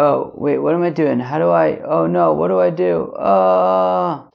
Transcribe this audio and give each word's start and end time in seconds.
Oh, 0.00 0.30
wait, 0.36 0.58
what 0.58 0.76
am 0.76 0.84
I 0.84 0.90
doing? 0.90 1.18
How 1.18 1.38
do 1.38 1.50
I? 1.50 1.80
Oh 1.80 2.06
no, 2.06 2.32
what 2.32 2.48
do 2.48 2.60
I 2.60 2.70
do? 2.70 3.12
Oh. 3.18 4.30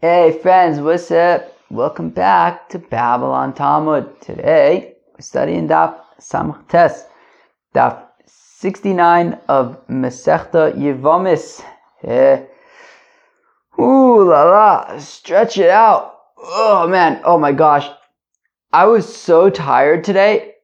Hey, 0.00 0.38
friends, 0.42 0.80
what's 0.80 1.10
up? 1.10 1.54
Welcome 1.68 2.08
back 2.08 2.70
to 2.70 2.78
Babylon 2.78 3.52
Talmud. 3.52 4.18
Today, 4.22 4.94
we're 5.12 5.20
studying 5.20 5.68
Daf 5.68 6.00
Samach 6.22 6.66
Tes, 6.70 7.04
Daf 7.74 8.02
69 8.24 9.38
of 9.46 9.86
Masechta 9.88 10.72
Yevomis. 10.74 11.62
Yeah. 12.02 12.44
Ooh 13.78 14.24
la 14.24 14.44
la, 14.44 14.98
stretch 15.00 15.58
it 15.58 15.68
out. 15.68 16.14
Oh 16.38 16.88
man, 16.88 17.20
oh 17.26 17.36
my 17.36 17.52
gosh. 17.52 17.90
I 18.72 18.86
was 18.86 19.04
so 19.14 19.50
tired 19.50 20.02
today. 20.02 20.54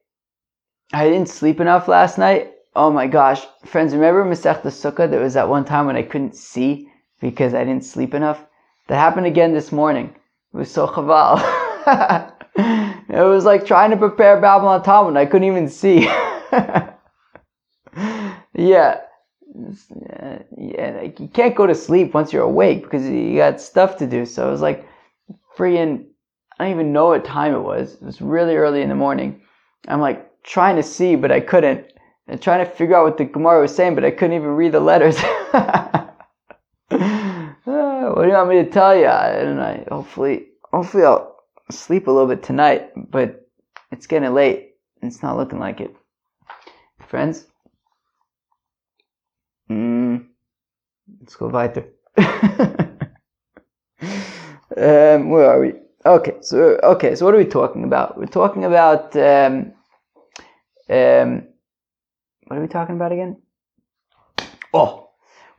I 0.91 1.07
didn't 1.07 1.29
sleep 1.29 1.59
enough 1.59 1.87
last 1.87 2.17
night. 2.17 2.53
Oh 2.75 2.91
my 2.91 3.07
gosh. 3.07 3.45
Friends, 3.65 3.93
remember 3.93 4.23
Masechta 4.23 4.67
Sukkah? 4.67 5.09
There 5.09 5.21
was 5.21 5.33
that 5.33 5.49
one 5.49 5.65
time 5.65 5.87
when 5.87 5.95
I 5.95 6.03
couldn't 6.03 6.35
see 6.35 6.89
because 7.19 7.53
I 7.53 7.63
didn't 7.63 7.83
sleep 7.83 8.13
enough? 8.13 8.45
That 8.87 8.97
happened 8.97 9.25
again 9.25 9.53
this 9.53 9.71
morning. 9.71 10.15
It 10.53 10.57
was 10.57 10.71
so 10.71 10.87
chaval. 10.87 11.39
it 12.55 13.25
was 13.27 13.45
like 13.45 13.65
trying 13.65 13.91
to 13.91 13.97
prepare 13.97 14.39
Babylon 14.39 14.83
Talmud. 14.83 15.17
I 15.17 15.25
couldn't 15.25 15.47
even 15.47 15.67
see. 15.69 16.01
yeah. 18.53 19.01
Yeah, 20.57 21.01
you 21.01 21.29
can't 21.33 21.55
go 21.55 21.65
to 21.65 21.75
sleep 21.75 22.13
once 22.13 22.31
you're 22.31 22.43
awake 22.43 22.83
because 22.83 23.03
you 23.07 23.35
got 23.37 23.59
stuff 23.59 23.97
to 23.97 24.07
do. 24.07 24.25
So 24.25 24.47
it 24.47 24.51
was 24.51 24.61
like 24.61 24.87
freaking, 25.57 26.05
I 26.59 26.65
don't 26.65 26.73
even 26.73 26.93
know 26.93 27.07
what 27.07 27.25
time 27.25 27.53
it 27.55 27.61
was. 27.61 27.95
It 27.95 28.03
was 28.03 28.21
really 28.21 28.55
early 28.55 28.83
in 28.83 28.89
the 28.89 28.95
morning. 28.95 29.41
I'm 29.87 30.01
like 30.01 30.43
trying 30.43 30.75
to 30.75 30.83
see, 30.83 31.15
but 31.15 31.31
I 31.31 31.39
couldn't 31.39 31.91
and 32.29 32.41
trying 32.41 32.63
to 32.63 32.71
figure 32.71 32.95
out 32.95 33.05
what 33.05 33.17
the 33.17 33.25
Gemara 33.25 33.61
was 33.61 33.75
saying, 33.75 33.95
but 33.95 34.05
I 34.05 34.11
couldn't 34.11 34.35
even 34.35 34.49
read 34.49 34.71
the 34.71 34.79
letters. 34.79 35.19
what 35.49 36.15
do 36.91 36.97
you 36.97 38.33
want 38.33 38.49
me 38.49 38.63
to 38.63 38.69
tell 38.69 38.95
you? 38.95 39.07
And 39.07 39.59
I 39.59 39.85
hopefully, 39.89 40.49
hopefully 40.71 41.05
I'll 41.05 41.35
sleep 41.71 42.05
a 42.07 42.11
little 42.11 42.27
bit 42.27 42.43
tonight, 42.43 42.91
but 42.95 43.47
it's 43.91 44.05
getting 44.05 44.31
late. 44.33 44.75
And 45.01 45.11
It's 45.11 45.23
not 45.23 45.37
looking 45.37 45.59
like 45.59 45.81
it. 45.81 45.95
Friends? 47.07 47.45
Mm, 49.71 50.27
let's 51.19 51.35
go 51.35 51.47
weiter. 51.47 51.87
um, 52.17 52.97
where 55.29 55.49
are 55.49 55.59
we? 55.59 55.73
Okay, 56.05 56.37
so 56.41 56.79
okay, 56.83 57.15
so 57.15 57.25
what 57.25 57.33
are 57.33 57.37
we 57.37 57.45
talking 57.45 57.83
about? 57.83 58.17
We're 58.17 58.25
talking 58.25 58.65
about 58.65 59.15
um, 59.15 59.73
um, 60.89 61.47
what 62.49 62.57
are 62.57 62.61
we 62.61 62.67
talking 62.67 62.95
about 62.95 63.11
again? 63.11 63.37
Oh, 64.73 65.09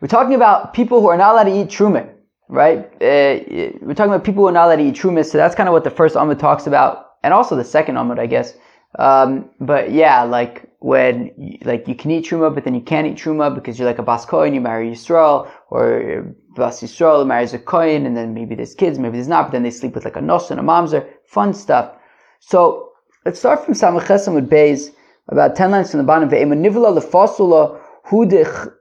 we're 0.01 0.09
talking 0.09 0.35
about 0.35 0.75
people 0.75 1.01
who 1.01 1.07
are 1.09 1.17
not 1.17 1.35
allowed 1.35 1.45
to 1.45 1.61
eat 1.61 1.69
truma, 1.69 2.13
right? 2.49 2.81
Uh, 3.01 3.79
we're 3.81 3.95
talking 3.95 4.13
about 4.13 4.25
people 4.25 4.43
who 4.43 4.49
are 4.49 4.53
not 4.53 4.67
allowed 4.67 4.77
to 4.77 4.89
eat 4.89 4.97
truma, 4.97 5.25
so 5.25 5.39
that's 5.39 5.55
kind 5.55 5.69
of 5.69 5.73
what 5.73 5.85
the 5.85 5.91
first 5.91 6.17
Amud 6.17 6.41
talks 6.41 6.67
about, 6.67 7.13
and 7.23 7.33
also 7.33 7.55
the 7.55 7.65
second 7.65 7.95
Amud, 7.95 8.19
I 8.19 8.27
guess. 8.27 8.55
Um, 8.99 9.51
but 9.61 9.93
yeah, 9.93 10.25
like 10.25 10.69
when 10.81 11.31
like 11.65 11.87
you 11.87 11.95
can 11.95 12.11
eat 12.11 12.27
truma, 12.27 12.53
but 12.53 12.65
then 12.65 12.75
you 12.75 12.81
can't 12.81 13.07
eat 13.07 13.17
truma 13.17 13.55
because 13.55 13.79
you're 13.79 13.87
like 13.87 14.01
a 14.01 14.03
bas 14.03 14.27
kohen, 14.27 14.53
you 14.53 14.61
marry 14.61 14.91
Yisrael, 14.91 15.49
or 15.71 16.35
bas 16.57 16.81
Yisrael 16.83 17.25
marries 17.25 17.55
a 17.55 17.59
kohen, 17.61 18.05
and 18.05 18.17
then 18.17 18.35
maybe 18.35 18.57
there's 18.57 18.75
kids, 18.75 18.99
maybe 18.99 19.17
there's 19.17 19.29
not, 19.29 19.45
but 19.45 19.53
then 19.53 19.63
they 19.63 19.71
sleep 19.71 19.95
with 19.95 20.05
like 20.05 20.17
a 20.17 20.21
nos 20.21 20.51
and 20.51 20.59
a 20.59 20.63
mamzer, 20.65 21.07
fun 21.25 21.55
stuff. 21.55 21.95
So 22.41 22.91
let's 23.25 23.39
start 23.39 23.65
from 23.65 23.75
Samach 23.75 24.35
with 24.35 24.51
Beis 24.51 24.91
about 25.31 25.57
10 25.57 25.71
lines 25.71 25.91
from 25.91 25.99
the 25.99 26.05
bottom. 26.05 26.29
Ve'ema 26.29 26.55
nivla 26.55 26.99
lefasula 26.99 27.81
hudich, 28.07 28.73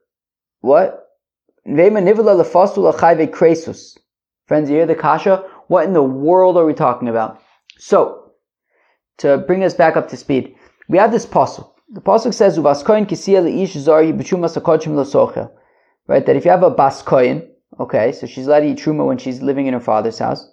what? 0.61 1.07
Ve'ema 1.67 2.01
nivla 2.01 2.43
lefasula 2.43 2.93
chayve 2.93 3.27
kresus. 3.27 3.97
Friends, 4.47 4.69
you 4.69 4.77
hear 4.77 4.87
the 4.87 4.95
kasha? 4.95 5.47
What 5.67 5.85
in 5.85 5.93
the 5.93 6.03
world 6.03 6.57
are 6.57 6.65
we 6.65 6.73
talking 6.73 7.07
about? 7.07 7.39
So, 7.77 8.31
to 9.19 9.37
bring 9.37 9.63
us 9.63 9.75
back 9.75 9.95
up 9.95 10.09
to 10.09 10.17
speed, 10.17 10.55
we 10.87 10.97
have 10.97 11.11
this 11.11 11.25
pasuk. 11.25 11.69
The 11.91 12.01
pasuk 12.01 12.33
says, 12.33 12.57
"Uvaskoin 12.57 13.07
kisiya 13.07 13.43
leish 13.43 13.75
zari 13.75 14.11
b'truma 14.11 14.49
sakochim 14.49 14.95
losochel." 14.95 15.51
Right, 16.07 16.25
that 16.25 16.35
if 16.35 16.45
you 16.45 16.51
have 16.51 16.63
a 16.63 16.71
baskoin, 16.71 17.47
okay, 17.79 18.11
so 18.11 18.25
she's 18.25 18.47
allowed 18.47 18.61
to 18.61 18.69
eat 18.69 18.79
truma 18.79 19.05
when 19.05 19.19
she's 19.19 19.43
living 19.43 19.67
in 19.67 19.75
her 19.75 19.79
father's 19.79 20.17
house, 20.17 20.51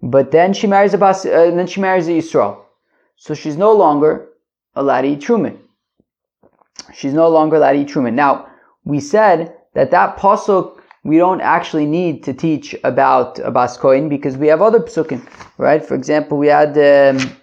but 0.00 0.30
then 0.30 0.54
she 0.54 0.66
marries 0.66 0.94
a 0.94 0.98
bas, 0.98 1.26
uh, 1.26 1.48
and 1.48 1.58
then 1.58 1.66
she 1.66 1.80
marries 1.82 2.08
a 2.08 2.12
yisrael, 2.12 2.62
so 3.16 3.34
she's 3.34 3.58
no 3.58 3.72
longer 3.72 4.31
to 4.76 5.16
truman. 5.20 5.58
She's 6.94 7.12
no 7.12 7.28
longer 7.28 7.58
to 7.58 7.84
truman. 7.84 8.14
Now, 8.14 8.48
we 8.84 9.00
said 9.00 9.54
that 9.74 9.90
that 9.90 10.16
pasuk 10.16 10.78
we 11.04 11.16
don't 11.16 11.40
actually 11.40 11.86
need 11.86 12.22
to 12.24 12.32
teach 12.32 12.76
about 12.84 13.38
a 13.40 13.50
baskoin 13.50 14.08
because 14.08 14.36
we 14.36 14.46
have 14.46 14.62
other 14.62 14.78
psukim, 14.78 15.26
right? 15.58 15.84
For 15.84 15.94
example, 15.94 16.38
we 16.38 16.46
had 16.46 16.78
um, 16.78 17.36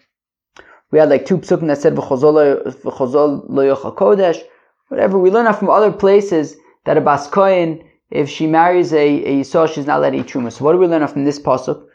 we 0.92 1.00
had 1.00 1.10
like 1.10 1.26
two 1.26 1.38
psukim 1.38 1.68
that 1.68 1.80
said 1.80 1.96
v'chozol 1.96 3.46
lo 3.50 3.76
kodesh. 3.92 4.42
Whatever 4.88 5.20
we 5.20 5.30
learn 5.30 5.46
out 5.46 5.60
from 5.60 5.70
other 5.70 5.92
places 5.92 6.56
that 6.86 6.98
a 6.98 7.02
baskoin, 7.02 7.84
if 8.10 8.30
she 8.30 8.48
marries 8.48 8.94
a, 8.94 9.24
a 9.26 9.42
yisrael, 9.42 9.72
she's 9.72 9.86
not 9.86 10.00
allowed 10.00 10.12
to 10.12 10.20
eat 10.20 10.28
truma. 10.28 10.52
So 10.52 10.64
what 10.64 10.72
do 10.72 10.78
we 10.80 10.88
learn 10.88 11.06
from 11.08 11.26
this 11.26 11.40
pasuk? 11.40 11.86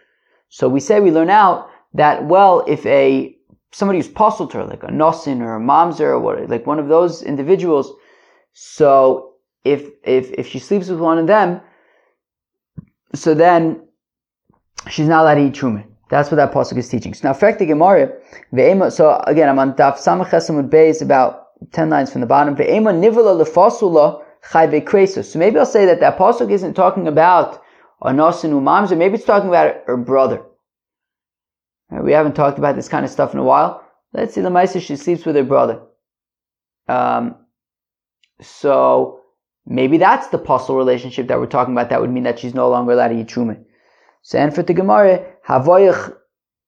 So 0.51 0.69
we 0.69 0.81
say 0.81 1.01
we 1.01 1.11
learn 1.11 1.31
out 1.31 1.71
that 1.95 2.27
well, 2.27 2.63
if 2.69 2.85
a 2.85 3.34
somebody 3.75 3.99
who's 3.99 4.09
puzzled 4.09 4.53
to 4.53 4.59
her, 4.59 4.65
like 4.65 4.85
a 4.85 4.89
nosin 4.89 5.41
or 5.41 5.57
a 5.57 5.61
mamzer 5.61 6.09
or 6.15 6.21
what, 6.21 6.49
like 6.49 6.65
one 6.67 6.79
of 6.79 6.89
those 6.89 7.23
individuals. 7.23 7.93
So 8.53 9.33
if 9.65 9.89
if 10.05 10.31
if 10.33 10.47
she 10.47 10.61
sleeps 10.61 10.89
with 10.89 11.01
one 11.01 11.19
of 11.19 11.27
them, 11.27 11.61
so 13.15 13.35
then 13.35 13.83
she's 14.89 15.09
not 15.09 15.23
allowed 15.23 15.35
to 15.35 15.47
eat 15.47 15.55
truma. 15.55 15.85
That's 16.09 16.31
what 16.31 16.37
that 16.37 16.53
pasuk 16.53 16.79
is 16.79 16.89
teaching. 16.89 17.15
So 17.15 17.29
now, 17.29 17.35
the 17.35 17.67
Gemara, 17.67 18.13
so 18.91 19.23
again, 19.27 19.49
I'm 19.49 19.59
on 19.59 19.73
Daf 19.75 19.97
Samach 19.99 20.29
Chesamud 20.31 20.71
Beis, 20.71 21.03
about 21.03 21.47
ten 21.73 21.91
lines 21.91 22.13
from 22.13 22.21
the 22.21 22.27
bottom. 22.29 22.55
So 22.57 22.63
maybe 25.39 25.59
I'll 25.59 25.67
say 25.67 25.87
that 25.87 26.01
that 26.01 26.19
pasuk 26.19 26.51
isn't 26.53 26.75
talking 26.75 27.09
about 27.09 27.63
a 28.03 28.11
nosin 28.11 28.53
umamzer. 28.53 28.97
Maybe 28.97 29.15
it's 29.15 29.25
talking 29.25 29.49
about 29.49 29.83
her 29.87 29.97
brother. 29.97 30.43
We 32.03 32.13
haven't 32.13 32.35
talked 32.35 32.59
about 32.59 32.77
this 32.77 32.89
kind 32.89 33.05
of 33.05 33.11
stuff 33.11 33.33
in 33.33 33.39
a 33.39 33.45
while. 33.45 33.85
Let's 34.13 34.35
see, 34.35 34.41
the 34.41 34.49
Maisa, 34.49 34.81
she 34.81 34.97
sleeps 34.97 35.25
with 35.25 35.37
her 35.37 35.45
brother. 35.45 35.81
Um, 36.89 37.37
so 38.41 39.21
maybe 39.67 39.99
that's 39.99 40.29
the 40.29 40.39
puzzle 40.39 40.77
relationship 40.77 41.29
that 41.29 41.39
we're 41.39 41.47
talking 41.47 41.75
about. 41.75 41.91
That 41.91 42.01
would 42.01 42.11
mean 42.11 42.25
that 42.25 42.39
she's 42.39 42.55
no 42.55 42.69
longer 42.69 42.93
allowed 42.93 43.09
to 43.09 43.21
eat 43.21 43.27
truma. 43.27 43.63
So, 44.23 44.39
and 44.39 44.55
for 44.55 44.63
the 44.63 44.75
Gemara, 44.75 45.25
havoyach, 45.47 46.17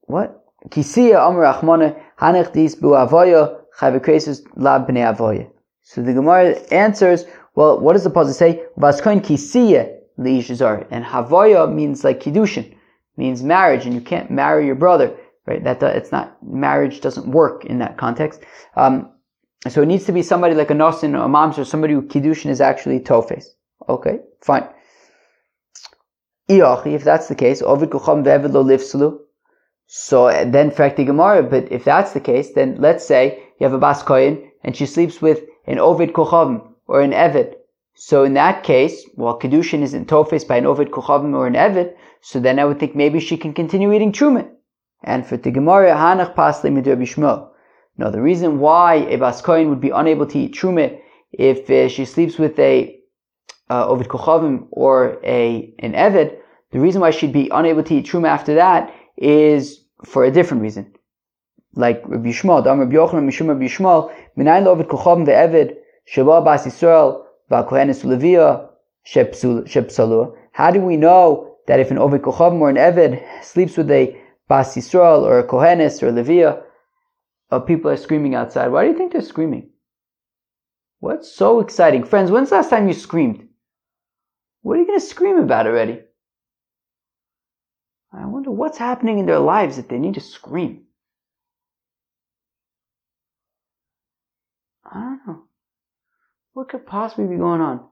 what? 0.02 0.44
Kisiya 0.68 1.18
amr 1.18 1.42
achmona, 1.42 2.00
hanech 2.20 2.52
dis 2.52 2.74
bu 2.74 2.88
avoya, 2.88 3.60
chavekresus 3.78 4.42
lab 4.56 4.88
b'nei 4.88 5.14
avoya. 5.14 5.48
So 5.82 6.02
the 6.02 6.12
Gemara 6.12 6.56
answers, 6.72 7.24
well, 7.54 7.78
what 7.78 7.94
does 7.94 8.04
the 8.04 8.10
puzzle 8.10 8.34
say? 8.34 8.64
Vaskoin 8.78 9.20
kisiya 9.20 9.96
liishazar. 10.18 10.86
And 10.90 11.04
havoya 11.04 11.72
means 11.72 12.04
like 12.04 12.20
kiddushin 12.20 12.75
means 13.16 13.42
marriage, 13.42 13.86
and 13.86 13.94
you 13.94 14.00
can't 14.00 14.30
marry 14.30 14.66
your 14.66 14.74
brother, 14.74 15.16
right? 15.46 15.62
That 15.64 15.82
it's 15.82 16.12
not 16.12 16.36
marriage 16.42 17.00
doesn't 17.00 17.26
work 17.26 17.64
in 17.64 17.78
that 17.78 17.96
context. 17.96 18.42
Um, 18.76 19.10
so 19.68 19.82
it 19.82 19.86
needs 19.86 20.04
to 20.04 20.12
be 20.12 20.22
somebody 20.22 20.54
like 20.54 20.70
a 20.70 20.74
nosin 20.74 21.14
or 21.14 21.24
a 21.24 21.28
moms 21.28 21.58
or 21.58 21.64
somebody 21.64 21.94
who 21.94 22.02
kiddushin 22.02 22.50
is 22.50 22.60
actually 22.60 23.00
tofes. 23.00 23.54
Okay, 23.88 24.20
fine. 24.42 24.68
If 26.48 27.02
that's 27.02 27.28
the 27.28 27.34
case, 27.34 27.62
ovid 27.62 27.90
kucham 27.90 28.22
ve'evid 28.24 28.52
lo 28.52 28.62
livsulu. 28.62 29.18
So 29.86 30.28
then, 30.44 30.70
fact 30.70 30.96
Gemara. 30.96 31.42
But 31.42 31.70
if 31.72 31.84
that's 31.84 32.12
the 32.12 32.20
case, 32.20 32.52
then 32.54 32.76
let's 32.78 33.04
say 33.04 33.42
you 33.58 33.64
have 33.64 33.72
a 33.72 33.78
bas 33.78 34.02
koyin 34.02 34.48
and 34.62 34.76
she 34.76 34.86
sleeps 34.86 35.20
with 35.20 35.42
an 35.66 35.78
ovid 35.78 36.12
kuchavim 36.12 36.68
or 36.86 37.00
an 37.00 37.12
evid. 37.12 37.54
So 37.96 38.24
in 38.24 38.34
that 38.34 38.62
case, 38.62 39.08
well, 39.16 39.38
kedushin 39.38 39.82
is 39.82 39.94
in 39.94 40.04
tofes 40.04 40.44
by 40.44 40.58
an 40.58 40.66
ovid 40.66 40.90
kuchavim 40.90 41.34
or 41.34 41.46
an 41.46 41.54
evid. 41.54 41.94
So 42.20 42.38
then 42.38 42.58
I 42.58 42.64
would 42.66 42.78
think 42.78 42.94
maybe 42.94 43.20
she 43.20 43.38
can 43.38 43.54
continue 43.54 43.92
eating 43.92 44.12
truma. 44.12 44.48
And 45.02 45.26
for 45.26 45.38
the 45.38 45.50
Gemara, 45.50 45.94
Hanach 45.94 46.34
Pasle 46.34 46.70
Midur 46.70 46.96
Bishmo. 46.96 47.48
No, 47.96 48.10
the 48.10 48.20
reason 48.20 48.60
why 48.60 48.96
a 48.96 49.16
Baskoin 49.16 49.70
would 49.70 49.80
be 49.80 49.90
unable 49.90 50.26
to 50.26 50.38
eat 50.38 50.54
truma 50.54 50.98
if 51.32 51.70
uh, 51.70 51.88
she 51.88 52.04
sleeps 52.04 52.38
with 52.38 52.58
a 52.58 53.00
uh, 53.70 53.86
Ovid 53.88 54.08
Kochavim 54.08 54.66
or 54.70 55.18
a 55.24 55.74
an 55.78 55.92
Evid, 55.92 56.36
the 56.72 56.80
reason 56.80 57.00
why 57.00 57.10
she'd 57.10 57.32
be 57.32 57.48
unable 57.52 57.82
to 57.82 57.94
eat 57.94 58.06
truma 58.06 58.28
after 58.28 58.54
that 58.56 58.94
is 59.16 59.84
for 60.04 60.24
a 60.24 60.30
different 60.30 60.62
reason. 60.62 60.92
Like 61.74 62.02
Rabbi 62.06 62.28
Yishmael, 62.28 62.64
Dam 62.64 62.80
Rabbi 62.80 62.94
Yochanan, 62.94 63.26
Mishum 63.26 63.48
Rabbi 63.48 63.64
Yishmael, 63.64 64.12
Minayin 64.36 64.66
Ovid 64.66 64.88
Kochavim 64.88 65.26
ve'Evid, 65.26 65.76
Sheba 66.04 66.42
Bas 66.42 66.66
Yisrael. 66.66 67.25
How 67.48 67.62
do 70.70 70.80
we 70.80 70.96
know 70.96 71.56
that 71.66 71.80
if 71.80 71.90
an 71.90 71.98
Ovid 71.98 72.22
Kochavim 72.22 72.60
or 72.60 72.70
an 72.70 72.76
Eved 72.76 73.44
sleeps 73.44 73.76
with 73.76 73.90
a 73.90 74.20
Bas 74.48 74.76
Yisrael 74.76 75.22
or 75.22 75.38
a 75.38 75.46
Kohenes 75.46 76.02
or 76.02 76.08
a 76.08 76.12
Levia, 76.12 76.62
uh, 77.50 77.60
people 77.60 77.90
are 77.90 77.96
screaming 77.96 78.34
outside. 78.34 78.68
Why 78.68 78.84
do 78.84 78.90
you 78.90 78.96
think 78.96 79.12
they're 79.12 79.22
screaming? 79.22 79.70
What's 81.00 81.30
so 81.30 81.60
exciting? 81.60 82.04
Friends, 82.04 82.30
when's 82.30 82.50
the 82.50 82.56
last 82.56 82.70
time 82.70 82.88
you 82.88 82.94
screamed? 82.94 83.48
What 84.62 84.76
are 84.76 84.80
you 84.80 84.86
going 84.86 84.98
to 84.98 85.06
scream 85.06 85.38
about 85.38 85.66
already? 85.66 86.00
I 88.12 88.26
wonder 88.26 88.50
what's 88.50 88.78
happening 88.78 89.18
in 89.18 89.26
their 89.26 89.38
lives 89.38 89.76
that 89.76 89.88
they 89.88 89.98
need 89.98 90.14
to 90.14 90.20
scream. 90.20 90.84
I 94.84 95.00
don't 95.00 95.26
know. 95.26 95.45
What 96.56 96.70
could 96.70 96.86
possibly 96.86 97.26
be 97.26 97.36
going 97.36 97.60
on? 97.60 97.86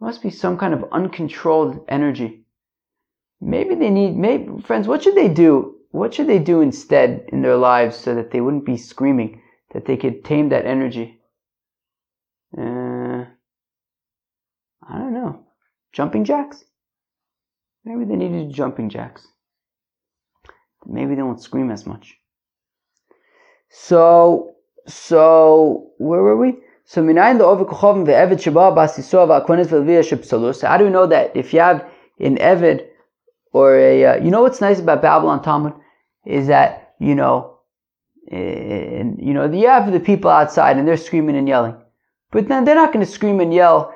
must 0.00 0.20
be 0.20 0.28
some 0.28 0.58
kind 0.58 0.74
of 0.74 0.84
uncontrolled 0.90 1.84
energy. 1.88 2.44
Maybe 3.40 3.76
they 3.76 3.88
need, 3.88 4.16
maybe, 4.16 4.60
friends, 4.62 4.88
what 4.88 5.04
should 5.04 5.14
they 5.14 5.28
do? 5.28 5.76
What 5.92 6.12
should 6.12 6.26
they 6.26 6.40
do 6.40 6.60
instead 6.60 7.26
in 7.28 7.40
their 7.40 7.56
lives 7.56 7.96
so 7.96 8.16
that 8.16 8.32
they 8.32 8.40
wouldn't 8.40 8.66
be 8.66 8.76
screaming, 8.76 9.40
that 9.72 9.84
they 9.84 9.96
could 9.96 10.24
tame 10.24 10.48
that 10.48 10.66
energy? 10.66 11.20
Uh, 12.58 13.26
I 14.82 14.98
don't 14.98 15.14
know. 15.14 15.46
Jumping 15.92 16.24
jacks? 16.24 16.64
Maybe 17.84 18.04
they 18.06 18.16
need 18.16 18.32
to 18.32 18.46
do 18.46 18.52
jumping 18.52 18.90
jacks. 18.90 19.24
Maybe 20.84 21.14
they 21.14 21.22
won't 21.22 21.40
scream 21.40 21.70
as 21.70 21.86
much. 21.86 22.16
So, 23.70 24.56
so, 24.88 25.92
where 25.98 26.22
were 26.22 26.36
we? 26.36 26.63
So 26.84 27.02
minayin 27.02 27.38
the 27.38 27.44
over 27.44 27.64
kochovim 27.64 28.06
ve'evid 28.06 28.40
sheba 28.40 28.72
bas 28.74 28.98
yisrael 28.98 29.28
va'akwenes 29.28 29.66
ve'lviyah 29.66 30.04
shepsalus. 30.10 30.66
How 30.66 30.76
do 30.76 30.84
we 30.84 30.90
know 30.90 31.06
that 31.06 31.34
if 31.34 31.52
you 31.52 31.60
have 31.60 31.88
an 32.20 32.36
evid 32.36 32.86
or 33.52 33.76
a, 33.76 34.04
uh, 34.04 34.16
you 34.16 34.30
know 34.30 34.42
what's 34.42 34.60
nice 34.60 34.80
about 34.80 35.02
Babylon 35.02 35.42
Talmud 35.42 35.74
is 36.26 36.46
that 36.48 36.84
you 36.98 37.14
know, 37.14 37.58
in, 38.28 39.18
you 39.20 39.34
know, 39.34 39.50
you 39.50 39.68
have 39.68 39.92
the 39.92 40.00
people 40.00 40.30
outside 40.30 40.76
and 40.78 40.86
they're 40.86 40.96
screaming 40.96 41.36
and 41.36 41.48
yelling, 41.48 41.76
but 42.30 42.48
then 42.48 42.64
they're 42.64 42.74
not 42.74 42.92
going 42.92 43.04
to 43.04 43.10
scream 43.10 43.40
and 43.40 43.52
yell 43.52 43.94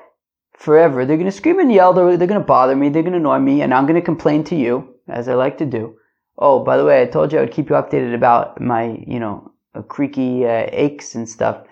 forever. 0.55 1.05
They're 1.05 1.17
going 1.17 1.31
to 1.31 1.37
scream 1.37 1.58
and 1.61 1.73
yell. 1.73 1.93
They're, 1.93 2.17
they're 2.17 2.29
going 2.29 2.40
to 2.40 2.46
bother 2.46 2.76
me. 2.76 2.88
They're 2.88 3.02
going 3.02 3.12
to 3.12 3.19
annoy 3.19 3.38
me, 3.38 3.62
and 3.62 3.73
I'm 3.73 3.87
going 3.87 3.94
to 3.94 4.05
complain 4.05 4.44
to 4.44 4.56
you 4.56 4.94
as 5.08 5.29
I 5.29 5.35
like 5.35 5.58
to 5.58 5.67
do. 5.67 5.96
Oh, 6.37 6.62
by 6.62 6.76
the 6.76 6.85
way, 6.85 7.02
I 7.02 7.06
told 7.06 7.32
you 7.32 7.38
I 7.38 7.43
would 7.43 7.52
keep 7.52 7.70
you 7.70 7.76
updated 7.76 8.14
about 8.14 8.61
my, 8.61 9.02
you 9.06 9.19
know, 9.19 9.52
creaky 9.88 10.46
uh, 10.46 10.67
aches 10.73 11.14
and 11.14 11.29
stuff. 11.29 11.64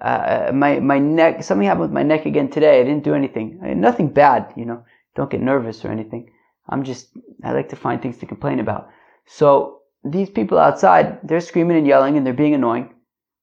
Uh, 0.00 0.50
my 0.52 0.80
my 0.80 0.98
neck 0.98 1.42
something 1.42 1.66
happened 1.66 1.82
with 1.82 1.92
my 1.92 2.02
neck 2.02 2.26
again 2.26 2.48
today. 2.48 2.80
I 2.80 2.84
didn't 2.84 3.04
do 3.04 3.14
anything, 3.14 3.60
I, 3.62 3.74
nothing 3.74 4.08
bad. 4.08 4.52
You 4.56 4.64
know, 4.64 4.84
don't 5.14 5.30
get 5.30 5.40
nervous 5.40 5.84
or 5.84 5.88
anything. 5.88 6.30
I'm 6.68 6.82
just 6.82 7.08
I 7.44 7.52
like 7.52 7.68
to 7.70 7.76
find 7.76 8.00
things 8.02 8.18
to 8.18 8.26
complain 8.26 8.60
about. 8.60 8.88
So 9.26 9.80
these 10.04 10.30
people 10.30 10.58
outside, 10.58 11.20
they're 11.22 11.40
screaming 11.40 11.78
and 11.78 11.86
yelling 11.86 12.16
and 12.16 12.26
they're 12.26 12.34
being 12.34 12.54
annoying, 12.54 12.94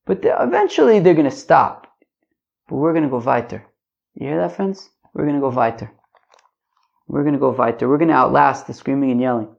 but 0.05 0.21
they're, 0.21 0.37
eventually 0.41 0.99
they're 0.99 1.15
gonna 1.15 1.31
stop. 1.31 1.87
But 2.67 2.75
we're 2.75 2.93
gonna 2.93 3.09
go 3.09 3.19
weiter. 3.19 3.65
You 4.15 4.27
hear 4.27 4.37
that, 4.37 4.55
friends? 4.55 4.89
We're 5.13 5.25
gonna 5.25 5.39
go 5.39 5.49
weiter. 5.49 5.91
We're 7.07 7.23
gonna 7.23 7.39
go 7.39 7.51
weiter. 7.51 7.89
We're 7.89 7.97
gonna 7.97 8.13
outlast 8.13 8.67
the 8.67 8.73
screaming 8.73 9.11
and 9.11 9.21
yelling. 9.21 9.55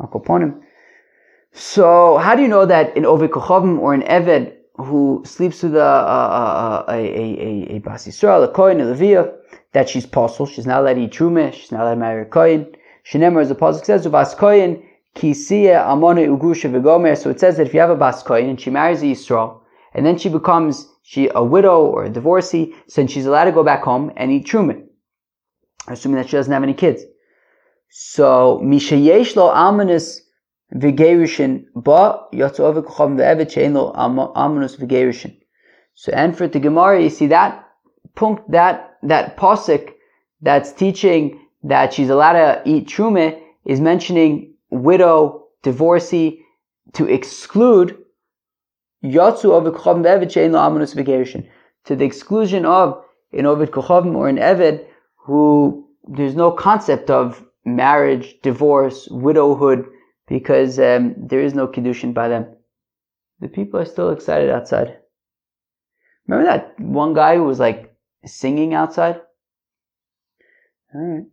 Uncle 0.00 0.20
Ponim. 0.20 0.60
So 1.52 2.18
how 2.18 2.34
do 2.34 2.42
you 2.42 2.48
know 2.48 2.66
that 2.66 2.96
in 2.96 3.04
Kochavim 3.04 3.78
or 3.78 3.94
in 3.94 4.02
Eved 4.02 4.53
who 4.76 5.22
sleeps 5.24 5.62
with 5.62 5.76
a, 5.76 5.80
a, 5.80 6.84
a, 6.88 6.94
a, 6.94 7.76
a, 7.76 7.78
Bas 7.78 8.06
Yisrael, 8.06 8.44
a 8.44 8.48
Kohen, 8.48 8.80
a 8.80 8.84
Levia, 8.84 9.32
that 9.72 9.88
she's 9.88 10.06
possible. 10.06 10.46
She's 10.46 10.66
not 10.66 10.80
allowed 10.80 10.94
to 10.94 11.02
eat 11.02 11.12
Trumah. 11.12 11.52
She's 11.52 11.70
not 11.70 11.82
allowed 11.82 11.94
to 11.94 12.00
marry 12.00 12.22
a 12.22 12.24
Kohen. 12.24 12.74
Shenemar, 13.04 13.42
as 13.42 13.48
the 13.50 13.54
Pasuk 13.54 13.84
says, 13.84 14.06
Bas 14.08 14.34
Kohen, 14.34 14.82
Kisiya 15.14 15.86
Amone 15.86 16.26
Ugusha 16.26 16.70
Vigomer. 16.70 17.16
So 17.16 17.30
it 17.30 17.38
says 17.38 17.56
that 17.56 17.66
if 17.66 17.74
you 17.74 17.80
have 17.80 17.90
a 17.90 17.96
Bas 17.96 18.22
Kohen 18.22 18.48
and 18.48 18.60
she 18.60 18.70
marries 18.70 19.02
a 19.02 19.06
Yisrael, 19.06 19.60
and 19.92 20.04
then 20.04 20.18
she 20.18 20.28
becomes 20.28 20.88
she 21.02 21.30
a 21.34 21.44
widow 21.44 21.84
or 21.84 22.04
a 22.04 22.10
divorcee, 22.10 22.74
since 22.88 23.12
she's 23.12 23.26
allowed 23.26 23.44
to 23.44 23.52
go 23.52 23.62
back 23.62 23.84
home 23.84 24.10
and 24.16 24.32
eat 24.32 24.46
Trumah, 24.46 24.82
assuming 25.86 26.16
that 26.16 26.28
she 26.28 26.36
doesn't 26.36 26.52
have 26.52 26.62
any 26.64 26.74
kids. 26.74 27.04
So 27.90 28.60
Mishayesh 28.64 29.36
lo 29.36 29.54
Almanis 29.54 30.18
v'gerushin 30.74 31.64
ba 31.74 32.26
yatzu 32.32 32.82
kucham 32.82 33.16
ve'evet 33.16 33.50
she'en 33.50 33.74
lo 33.74 33.92
amonus 33.92 34.76
v'gerushin. 34.76 35.36
So 35.94 36.12
and 36.12 36.36
for 36.36 36.48
the 36.48 36.58
Gemara, 36.58 37.02
you 37.02 37.10
see 37.10 37.26
that 37.28 37.66
punkt, 38.14 38.50
that 38.50 38.96
that 39.02 39.36
posik 39.36 39.92
that's 40.42 40.72
teaching 40.72 41.40
that 41.62 41.94
she's 41.94 42.10
allowed 42.10 42.32
to 42.32 42.62
eat 42.64 42.88
truma 42.88 43.38
is 43.64 43.80
mentioning 43.80 44.54
widow, 44.70 45.46
divorcee 45.62 46.40
to 46.94 47.06
exclude 47.06 47.96
yatzu 49.04 49.52
of 49.52 49.72
kucham 49.72 50.02
ve'evet 50.02 50.32
she'en 50.32 50.52
lo 50.52 50.58
amonus 50.58 50.94
v'gerushin 50.94 51.46
to 51.84 51.94
the 51.94 52.04
exclusion 52.04 52.64
of 52.66 53.02
an 53.32 53.46
ovid 53.46 53.70
kuchavim 53.70 54.14
or 54.16 54.28
an 54.28 54.38
eved 54.38 54.84
who 55.16 55.86
there's 56.06 56.34
no 56.34 56.50
concept 56.50 57.10
of 57.10 57.44
marriage, 57.64 58.36
divorce, 58.42 59.08
widowhood 59.10 59.86
because 60.26 60.78
um, 60.78 61.14
there 61.18 61.40
is 61.40 61.54
no 61.54 61.68
kiddushin 61.68 62.14
by 62.14 62.28
them. 62.28 62.46
The 63.40 63.48
people 63.48 63.80
are 63.80 63.84
still 63.84 64.10
excited 64.10 64.50
outside. 64.50 64.98
Remember 66.26 66.50
that 66.50 66.80
one 66.80 67.14
guy 67.14 67.36
who 67.36 67.44
was 67.44 67.58
like 67.58 67.94
singing 68.24 68.74
outside? 68.74 69.20
Alright. 70.94 71.24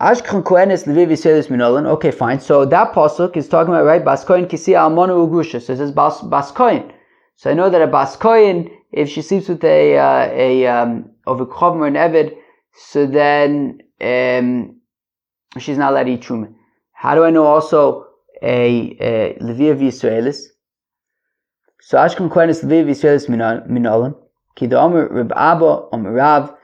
Ashkan 0.00 0.42
Kohenes 0.42 0.86
Leviv 0.86 1.08
Yisraelis 1.08 1.48
Minolan. 1.48 1.86
Okay, 1.86 2.10
fine. 2.10 2.40
So 2.40 2.64
that 2.64 2.92
pasuk 2.92 3.36
is 3.36 3.48
talking 3.48 3.74
about 3.74 3.84
right 3.84 4.02
Baskoin 4.02 4.46
Kisi 4.46 4.72
Almonu 4.72 5.28
Ugusha. 5.28 5.60
So 5.60 5.74
it 5.74 5.76
says 5.76 5.92
Bas 5.92 6.20
Baskoin. 6.22 6.92
So 7.36 7.50
I 7.50 7.54
know 7.54 7.68
that 7.68 7.82
a 7.82 7.86
Baskoin, 7.86 8.70
if 8.90 9.08
she 9.10 9.20
sleeps 9.20 9.48
with 9.48 9.62
a 9.64 9.98
uh, 9.98 10.28
a 10.32 10.66
um, 10.66 11.10
of 11.26 11.40
a 11.40 11.46
Eved, 11.46 12.34
so 12.74 13.06
then 13.06 13.82
um, 14.00 14.80
she's 15.58 15.76
not 15.76 15.92
allowed 15.92 16.04
to 16.04 16.10
eat. 16.10 16.48
How 17.02 17.16
do 17.16 17.24
I 17.24 17.30
know 17.30 17.46
also 17.46 18.06
a, 18.40 18.96
a 19.00 19.36
Leviv 19.40 19.80
Yisraelis? 19.80 20.44
So 21.80 21.98
Ashkan 21.98 22.30
Kohenis 22.30 22.62
Leviv 22.62 22.86
Yisraelis 22.90 23.28
Minolan. 23.28 24.14
Ki 24.54 24.66
the 24.66 24.78
Omer 24.78 25.08
Reb 25.08 25.32
Abba 25.34 25.88
Omer 25.90 26.12
Rav. 26.12 26.54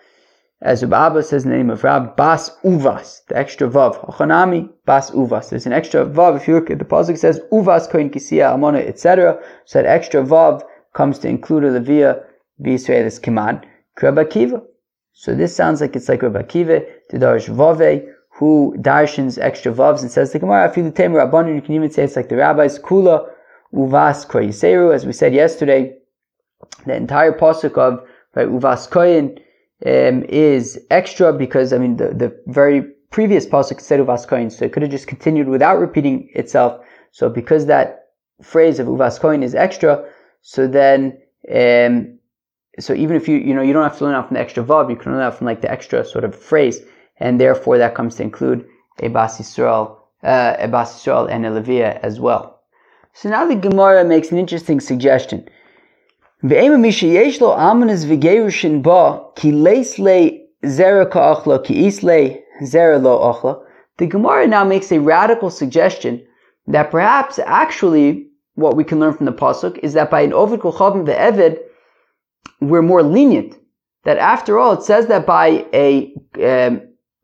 As 0.62 0.85
Reb 0.85 0.93
Abba 0.93 1.25
says 1.25 1.44
in 1.44 1.50
the 1.50 1.56
name 1.56 1.70
of 1.70 1.82
Rab, 1.82 2.14
Bas 2.14 2.50
Uvas, 2.62 3.26
the 3.26 3.37
extra 3.37 3.69
Vav. 3.69 3.99
Hochanami, 4.08 4.70
Bas 4.87 5.11
Uvas. 5.11 5.50
There's 5.50 5.67
an 5.67 5.73
extra 5.73 6.06
Vav. 6.06 6.37
If 6.37 6.46
you 6.46 6.55
look 6.55 6.70
at 6.70 6.79
the 6.79 6.85
Pasuk, 6.85 7.19
says 7.19 7.40
Uvas 7.50 7.90
Kohen 7.90 8.08
Kisiya 8.08 8.55
Amona, 8.55 8.87
etc. 8.87 9.43
So 9.64 9.82
that 9.82 9.88
extra 9.88 10.23
Vav 10.23 10.62
comes 10.93 11.19
to 11.19 11.29
include 11.29 11.64
a 11.64 11.81
Levia 11.81 12.23
Yisraelis 12.62 13.20
Kiman. 13.20 13.64
Rabbi 14.00 14.23
Kiva. 14.23 14.62
So 15.14 15.35
this 15.35 15.57
sounds 15.57 15.80
like 15.80 15.97
it's 15.97 16.09
like 16.09 16.23
Rabbi 16.23 16.45
Kiva, 16.45 16.83
the 17.11 17.18
Darish 17.18 17.49
Vave, 17.49 18.14
who 18.38 18.73
darshins 18.78 19.37
extra 19.37 19.73
vavs 19.73 20.02
and 20.02 20.11
says 20.12 20.33
the 20.33 20.38
Gemara, 20.38 20.68
afilu 20.68 20.92
temer 20.92 21.21
abundant, 21.21 21.57
you 21.57 21.62
can 21.62 21.75
even 21.75 21.90
say 21.90 22.04
it's 22.04 22.14
like 22.14 22.28
the 22.28 22.37
rabbis, 22.37 22.78
kula 22.78 23.28
uvas 23.75 24.25
koyiseru, 24.28 24.95
as 24.95 25.04
we 25.04 25.12
said 25.12 25.35
yesterday, 25.35 25.92
the 26.87 26.95
entire 26.95 27.33
pasuk 27.33 27.76
of 27.76 28.07
right, 28.37 28.47
uvas 28.47 28.88
koyin 28.88 29.38
um, 29.85 30.23
is 30.28 30.78
extra 30.88 31.33
because, 31.33 31.73
I 31.73 31.78
mean, 31.78 31.97
the, 31.97 32.11
the 32.11 32.40
very 32.47 32.83
previous 33.11 33.45
pasuk 33.45 33.80
said 33.80 33.99
uvas 33.99 34.25
koyin, 34.25 34.52
so 34.52 34.64
it 34.64 34.73
could 34.73 34.83
have 34.83 34.92
just 34.92 35.09
continued 35.09 35.49
without 35.49 35.80
repeating 35.80 36.30
itself. 36.37 36.80
So 37.11 37.28
because 37.28 37.66
that 37.66 38.07
phrase 38.40 38.78
of 38.78 38.87
uvas 38.87 39.18
koyin 39.18 39.42
is 39.42 39.57
extra, 39.57 40.09
so 40.42 40.68
then, 40.68 41.18
um, 41.52 42.16
so 42.78 42.95
even 42.95 43.16
if 43.16 43.26
you, 43.26 43.38
you 43.38 43.52
know, 43.52 43.62
you 43.62 43.73
don't 43.73 43.83
have 43.83 43.99
to 43.99 44.04
learn 44.04 44.14
out 44.14 44.28
from 44.28 44.37
the 44.37 44.40
extra 44.40 44.62
vav, 44.62 44.90
you 44.90 44.95
can 44.95 45.11
learn 45.11 45.23
out 45.23 45.37
from 45.37 45.49
like 45.49 45.61
the 45.61 45.71
extra 45.73 46.04
sort 46.04 46.23
of 46.23 46.37
phrase 46.37 46.83
and 47.20 47.40
therefore 47.40 47.78
that 47.78 47.94
comes 47.94 48.16
to 48.16 48.22
include 48.22 48.66
a 49.00 49.08
Bas 49.08 49.38
Yisrael, 49.38 49.96
uh, 50.22 50.56
a 50.58 50.68
Bas 50.68 50.94
Yisrael 50.94 51.30
and 51.30 51.46
a 51.46 51.50
Leviah 51.50 51.98
as 52.02 52.20
well. 52.20 52.60
So 53.14 53.28
now 53.28 53.46
the 53.46 53.56
Gemara 53.56 54.04
makes 54.04 54.30
an 54.30 54.38
interesting 54.38 54.80
suggestion. 54.80 55.48
The 63.98 64.06
Gemara 64.06 64.46
now 64.46 64.64
makes 64.64 64.92
a 64.92 65.00
radical 65.00 65.50
suggestion 65.50 66.25
that 66.68 66.90
perhaps 66.90 67.38
actually 67.40 68.28
what 68.54 68.76
we 68.76 68.84
can 68.84 69.00
learn 69.00 69.14
from 69.14 69.26
the 69.26 69.32
pasuk 69.32 69.78
is 69.78 69.94
that 69.94 70.10
by 70.10 70.20
an 70.20 70.32
ovid 70.32 70.60
kolchavim 70.60 71.04
ve'evid, 71.06 71.58
we're 72.60 72.82
more 72.82 73.02
lenient. 73.02 73.56
That 74.04 74.18
after 74.18 74.58
all, 74.58 74.72
it 74.72 74.82
says 74.82 75.06
that 75.06 75.26
by 75.26 75.66
a 75.72 76.12
um, 76.37 76.82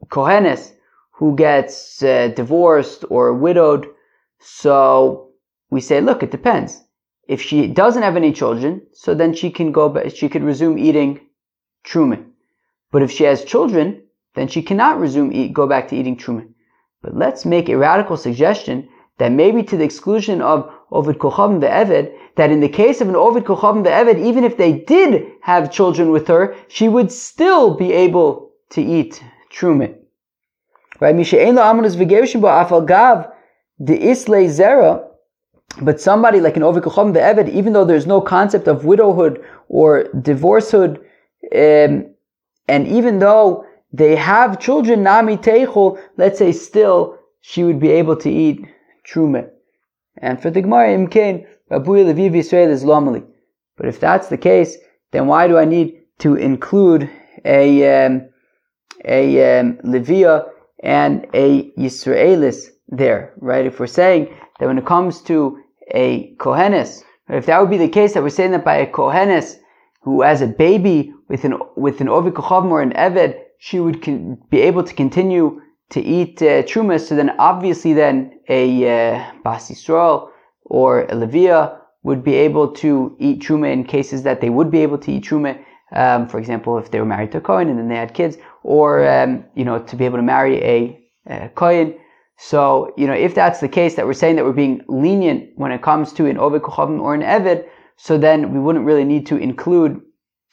Kohenes 0.08 0.72
who 1.12 1.36
gets 1.36 2.02
uh, 2.02 2.28
divorced 2.34 3.04
or 3.08 3.34
widowed. 3.34 3.86
So 4.40 5.30
we 5.70 5.80
say, 5.80 6.00
look, 6.00 6.22
it 6.22 6.30
depends. 6.30 6.82
If 7.28 7.40
she 7.40 7.66
doesn't 7.68 8.02
have 8.02 8.16
any 8.16 8.32
children, 8.32 8.82
so 8.92 9.14
then 9.14 9.34
she 9.34 9.50
can 9.50 9.72
go, 9.72 10.08
she 10.08 10.28
could 10.28 10.42
resume 10.42 10.78
eating 10.78 11.20
truma. 11.86 12.24
But 12.90 13.02
if 13.02 13.10
she 13.10 13.24
has 13.24 13.44
children, 13.44 14.02
then 14.34 14.48
she 14.48 14.62
cannot 14.62 15.00
resume 15.00 15.32
eat, 15.32 15.52
go 15.52 15.66
back 15.66 15.88
to 15.88 15.96
eating 15.96 16.16
truma. 16.16 16.46
But 17.00 17.16
let's 17.16 17.44
make 17.44 17.68
a 17.68 17.78
radical 17.78 18.16
suggestion 18.16 18.88
that 19.18 19.30
maybe 19.30 19.62
to 19.62 19.76
the 19.76 19.84
exclusion 19.84 20.42
of 20.42 20.70
Ovid 20.90 21.18
Kochavim 21.18 21.60
Ve'eved, 21.60 22.12
that 22.36 22.50
in 22.50 22.60
the 22.60 22.68
case 22.68 23.00
of 23.00 23.08
an 23.08 23.16
Ovid 23.16 23.44
Kochavim 23.44 23.84
Ve'eved, 23.84 24.18
even 24.18 24.42
if 24.42 24.56
they 24.56 24.72
did 24.72 25.26
have 25.42 25.70
children 25.70 26.10
with 26.10 26.26
her, 26.26 26.56
she 26.68 26.88
would 26.88 27.12
still 27.12 27.74
be 27.74 27.92
able 27.92 28.50
to 28.70 28.82
eat 28.82 29.22
Truma. 29.54 29.94
Right? 31.00 31.14
Misha 31.14 31.36
Lo 31.36 31.62
Amonus 31.62 31.96
V'Gershim 31.96 32.40
Bo 32.40 32.48
Afal 32.48 32.86
Gav 32.86 33.28
De 33.82 33.94
Isle 34.10 34.48
Zera, 34.48 35.04
but 35.82 36.00
somebody 36.00 36.40
like 36.40 36.56
an 36.56 36.62
Ovid 36.62 36.84
Kochavim 36.84 37.14
Ve'eved, 37.14 37.48
even 37.48 37.72
though 37.72 37.84
there's 37.84 38.06
no 38.06 38.20
concept 38.20 38.68
of 38.68 38.84
widowhood 38.84 39.44
or 39.68 40.04
divorcehood, 40.14 40.98
um, 41.54 42.06
and 42.68 42.86
even 42.86 43.18
though 43.18 43.66
they 43.92 44.16
have 44.16 44.60
children, 44.60 45.02
Nami 45.02 45.36
Teichel, 45.36 46.00
let's 46.16 46.38
say 46.38 46.52
still, 46.52 47.18
she 47.40 47.64
would 47.64 47.80
be 47.80 47.90
able 47.90 48.16
to 48.16 48.30
eat 48.30 48.64
Truma. 49.06 49.50
And 50.18 50.40
for 50.40 50.50
the 50.50 50.62
Gemara, 50.62 50.96
Imkain, 50.96 51.46
Rabuya 51.70 52.12
Leviv 52.12 52.32
Yisrael 52.32 52.68
is 52.68 52.84
Lomali. 52.84 53.24
But 53.76 53.86
if 53.86 54.00
that's 54.00 54.28
the 54.28 54.38
case, 54.38 54.76
then 55.10 55.26
why 55.26 55.48
do 55.48 55.58
I 55.58 55.64
need 55.64 56.00
to 56.20 56.36
include 56.36 57.10
a, 57.44 58.06
um, 58.06 58.28
a 59.04 59.58
um, 59.58 59.74
Levia 59.84 60.48
and 60.82 61.26
a 61.34 61.70
Yisraelis 61.72 62.68
there, 62.88 63.32
right? 63.38 63.66
If 63.66 63.80
we're 63.80 63.86
saying 63.86 64.34
that 64.58 64.66
when 64.66 64.78
it 64.78 64.86
comes 64.86 65.22
to 65.22 65.58
a 65.92 66.34
Kohenes, 66.36 67.02
if 67.28 67.46
that 67.46 67.60
would 67.60 67.70
be 67.70 67.78
the 67.78 67.88
case, 67.88 68.14
that 68.14 68.22
we're 68.22 68.28
saying 68.28 68.52
that 68.52 68.64
by 68.64 68.76
a 68.76 68.90
Kohenes 68.90 69.56
who 70.02 70.22
has 70.22 70.42
a 70.42 70.46
baby 70.46 71.12
with 71.28 71.44
an 71.44 71.58
with 71.76 72.00
an 72.00 72.08
Ovi 72.08 72.30
Kochavim 72.30 72.70
or 72.70 72.82
an 72.82 72.92
Eved, 72.92 73.38
she 73.58 73.80
would 73.80 74.02
con- 74.02 74.38
be 74.50 74.60
able 74.60 74.84
to 74.84 74.94
continue 74.94 75.60
to 75.90 76.00
eat 76.02 76.42
uh, 76.42 76.62
truma. 76.64 77.00
So 77.00 77.16
then, 77.16 77.30
obviously, 77.38 77.92
then 77.92 78.38
a 78.48 78.64
uh, 78.84 79.32
Yisrael 79.44 80.28
or 80.64 81.02
a 81.02 81.14
Levia 81.14 81.78
would 82.02 82.22
be 82.22 82.34
able 82.34 82.68
to 82.68 83.16
eat 83.18 83.40
truma 83.40 83.72
in 83.72 83.84
cases 83.84 84.22
that 84.22 84.40
they 84.40 84.50
would 84.50 84.70
be 84.70 84.80
able 84.80 84.98
to 84.98 85.12
eat 85.12 85.24
truma. 85.24 85.58
Um, 85.92 86.28
for 86.28 86.38
example, 86.38 86.76
if 86.78 86.90
they 86.90 86.98
were 86.98 87.06
married 87.06 87.32
to 87.32 87.38
a 87.38 87.40
Kohen 87.40 87.68
and 87.68 87.78
then 87.78 87.88
they 87.88 87.96
had 87.96 88.14
kids, 88.14 88.36
or 88.64 89.06
um, 89.06 89.44
you 89.54 89.64
know, 89.64 89.78
to 89.78 89.94
be 89.94 90.06
able 90.06 90.16
to 90.16 90.22
marry 90.22 90.56
a, 90.64 91.00
a 91.26 91.48
Kohen. 91.50 91.94
So, 92.36 92.92
you 92.96 93.06
know, 93.06 93.12
if 93.12 93.34
that's 93.34 93.60
the 93.60 93.68
case, 93.68 93.94
that 93.94 94.06
we're 94.06 94.14
saying 94.14 94.34
that 94.36 94.44
we're 94.44 94.52
being 94.52 94.80
lenient 94.88 95.50
when 95.54 95.70
it 95.70 95.82
comes 95.82 96.12
to 96.14 96.26
an 96.26 96.38
Ovid 96.38 96.62
Kochavim 96.62 97.00
or 97.00 97.14
an 97.14 97.20
Eved, 97.20 97.64
so 97.96 98.18
then 98.18 98.52
we 98.52 98.58
wouldn't 98.58 98.84
really 98.84 99.04
need 99.04 99.26
to 99.26 99.36
include, 99.36 100.00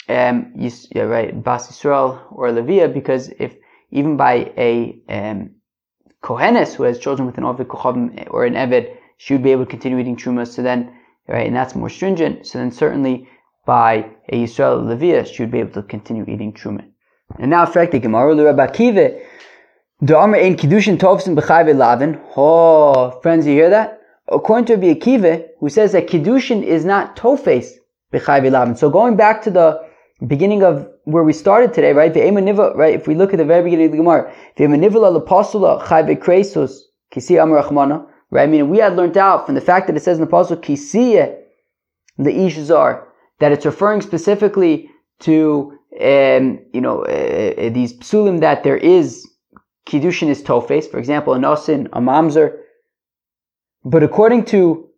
um, 0.07 0.53
yeah, 0.55 1.01
right, 1.01 1.43
Bas 1.43 1.67
Yisrael 1.67 2.21
or 2.31 2.49
Levia, 2.49 2.93
because 2.93 3.29
if 3.39 3.55
even 3.89 4.15
by 4.15 4.51
a 4.57 5.01
um, 5.09 5.55
Kohenes 6.21 6.75
who 6.75 6.83
has 6.83 6.99
children 6.99 7.25
with 7.25 7.37
an 7.39 7.45
Ovid 7.45 7.67
Kochavim 7.67 8.27
or 8.29 8.45
an 8.45 8.53
Eved, 8.53 8.95
she 9.17 9.33
would 9.33 9.43
be 9.43 9.51
able 9.51 9.65
to 9.65 9.71
continue 9.71 9.97
eating 9.97 10.17
Truma. 10.17 10.47
So 10.47 10.61
then, 10.61 10.93
right, 11.27 11.47
and 11.47 11.55
that's 11.55 11.75
more 11.75 11.89
stringent. 11.89 12.45
So 12.45 12.59
then 12.59 12.71
certainly 12.71 13.27
by 13.65 14.11
a 14.29 14.43
Yisrael 14.43 14.83
Levia, 14.83 15.25
she 15.25 15.41
would 15.41 15.51
be 15.51 15.59
able 15.59 15.73
to 15.73 15.83
continue 15.83 16.25
eating 16.27 16.53
Truma. 16.53 16.90
And 17.39 17.49
now, 17.49 17.65
fact, 17.65 17.91
the 17.91 17.99
Gemara, 17.99 18.35
the 18.35 18.45
Rabbi 18.45 18.67
Kiva, 18.67 19.19
the 20.01 20.17
Amr 20.17 20.37
ein 20.37 20.55
Kiddushin 20.57 20.97
Tovsin 20.97 21.35
B'chayve 21.35 21.75
Lavin. 21.75 22.19
Oh, 22.35 23.19
friends, 23.21 23.45
you 23.45 23.53
hear 23.53 23.69
that? 23.69 24.01
According 24.27 24.65
to 24.65 24.75
Rabbi 24.75 24.93
Akiva, 24.93 25.47
who 25.59 25.69
says 25.69 25.91
that 25.91 26.07
Kiddushin 26.07 26.63
is 26.63 26.85
not 26.85 27.15
Tofes 27.15 27.73
B'chayve 28.13 28.49
Lavin. 28.51 28.75
So 28.75 28.89
going 28.89 29.15
back 29.15 29.41
to 29.43 29.51
the 29.51 29.81
beginning 30.27 30.63
of 30.63 30.87
where 31.05 31.23
we 31.23 31.33
started 31.33 31.73
today, 31.73 31.93
right? 31.93 32.13
The 32.13 32.21
right? 32.75 32.93
If 32.93 33.07
we 33.07 33.15
look 33.15 33.33
at 33.33 33.37
the 33.37 33.45
very 33.45 33.63
beginning 33.63 33.87
of 33.87 33.91
the 33.91 33.97
Gemara, 33.97 34.33
the 34.55 34.65
Apostula 34.65 35.81
Chayve 35.83 36.17
Kresus 36.17 36.79
Kisi 37.13 37.41
Amar 37.41 37.63
Rachmana, 37.63 38.05
right? 38.29 38.43
I 38.43 38.47
mean, 38.47 38.69
we 38.69 38.77
had 38.77 38.95
learned 38.95 39.17
out 39.17 39.45
from 39.45 39.55
the 39.55 39.61
fact 39.61 39.87
that 39.87 39.95
it 39.95 40.03
says 40.03 40.17
in 40.17 40.21
the 40.21 40.27
Apostle 40.27 40.57
Kisiye 40.57 41.37
Leish 42.19 42.55
Zar 42.63 43.07
that 43.39 43.51
it's 43.51 43.65
referring 43.65 44.01
specifically 44.01 44.89
to 45.19 45.77
um, 46.01 46.59
you 46.73 46.81
know 46.81 47.03
uh, 47.03 47.69
these 47.69 47.93
psulim 47.93 48.39
that 48.41 48.63
there 48.63 48.77
is 48.77 49.27
kiddushin 49.87 50.29
is 50.29 50.41
tofes, 50.41 50.87
for 50.87 50.97
example, 50.99 51.33
a 51.33 51.37
nosin, 51.37 51.87
a 51.93 51.99
mamzer. 51.99 52.57
But 53.83 54.03
according 54.03 54.45
to 54.45 54.89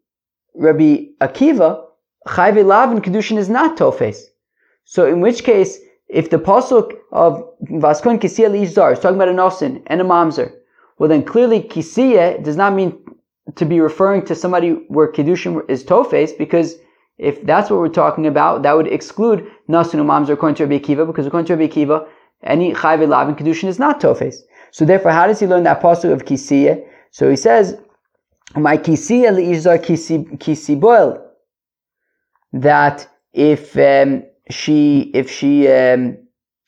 Rabbi 0.56 1.06
Akiva, 1.22 1.86
chayve 2.28 2.66
lavin 2.66 3.02
kiddushin 3.02 3.38
is 3.38 3.50
not 3.50 3.78
tofes. 3.78 4.26
So 4.86 5.08
in 5.08 5.22
which 5.22 5.44
case, 5.44 5.80
if 6.10 6.30
the 6.30 6.38
pasuk 6.38 6.94
of 7.12 7.44
vaskon 7.64 8.20
kisiya 8.20 8.50
liishzar 8.50 8.94
is 8.94 9.00
talking 9.00 9.16
about 9.16 9.30
a 9.30 9.32
nosin 9.32 9.82
and 9.88 10.02
a 10.02 10.04
mamzer, 10.04 10.52
well 11.00 11.10
then 11.10 11.24
clearly 11.24 11.62
kisiya 11.62 12.44
does 12.44 12.56
not 12.56 12.74
mean 12.74 12.98
to 13.56 13.66
be 13.66 13.80
referring 13.80 14.24
to 14.26 14.36
somebody 14.36 14.72
where 14.90 15.12
kiddushin 15.12 15.68
is 15.70 15.84
tofes 15.84 16.34
because 16.34 16.76
if 17.18 17.44
that's 17.46 17.70
what 17.70 17.80
we're 17.80 17.90
talking 17.90 18.28
about, 18.28 18.64
that 18.64 18.76
would 18.76 18.88
exclude 18.88 19.46
nasin 19.70 20.00
umamzer 20.00 20.32
according 20.32 20.56
to 20.56 20.66
Rabbi 20.66 20.84
Akiva 20.84 21.06
because 21.06 21.28
according 21.28 21.46
to 21.48 21.56
Rabbi 21.56 21.74
Akiva, 21.74 22.08
any 22.44 22.74
chayve 22.74 23.08
lavin 23.08 23.36
kiddushin 23.36 23.70
is 23.70 23.80
not 23.80 24.02
tofes. 24.02 24.44
So 24.72 24.86
therefore, 24.86 25.12
how 25.12 25.28
does 25.28 25.40
he 25.40 25.48
learn 25.48 25.64
that 25.64 25.82
pasuk 25.82 26.12
of 26.12 26.26
kisiya? 26.26 26.84
So 27.12 27.30
he 27.30 27.36
says, 27.36 27.80
"My 28.56 28.78
kisiya 28.78 29.30
liishzar 29.32 29.80
kisi 30.38 30.80
boil." 30.80 31.20
That 32.52 33.08
if 33.34 33.78
um, 33.78 34.24
she 34.50 35.12
if 35.14 35.30
she 35.30 35.68
um, 35.68 36.18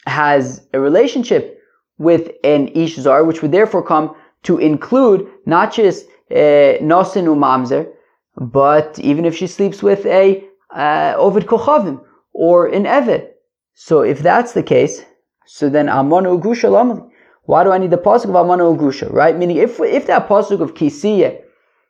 has 0.06 0.66
a 0.74 0.80
relationship 0.80 1.60
with 1.98 2.32
an 2.44 2.70
ishzar, 2.70 3.26
which 3.26 3.42
would 3.42 3.52
therefore 3.52 3.84
come 3.84 4.16
to 4.44 4.58
include 4.60 5.28
not 5.46 5.74
just 5.74 6.06
uh, 6.32 6.80
nosin 6.82 7.26
umamzer, 7.26 7.92
but 8.38 9.00
even 9.00 9.26
if 9.26 9.36
she 9.36 9.48
sleeps 9.48 9.82
with 9.82 10.06
a 10.06 10.44
uh, 10.74 11.14
ovid 11.18 11.46
kochavim 11.46 12.04
or 12.34 12.68
an 12.68 12.84
evet. 12.86 13.32
So 13.74 14.02
if 14.02 14.20
that's 14.20 14.54
the 14.54 14.64
case, 14.64 15.04
so 15.46 15.70
then 15.70 15.88
amonu 15.88 16.42
grusha 16.42 16.70
lamali. 16.70 17.10
Why 17.46 17.64
do 17.64 17.72
I 17.72 17.78
need 17.78 17.92
the 17.92 17.98
pasuk 17.98 18.30
of 18.30 18.36
Amana 18.36 18.64
Grusha, 18.64 19.12
right? 19.12 19.38
Meaning, 19.38 19.58
if 19.58 19.80
if 19.80 20.08
that 20.08 20.28
pasuk 20.28 20.62
of 20.62 20.74
Kisiyah 20.74 21.42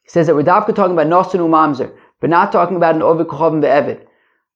says 0.06 0.28
that 0.28 0.36
we're 0.36 0.44
talking 0.44 0.76
about 0.76 1.08
Nosan 1.08 1.40
Umamzer, 1.40 1.96
but 2.20 2.30
not 2.30 2.52
talking 2.52 2.76
about 2.76 2.96
an 2.96 3.02
Ovid 3.02 3.28
Kochavim 3.28 3.62
Ve'evid, 3.62 4.06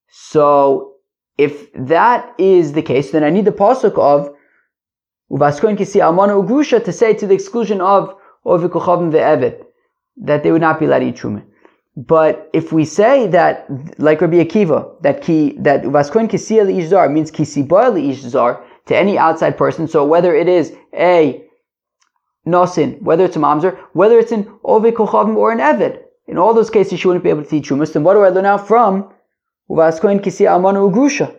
so 0.10 0.96
if 1.38 1.72
that 1.74 2.36
is 2.38 2.74
the 2.74 2.82
case, 2.82 3.12
then 3.12 3.24
I 3.24 3.30
need 3.30 3.46
the 3.46 3.52
pasuk 3.52 3.98
of 3.98 4.30
Uvaskoin 5.32 5.78
Kisiyah 5.78 6.10
Amana 6.10 6.34
Grusha 6.34 6.84
to 6.84 6.92
say 6.92 7.14
to 7.14 7.26
the 7.26 7.34
exclusion 7.34 7.80
of 7.80 8.14
Ovid 8.44 8.72
Kochavim 8.72 9.12
Ve'evid 9.12 9.64
that 10.18 10.44
they 10.44 10.52
would 10.52 10.62
not 10.62 10.80
be 10.80 10.86
allowed 10.86 11.00
to 11.00 11.06
eat 11.06 11.16
Truma. 11.16 11.44
But 12.08 12.50
if 12.54 12.72
we 12.72 12.86
say 12.86 13.28
that, 13.28 13.66
like 14.00 14.22
Rabbi 14.22 14.38
Akiva, 14.38 15.02
that 15.02 15.22
ki 15.22 15.58
that 15.60 15.84
Uvaskoin 15.84 16.30
Kisiyah 16.30 16.66
Li'ishzar 16.66 17.12
means 17.12 17.30
Kisiboy 17.30 17.92
Li'ishzar, 17.92 18.64
to 18.86 18.96
any 18.96 19.18
outside 19.18 19.58
person. 19.58 19.86
So 19.86 20.06
whether 20.06 20.34
it 20.34 20.48
is 20.48 20.74
a 20.94 21.44
nosin, 22.48 23.02
whether 23.02 23.26
it's 23.26 23.36
a 23.36 23.40
mamzer, 23.40 23.78
whether 23.92 24.18
it's 24.18 24.32
an 24.32 24.46
ovi 24.64 24.94
kochavim 24.94 25.36
or 25.36 25.52
an 25.52 25.60
evid, 25.60 26.00
in 26.26 26.38
all 26.38 26.54
those 26.54 26.70
cases 26.70 27.02
she 27.02 27.08
wouldn't 27.08 27.24
be 27.24 27.30
able 27.32 27.44
to 27.44 27.50
teach 27.50 27.68
chumas. 27.68 27.92
Then 27.92 28.06
what 28.06 28.14
do 28.14 28.22
I 28.22 28.30
learn 28.30 28.46
out 28.46 28.66
from? 28.66 29.12
Uvaskoin 29.70 30.22
kisi 30.24 30.48
amanu 30.48 30.90
ugrusha. 30.90 31.36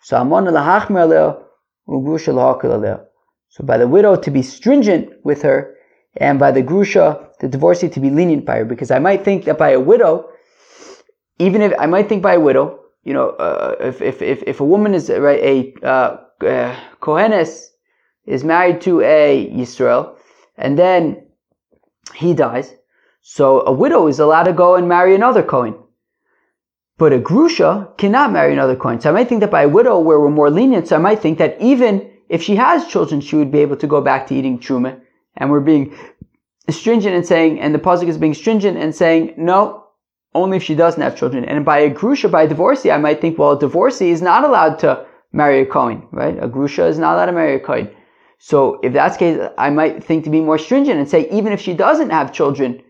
So 0.00 0.16
amanu 0.16 0.50
lahachmer 0.50 1.06
aleo, 1.06 1.40
ugrusha. 1.88 3.04
So 3.48 3.64
by 3.64 3.78
the 3.78 3.86
widow 3.86 4.16
to 4.16 4.30
be 4.32 4.42
stringent 4.42 5.10
with 5.22 5.42
her, 5.42 5.76
and 6.16 6.38
by 6.38 6.50
the 6.50 6.62
grusha, 6.62 7.28
the 7.40 7.48
divorcee 7.48 7.88
to 7.88 8.00
be 8.00 8.10
lenient 8.10 8.44
by 8.44 8.58
her, 8.58 8.64
because 8.64 8.90
I 8.90 8.98
might 8.98 9.24
think 9.24 9.44
that 9.44 9.58
by 9.58 9.70
a 9.70 9.80
widow, 9.80 10.28
even 11.38 11.62
if 11.62 11.72
I 11.78 11.86
might 11.86 12.08
think 12.08 12.22
by 12.22 12.34
a 12.34 12.40
widow, 12.40 12.80
you 13.04 13.12
know, 13.12 13.30
uh, 13.30 13.76
if, 13.80 14.00
if, 14.00 14.22
if, 14.22 14.42
if 14.46 14.60
a 14.60 14.64
woman 14.64 14.94
is 14.94 15.10
right, 15.10 15.40
a 15.40 15.74
uh, 15.86 16.16
uh, 16.46 16.76
Kohenes 17.00 17.68
is 18.26 18.44
married 18.44 18.80
to 18.82 19.00
a 19.00 19.50
Yisrael, 19.52 20.16
and 20.56 20.78
then 20.78 21.26
he 22.14 22.34
dies. 22.34 22.74
So 23.22 23.62
a 23.66 23.72
widow 23.72 24.06
is 24.08 24.18
allowed 24.18 24.44
to 24.44 24.52
go 24.52 24.74
and 24.76 24.88
marry 24.88 25.14
another 25.14 25.42
Kohen. 25.42 25.74
But 26.98 27.12
a 27.12 27.18
Grusha 27.18 27.96
cannot 27.96 28.32
marry 28.32 28.52
another 28.52 28.76
Kohen. 28.76 29.00
So 29.00 29.10
I 29.10 29.12
might 29.12 29.28
think 29.28 29.40
that 29.40 29.50
by 29.50 29.62
a 29.62 29.68
widow 29.68 29.98
where 29.98 30.20
we're 30.20 30.30
more 30.30 30.50
lenient, 30.50 30.88
so 30.88 30.96
I 30.96 31.00
might 31.00 31.20
think 31.20 31.38
that 31.38 31.60
even 31.60 32.10
if 32.28 32.42
she 32.42 32.56
has 32.56 32.86
children, 32.86 33.20
she 33.20 33.36
would 33.36 33.50
be 33.50 33.58
able 33.58 33.76
to 33.76 33.86
go 33.86 34.00
back 34.00 34.26
to 34.28 34.34
eating 34.34 34.58
Truma. 34.58 35.00
And 35.42 35.50
we're 35.50 35.60
being 35.60 35.92
stringent 36.70 37.16
and 37.16 37.26
saying, 37.26 37.60
and 37.60 37.74
the 37.74 37.78
Pasuk 37.80 38.06
is 38.06 38.16
being 38.16 38.32
stringent 38.32 38.78
and 38.78 38.94
saying, 38.94 39.34
no, 39.36 39.84
only 40.34 40.56
if 40.58 40.62
she 40.62 40.76
doesn't 40.76 41.02
have 41.02 41.16
children. 41.16 41.44
And 41.44 41.64
by 41.64 41.78
a 41.80 41.90
Grusha, 41.90 42.30
by 42.30 42.44
a 42.44 42.48
divorcee, 42.48 42.92
I 42.92 42.98
might 42.98 43.20
think, 43.20 43.38
well, 43.38 43.52
a 43.52 43.58
divorcee 43.58 44.10
is 44.10 44.22
not 44.22 44.44
allowed 44.44 44.78
to 44.78 45.04
marry 45.32 45.60
a 45.60 45.66
Kohen, 45.66 46.06
right? 46.12 46.40
A 46.40 46.46
Grusha 46.46 46.86
is 46.88 46.96
not 46.96 47.14
allowed 47.16 47.26
to 47.26 47.32
marry 47.32 47.56
a 47.56 47.58
Kohen. 47.58 47.90
So 48.38 48.78
if 48.84 48.92
that's 48.92 49.16
the 49.16 49.18
case, 49.18 49.48
I 49.58 49.70
might 49.70 50.04
think 50.04 50.22
to 50.24 50.30
be 50.30 50.40
more 50.40 50.58
stringent 50.58 51.00
and 51.00 51.08
say 51.08 51.28
even 51.30 51.52
if 51.52 51.60
she 51.60 51.74
doesn't 51.74 52.10
have 52.10 52.32
children, 52.32 52.80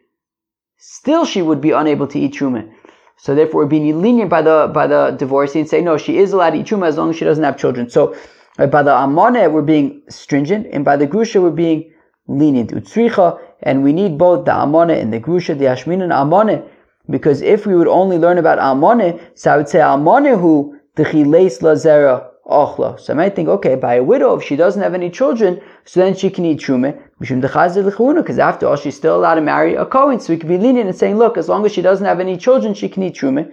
still 0.76 1.25
she 1.25 1.40
would 1.40 1.62
be 1.62 1.71
unable 1.71 2.06
to 2.09 2.18
eat 2.18 2.35
truma. 2.35 2.71
So 3.16 3.35
therefore, 3.35 3.62
we're 3.62 3.68
being 3.68 4.02
lenient 4.02 4.28
by 4.28 4.42
the 4.42 4.71
by 4.75 4.87
the 4.87 5.16
divorcee 5.18 5.61
and 5.61 5.68
say 5.68 5.80
no, 5.80 5.97
she 5.97 6.18
is 6.18 6.32
allowed 6.32 6.50
to 6.50 6.59
eat 6.59 6.66
truma 6.66 6.87
as 6.88 6.99
long 6.99 7.11
as 7.11 7.16
she 7.16 7.25
doesn't 7.25 7.44
have 7.44 7.56
children. 7.56 7.88
So 7.88 8.14
uh, 8.59 8.66
by 8.66 8.82
the 8.82 8.90
amane, 8.90 9.52
we're 9.52 9.62
being 9.62 10.02
stringent, 10.09 10.66
and 10.73 10.85
by 10.85 10.97
the 10.97 11.06
grusha, 11.06 11.40
we're 11.40 11.50
being 11.50 11.92
lenient. 12.29 12.71
Utsricha, 12.73 13.38
and 13.62 13.83
we 13.83 13.93
need 13.93 14.19
both 14.19 14.45
the 14.45 14.52
amone 14.52 15.00
and 15.00 15.12
the 15.12 15.21
grusha, 15.21 15.57
the 15.59 15.67
ashmin 15.67 16.02
and 16.02 16.12
amone, 16.12 16.64
Because 17.11 17.43
if 17.43 17.67
we 17.67 17.75
would 17.75 17.88
only 17.88 18.19
learn 18.19 18.38
about 18.38 18.59
amone, 18.59 19.21
so 19.35 19.52
I 19.52 19.57
would 19.57 19.69
say 19.69 19.81
amone 19.81 20.41
who 20.41 20.79
Dechiles 20.97 21.61
Lazera 21.61 22.29
Ochla. 22.47 22.99
So 23.00 23.12
I 23.12 23.17
might 23.17 23.35
think, 23.35 23.49
okay, 23.49 23.76
by 23.76 23.95
a 23.95 24.02
widow, 24.02 24.37
if 24.37 24.45
she 24.45 24.57
doesn't 24.57 24.83
have 24.83 24.95
any 24.95 25.11
children, 25.11 25.61
so 25.85 26.00
then 26.00 26.14
she 26.14 26.29
can 26.29 26.45
eat 26.45 26.61
Truma. 26.61 26.99
Because 27.19 28.38
after 28.38 28.67
all, 28.67 28.76
she's 28.76 28.97
still 28.97 29.17
allowed 29.17 29.37
to 29.37 29.41
marry 29.41 29.75
a 29.75 29.87
Kohen. 29.87 30.21
So 30.21 30.33
we 30.33 30.38
could 30.38 30.49
be 30.49 30.59
lenient 30.59 30.88
and 30.88 30.99
saying, 30.99 31.19
look, 31.19 31.38
as 31.38 31.49
long 31.49 31.64
as 31.64 31.73
she 31.73 31.83
doesn't 31.83 32.05
have 32.05 32.21
any 32.21 32.37
children, 32.37 32.75
she 32.75 32.88
can 32.88 33.05
eat 33.05 33.14
Truma. 33.14 33.52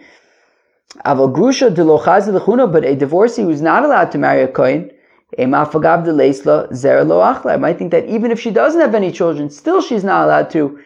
Aval 1.06 1.32
Grusha 1.32 1.70
de 1.74 2.68
but 2.68 2.84
a 2.84 2.96
divorcee 2.96 3.44
who's 3.44 3.62
not 3.62 3.86
allowed 3.86 4.12
to 4.12 4.18
marry 4.18 4.42
a 4.42 4.48
Kohen, 4.48 4.92
I 5.38 5.46
might 5.46 5.72
think 7.78 7.92
that 7.92 8.06
even 8.08 8.32
if 8.32 8.40
she 8.40 8.50
doesn't 8.52 8.82
have 8.82 8.96
any 8.96 9.12
children, 9.12 9.50
still 9.50 9.82
she's 9.82 10.04
not 10.04 10.26
allowed 10.26 10.50
to, 10.52 10.80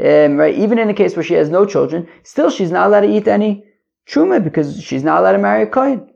um, 0.00 0.36
right? 0.36 0.54
Even 0.54 0.78
in 0.78 0.88
a 0.88 0.94
case 0.94 1.16
where 1.16 1.24
she 1.24 1.34
has 1.34 1.48
no 1.48 1.66
children, 1.66 2.08
still 2.22 2.50
she's 2.50 2.70
not 2.70 2.86
allowed 2.86 3.00
to 3.00 3.08
eat 3.08 3.26
any 3.26 3.64
truma 4.06 4.42
because 4.42 4.80
she's 4.80 5.02
not 5.02 5.18
allowed 5.18 5.32
to 5.32 5.38
marry 5.38 5.64
a 5.64 5.66
kohen. 5.66 6.08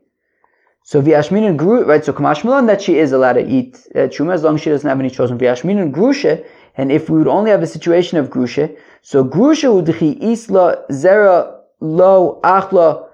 So 0.83 1.01
v'yashmin 1.01 1.57
gru, 1.57 1.83
right? 1.83 2.05
So 2.05 2.13
kamashmalon 2.13 2.67
that 2.67 2.81
she 2.81 2.97
is 2.97 3.11
allowed 3.11 3.33
to 3.33 3.45
eat 3.45 3.75
uh, 3.93 4.07
truma 4.07 4.33
as 4.35 4.43
long 4.43 4.55
as 4.55 4.61
she 4.61 4.69
doesn't 4.69 4.87
have 4.87 4.99
any 4.99 5.09
children. 5.09 5.37
V'yashmin 5.37 5.81
and 5.81 5.93
grusha, 5.93 6.45
and 6.77 6.91
if 6.91 7.09
we 7.09 7.17
would 7.17 7.27
only 7.27 7.51
have 7.51 7.61
a 7.61 7.67
situation 7.67 8.17
of 8.17 8.29
grusha, 8.29 8.73
so 9.01 9.25
grusha 9.25 9.67
udchi 9.67 10.21
isla 10.21 10.85
zera 10.91 11.59
lo 11.81 12.39
achla 12.43 13.09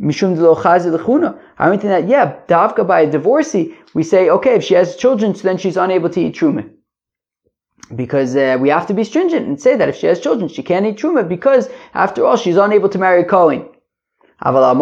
mishum 0.00 0.34
de 0.34 0.42
lo. 0.42 1.38
I 1.58 1.70
mean 1.70 1.80
that 1.80 2.08
yeah, 2.08 2.36
davka 2.48 2.86
by 2.86 3.00
a 3.02 3.10
divorcee 3.10 3.76
we 3.94 4.02
say, 4.02 4.30
okay, 4.30 4.54
if 4.54 4.64
she 4.64 4.74
has 4.74 4.96
children, 4.96 5.34
so 5.34 5.42
then 5.42 5.58
she's 5.58 5.76
unable 5.76 6.08
to 6.10 6.20
eat 6.20 6.34
truma. 6.36 6.70
Because 7.94 8.36
uh, 8.36 8.56
we 8.60 8.68
have 8.68 8.86
to 8.86 8.94
be 8.94 9.02
stringent 9.02 9.46
and 9.46 9.60
say 9.60 9.76
that 9.76 9.88
if 9.88 9.96
she 9.96 10.06
has 10.06 10.20
children, 10.20 10.48
she 10.48 10.62
can't 10.62 10.86
eat 10.86 10.96
truma 10.96 11.28
because, 11.28 11.68
after 11.92 12.24
all, 12.24 12.36
she's 12.36 12.56
unable 12.56 12.88
to 12.88 12.98
marry 12.98 13.22
a 13.22 13.24
Kohen. 13.24 13.68
But 14.42 14.72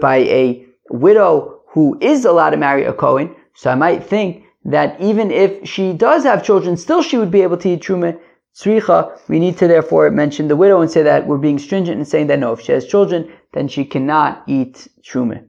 by 0.00 0.16
a 0.16 0.66
widow 0.90 1.60
who 1.70 1.98
is 2.00 2.24
allowed 2.24 2.50
to 2.50 2.56
marry 2.56 2.84
a 2.84 2.92
Kohen, 2.92 3.34
so 3.54 3.70
I 3.70 3.74
might 3.74 4.04
think 4.04 4.44
that 4.64 5.00
even 5.00 5.30
if 5.32 5.68
she 5.68 5.92
does 5.92 6.22
have 6.22 6.44
children, 6.44 6.76
still 6.76 7.02
she 7.02 7.18
would 7.18 7.32
be 7.32 7.42
able 7.42 7.56
to 7.56 7.70
eat 7.70 7.82
truma. 7.82 8.16
Tzricha, 8.58 9.16
we 9.28 9.38
need 9.38 9.56
to 9.58 9.68
therefore 9.68 10.10
mention 10.10 10.48
the 10.48 10.56
widow 10.56 10.80
and 10.80 10.90
say 10.90 11.02
that 11.02 11.26
we're 11.26 11.38
being 11.38 11.58
stringent 11.58 11.98
in 11.98 12.04
saying 12.04 12.26
that 12.26 12.40
no, 12.40 12.52
if 12.52 12.60
she 12.60 12.72
has 12.72 12.86
children, 12.86 13.32
then 13.52 13.68
she 13.68 13.84
cannot 13.84 14.42
eat 14.48 14.88
truma. 15.00 15.44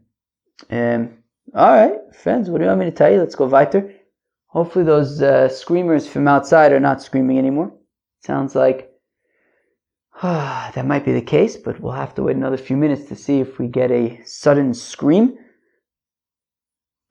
Um, 0.70 1.18
all 1.56 1.72
right, 1.72 2.16
friends, 2.16 2.50
what 2.50 2.60
do 2.60 2.66
you 2.66 2.68
want 2.68 2.82
me 2.82 2.86
to 2.86 2.92
tell 2.92 3.12
you? 3.12 3.18
Let's 3.18 3.34
go 3.34 3.48
weiter. 3.48 3.92
Hopefully, 4.48 4.86
those 4.86 5.22
uh, 5.24 5.50
screamers 5.50 6.08
from 6.08 6.28
outside 6.28 6.72
are 6.72 6.80
not 6.80 7.02
screaming 7.02 7.40
anymore. 7.40 7.72
Sounds 8.24 8.54
like 8.54 8.92
uh, 10.22 10.70
that 10.76 10.86
might 10.86 11.06
be 11.06 11.14
the 11.14 11.22
case, 11.22 11.58
but 11.58 11.80
we'll 11.80 11.94
have 11.94 12.14
to 12.16 12.24
wait 12.24 12.36
another 12.36 12.58
few 12.58 12.78
minutes 12.78 13.06
to 13.10 13.16
see 13.16 13.40
if 13.40 13.58
we 13.58 13.68
get 13.68 13.90
a 13.90 14.22
sudden 14.24 14.74
scream. 14.74 15.36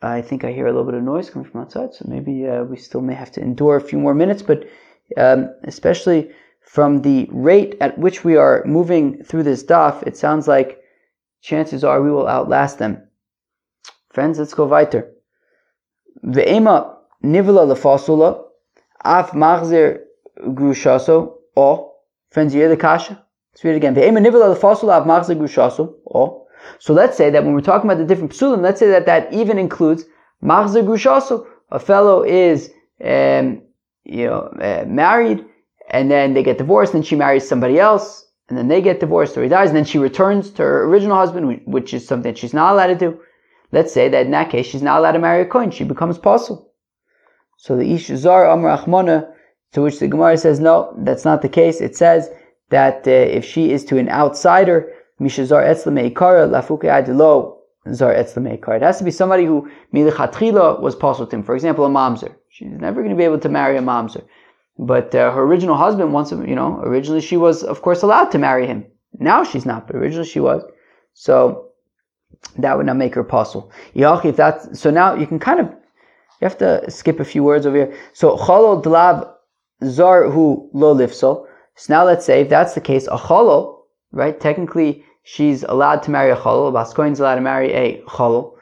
I 0.00 0.22
think 0.22 0.44
I 0.44 0.52
hear 0.52 0.66
a 0.66 0.70
little 0.70 0.84
bit 0.84 0.94
of 0.94 1.02
noise 1.02 1.28
coming 1.28 1.50
from 1.50 1.62
outside, 1.62 1.92
so 1.92 2.04
maybe 2.06 2.46
uh, 2.46 2.62
we 2.62 2.76
still 2.76 3.00
may 3.00 3.14
have 3.14 3.32
to 3.32 3.40
endure 3.40 3.76
a 3.76 3.80
few 3.80 3.98
more 3.98 4.14
minutes, 4.14 4.42
but 4.42 4.64
um, 5.16 5.54
especially 5.64 6.30
from 6.62 7.02
the 7.02 7.28
rate 7.32 7.76
at 7.80 7.98
which 7.98 8.24
we 8.24 8.36
are 8.36 8.62
moving 8.66 9.22
through 9.24 9.42
this 9.42 9.64
daf, 9.64 10.06
it 10.06 10.16
sounds 10.16 10.46
like 10.46 10.80
chances 11.40 11.82
are 11.84 12.02
we 12.02 12.10
will 12.10 12.28
outlast 12.28 12.78
them. 12.78 13.02
Friends, 14.10 14.38
let's 14.38 14.54
go 14.54 14.66
weiter. 14.66 15.10
Ve'ema 16.24 16.96
nivla 17.24 17.66
lefasula, 17.66 18.44
af 19.04 19.30
machzir 19.30 20.00
grushaso, 20.40 21.34
or, 21.56 21.92
friends, 22.30 22.54
you 22.54 22.60
hear 22.60 22.68
the 22.68 22.76
kasha? 22.76 23.24
Let's 23.52 23.64
read 23.64 23.72
it 23.72 23.76
again. 23.76 23.94
Ve'ema 23.94 24.20
nivla 24.20 24.54
lefasula, 24.54 25.00
af 25.00 25.06
machzir 25.06 25.36
grushaso, 25.36 25.94
or. 26.04 26.46
So 26.80 26.92
let's 26.92 27.16
say 27.16 27.30
that 27.30 27.44
when 27.44 27.54
we're 27.54 27.60
talking 27.60 27.88
about 27.88 27.98
the 27.98 28.06
different 28.06 28.32
psulim, 28.32 28.60
let's 28.60 28.80
say 28.80 28.88
that 28.88 29.06
that 29.06 29.32
even 29.32 29.58
includes 29.58 30.04
machzir 30.42 30.84
grushaso. 30.84 31.46
A 31.70 31.78
fellow 31.78 32.24
is, 32.24 32.70
um, 33.04 33.62
you 34.08 34.26
know, 34.26 34.40
uh, 34.60 34.84
married, 34.86 35.44
and 35.90 36.10
then 36.10 36.34
they 36.34 36.42
get 36.42 36.58
divorced, 36.58 36.94
and 36.94 37.06
she 37.06 37.16
marries 37.16 37.48
somebody 37.48 37.78
else, 37.78 38.28
and 38.48 38.56
then 38.56 38.68
they 38.68 38.80
get 38.80 39.00
divorced 39.00 39.36
or 39.36 39.42
he 39.42 39.48
dies, 39.48 39.68
and 39.68 39.76
then 39.76 39.84
she 39.84 39.98
returns 39.98 40.50
to 40.50 40.62
her 40.62 40.84
original 40.84 41.16
husband, 41.16 41.60
which 41.66 41.92
is 41.92 42.06
something 42.06 42.34
she's 42.34 42.54
not 42.54 42.72
allowed 42.72 42.86
to 42.88 42.96
do. 42.96 43.20
Let's 43.72 43.92
say 43.92 44.08
that 44.08 44.24
in 44.26 44.32
that 44.32 44.50
case 44.50 44.66
she's 44.66 44.82
not 44.82 44.98
allowed 44.98 45.12
to 45.12 45.18
marry 45.18 45.42
a 45.42 45.46
coin, 45.46 45.70
she 45.70 45.84
becomes 45.84 46.18
possible. 46.18 46.72
So 47.58 47.76
the 47.76 47.92
Ish 47.92 48.06
Zar 48.06 48.46
Amr 48.46 48.74
Achmona, 48.74 49.30
to 49.72 49.82
which 49.82 49.98
the 49.98 50.08
Gemara 50.08 50.38
says, 50.38 50.60
no, 50.60 50.94
that's 50.98 51.26
not 51.26 51.42
the 51.42 51.48
case. 51.48 51.80
It 51.82 51.96
says 51.96 52.30
that 52.70 53.06
uh, 53.06 53.10
if 53.10 53.44
she 53.44 53.72
is 53.72 53.84
to 53.86 53.98
an 53.98 54.08
outsider, 54.08 54.90
Mishazar 55.20 55.66
Etzla 55.66 55.92
Meikara, 55.92 56.48
Lafuke 56.48 56.84
Adilo, 56.84 57.58
Zar 57.92 58.14
Etzla 58.14 58.38
Meikara. 58.38 58.76
It 58.76 58.82
has 58.82 58.98
to 58.98 59.04
be 59.04 59.10
somebody 59.10 59.44
who 59.44 59.68
Milichatchila 59.92 60.80
was 60.80 60.94
possible 60.94 61.26
to 61.26 61.36
him. 61.36 61.42
For 61.42 61.54
example, 61.54 61.84
a 61.84 61.90
mamzer. 61.90 62.34
She's 62.50 62.68
never 62.68 63.02
going 63.02 63.10
to 63.10 63.16
be 63.16 63.24
able 63.24 63.38
to 63.40 63.48
marry 63.48 63.76
a 63.76 63.80
mamzer. 63.80 64.24
But 64.78 65.14
uh, 65.14 65.32
her 65.32 65.42
original 65.42 65.76
husband, 65.76 66.12
once 66.12 66.30
you 66.30 66.54
know, 66.54 66.80
originally 66.80 67.20
she 67.20 67.36
was, 67.36 67.62
of 67.64 67.82
course, 67.82 68.02
allowed 68.02 68.30
to 68.30 68.38
marry 68.38 68.66
him. 68.66 68.84
Now 69.18 69.44
she's 69.44 69.66
not, 69.66 69.86
but 69.86 69.96
originally 69.96 70.28
she 70.28 70.40
was. 70.40 70.62
So 71.14 71.70
that 72.58 72.76
would 72.76 72.86
not 72.86 72.96
make 72.96 73.14
her 73.14 73.22
apostle. 73.22 73.72
If 73.94 74.36
that's 74.36 74.78
so, 74.78 74.90
now 74.90 75.14
you 75.14 75.26
can 75.26 75.38
kind 75.38 75.60
of 75.60 75.66
you 75.66 76.44
have 76.44 76.58
to 76.58 76.88
skip 76.90 77.18
a 77.18 77.24
few 77.24 77.42
words 77.42 77.66
over 77.66 77.76
here. 77.76 77.98
So 78.12 78.36
cholol 78.36 78.82
dlav 78.82 79.28
zar 79.84 80.30
hu 80.30 80.70
lo 80.72 80.94
lifso. 80.94 81.46
So 81.74 81.92
now 81.92 82.04
let's 82.04 82.24
say 82.24 82.42
if 82.42 82.48
that's 82.48 82.74
the 82.74 82.80
case, 82.80 83.06
a 83.08 83.16
cholol, 83.16 83.82
right? 84.12 84.38
Technically, 84.38 85.04
she's 85.24 85.64
allowed 85.64 86.02
to 86.04 86.10
marry 86.10 86.30
a 86.30 86.36
cholol. 86.36 86.72
Baskoin's 86.72 87.18
allowed 87.18 87.36
to 87.36 87.40
marry 87.40 87.72
a 87.72 88.00
cholol. 88.02 88.54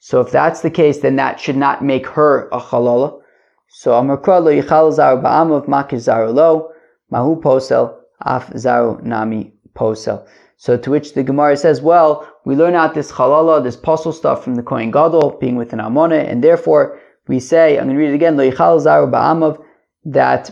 So 0.00 0.20
if 0.20 0.30
that's 0.30 0.62
the 0.62 0.70
case, 0.70 0.98
then 1.00 1.16
that 1.16 1.40
should 1.40 1.56
not 1.56 1.84
make 1.84 2.06
her 2.06 2.48
a 2.48 2.60
chalola. 2.60 3.20
So 3.68 3.92
Amarkra 3.92 4.42
lo 4.42 4.50
yichal 4.50 4.92
zaru 4.92 5.22
ba'amav 5.22 5.66
makir 5.66 5.98
zaru 5.98 6.34
lo, 6.34 6.72
mahu 7.12 7.40
posel, 7.40 7.94
af 8.24 8.50
zaru 8.54 9.02
nami 9.02 9.52
posel. 9.74 10.26
So 10.56 10.76
to 10.76 10.90
which 10.90 11.14
the 11.14 11.22
Gemara 11.22 11.56
says, 11.56 11.80
well, 11.80 12.26
we 12.44 12.56
learn 12.56 12.74
out 12.74 12.94
this 12.94 13.12
halala, 13.12 13.62
this 13.62 13.76
posel 13.76 14.12
stuff 14.12 14.42
from 14.42 14.56
the 14.56 14.62
Kohen 14.62 14.90
Gadol, 14.90 15.38
being 15.40 15.56
with 15.56 15.72
an 15.72 15.78
Amona, 15.78 16.28
and 16.28 16.42
therefore 16.42 16.98
we 17.28 17.38
say, 17.38 17.78
I'm 17.78 17.84
going 17.84 17.96
to 17.96 18.02
read 18.02 18.10
it 18.10 18.14
again, 18.14 18.36
lo 18.36 18.50
yichal 18.50 18.80
zaru 18.80 19.10
ba'amav, 19.10 19.62
that 20.06 20.50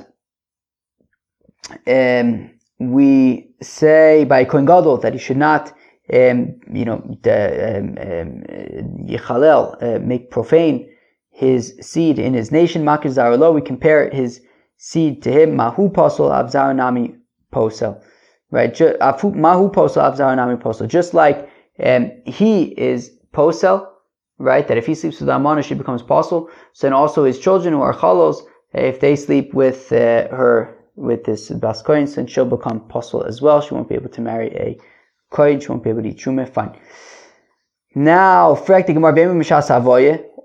um, 1.86 2.50
we 2.78 3.50
say 3.62 4.24
by 4.24 4.44
Kohen 4.44 4.66
Gadol 4.66 4.98
that 4.98 5.14
he 5.14 5.18
should 5.18 5.38
not 5.38 5.72
um, 6.12 6.54
you 6.72 6.84
know, 6.84 7.18
the, 7.22 7.78
um, 7.78 7.88
um, 7.98 9.06
Yichalel, 9.08 9.82
uh, 9.82 9.98
make 9.98 10.30
profane 10.30 10.88
his 11.36 11.76
seed 11.82 12.18
in 12.18 12.32
his 12.32 12.50
nation, 12.50 12.82
Makir 12.82 13.12
Zaralo, 13.12 13.52
we 13.52 13.60
compare 13.60 14.08
his 14.08 14.40
seed 14.78 15.22
to 15.22 15.30
him, 15.30 15.54
Mahu 15.54 15.90
Posel 15.90 16.30
Avzaranami 16.30 17.14
Posel. 17.52 18.02
Right? 18.50 18.72
Mahu 18.80 19.70
Posel 19.70 20.02
Avzaranami 20.02 20.56
Posel. 20.62 20.88
Just 20.88 21.12
like 21.12 21.46
um, 21.84 22.10
he 22.24 22.68
is 22.78 23.10
Posel, 23.34 23.86
right? 24.38 24.66
That 24.66 24.78
if 24.78 24.86
he 24.86 24.94
sleeps 24.94 25.20
with 25.20 25.28
Amana, 25.28 25.62
she 25.62 25.74
becomes 25.74 26.02
Posel. 26.02 26.48
So 26.72 26.86
then 26.86 26.94
also 26.94 27.24
his 27.24 27.38
children 27.38 27.74
who 27.74 27.82
are 27.82 27.92
Chalos, 27.92 28.38
if 28.72 29.00
they 29.00 29.14
sleep 29.14 29.52
with 29.52 29.92
uh, 29.92 30.28
her, 30.28 30.78
with 30.94 31.24
this 31.24 31.50
Baskoin, 31.50 32.14
then 32.14 32.26
she'll 32.26 32.46
become 32.46 32.80
Posel 32.88 33.28
as 33.28 33.42
well. 33.42 33.60
She 33.60 33.74
won't 33.74 33.90
be 33.90 33.94
able 33.94 34.08
to 34.08 34.22
marry 34.22 34.48
a 34.54 34.78
Kohen, 35.28 35.60
she 35.60 35.68
won't 35.68 35.84
be 35.84 35.90
able 35.90 36.02
to 36.02 36.08
eat 36.08 36.16
Shumeh. 36.16 36.48
Fine. 36.48 36.78
Now, 37.98 38.54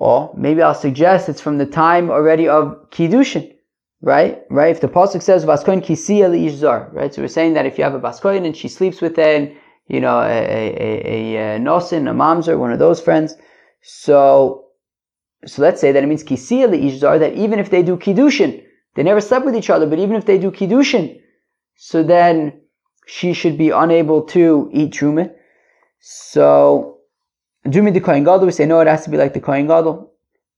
or 0.02 0.34
maybe 0.38 0.62
I'll 0.62 0.74
suggest 0.74 1.28
it's 1.28 1.42
from 1.42 1.58
the 1.58 1.66
time 1.66 2.10
already 2.10 2.48
of 2.48 2.90
Kiddushin, 2.92 3.54
right? 4.02 4.42
Right? 4.50 4.72
If 4.72 4.80
the 4.80 4.88
Pasuk 4.88 5.22
says, 5.22 5.44
Vaskoin 5.44 5.84
Kisiya 5.86 6.30
Liishzar, 6.30 6.94
right? 6.94 7.14
So 7.14 7.22
we're 7.22 7.28
saying 7.28 7.56
that 7.56 7.66
if 7.66 7.78
you 7.78 7.84
have 7.84 7.94
a 7.94 8.00
Vaskoin 8.00 8.46
and 8.46 8.56
she 8.56 8.70
sleeps 8.70 9.02
with 9.02 9.20
an, 9.20 9.54
you 9.90 10.00
know, 10.00 10.22
a, 10.22 10.30
a, 10.30 11.02
a, 11.06 11.56
a 11.56 11.60
Nosin, 11.60 12.10
a 12.10 12.14
Mamzer, 12.14 12.58
one 12.58 12.72
of 12.72 12.80
those 12.80 13.02
friends, 13.02 13.36
so, 13.82 14.68
so 15.46 15.62
let's 15.62 15.82
say 15.82 15.92
that 15.92 16.02
it 16.02 16.08
means 16.08 16.24
Kisiya 16.24 16.70
Liishzar, 16.70 17.20
that 17.20 17.34
even 17.34 17.60
if 17.60 17.70
they 17.70 17.84
do 17.84 17.98
Kiddushin, 17.98 18.64
they 18.96 19.04
never 19.04 19.20
slept 19.20 19.46
with 19.46 19.58
each 19.58 19.70
other, 19.70 19.88
but 19.88 20.00
even 20.00 20.16
if 20.16 20.26
they 20.26 20.38
do 20.38 20.52
Kiddushin, 20.52 21.20
so 21.76 22.02
then 22.02 22.62
she 23.08 23.34
should 23.34 23.58
be 23.58 23.72
unable 23.72 24.22
to 24.28 24.70
eat 24.72 24.94
Truma. 24.94 25.34
So, 26.00 27.01
Jumi 27.66 27.94
the 27.94 28.02
Kohen 28.02 28.24
Gadol, 28.24 28.48
we 28.48 28.52
say 28.52 28.66
no, 28.66 28.80
it 28.80 28.88
has 28.88 29.04
to 29.04 29.10
be 29.10 29.18
like 29.18 29.34
the 29.34 29.40
Kohen 29.40 29.68
Gadol, 29.68 30.12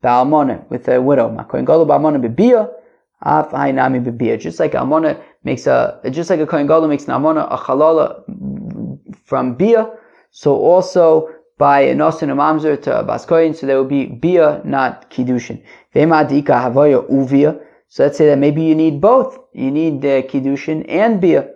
Ba'almona, 0.04 0.70
with 0.70 0.88
a 0.88 1.02
widow. 1.02 1.30
Ma 1.30 1.44
Kohen 1.44 1.66
Gadol 1.66 1.86
Ba'almona 1.86 2.22
Bebia, 2.24 2.72
Af 3.22 3.50
Hainami 3.52 4.04
Bebia. 4.04 4.39
Just 4.39 4.60
like 4.60 4.74
Almona 4.74 5.22
makes 5.44 5.68
a, 5.68 6.00
just 6.12 6.30
like 6.30 6.39
a 6.39 6.48
Kohen 6.48 6.66
Gadol 6.66 6.88
makes 6.88 7.04
an 7.06 7.12
Almona 7.12 7.46
a 7.52 7.58
Chalala 7.58 8.24
from 9.26 9.56
Bia, 9.56 9.92
so 10.32 10.56
also 10.56 11.30
by 11.58 11.82
a 11.82 11.96
Nosin 11.96 12.32
a 12.32 12.36
Mamzer 12.36 12.82
to 12.82 13.00
a 13.00 13.04
Baskoyin, 13.04 13.56
so 13.56 13.68
there 13.68 13.78
will 13.78 13.86
be 13.86 14.06
Bia, 14.06 14.62
not 14.63 15.12
Kiddushin. 15.12 15.62
Vema 15.94 16.28
Dika 16.28 16.56
Havaya 16.56 17.08
Uvia. 17.10 17.60
So 17.94 18.02
let's 18.02 18.18
say 18.18 18.26
that 18.26 18.39
maybe 18.39 18.63
you 18.63 18.74
need 18.74 19.00
both. 19.00 19.38
You 19.54 19.70
need 19.70 20.02
the 20.02 20.18
uh, 20.18 20.22
kiddushin 20.24 20.84
and 20.89 21.22
bia. 21.22 21.48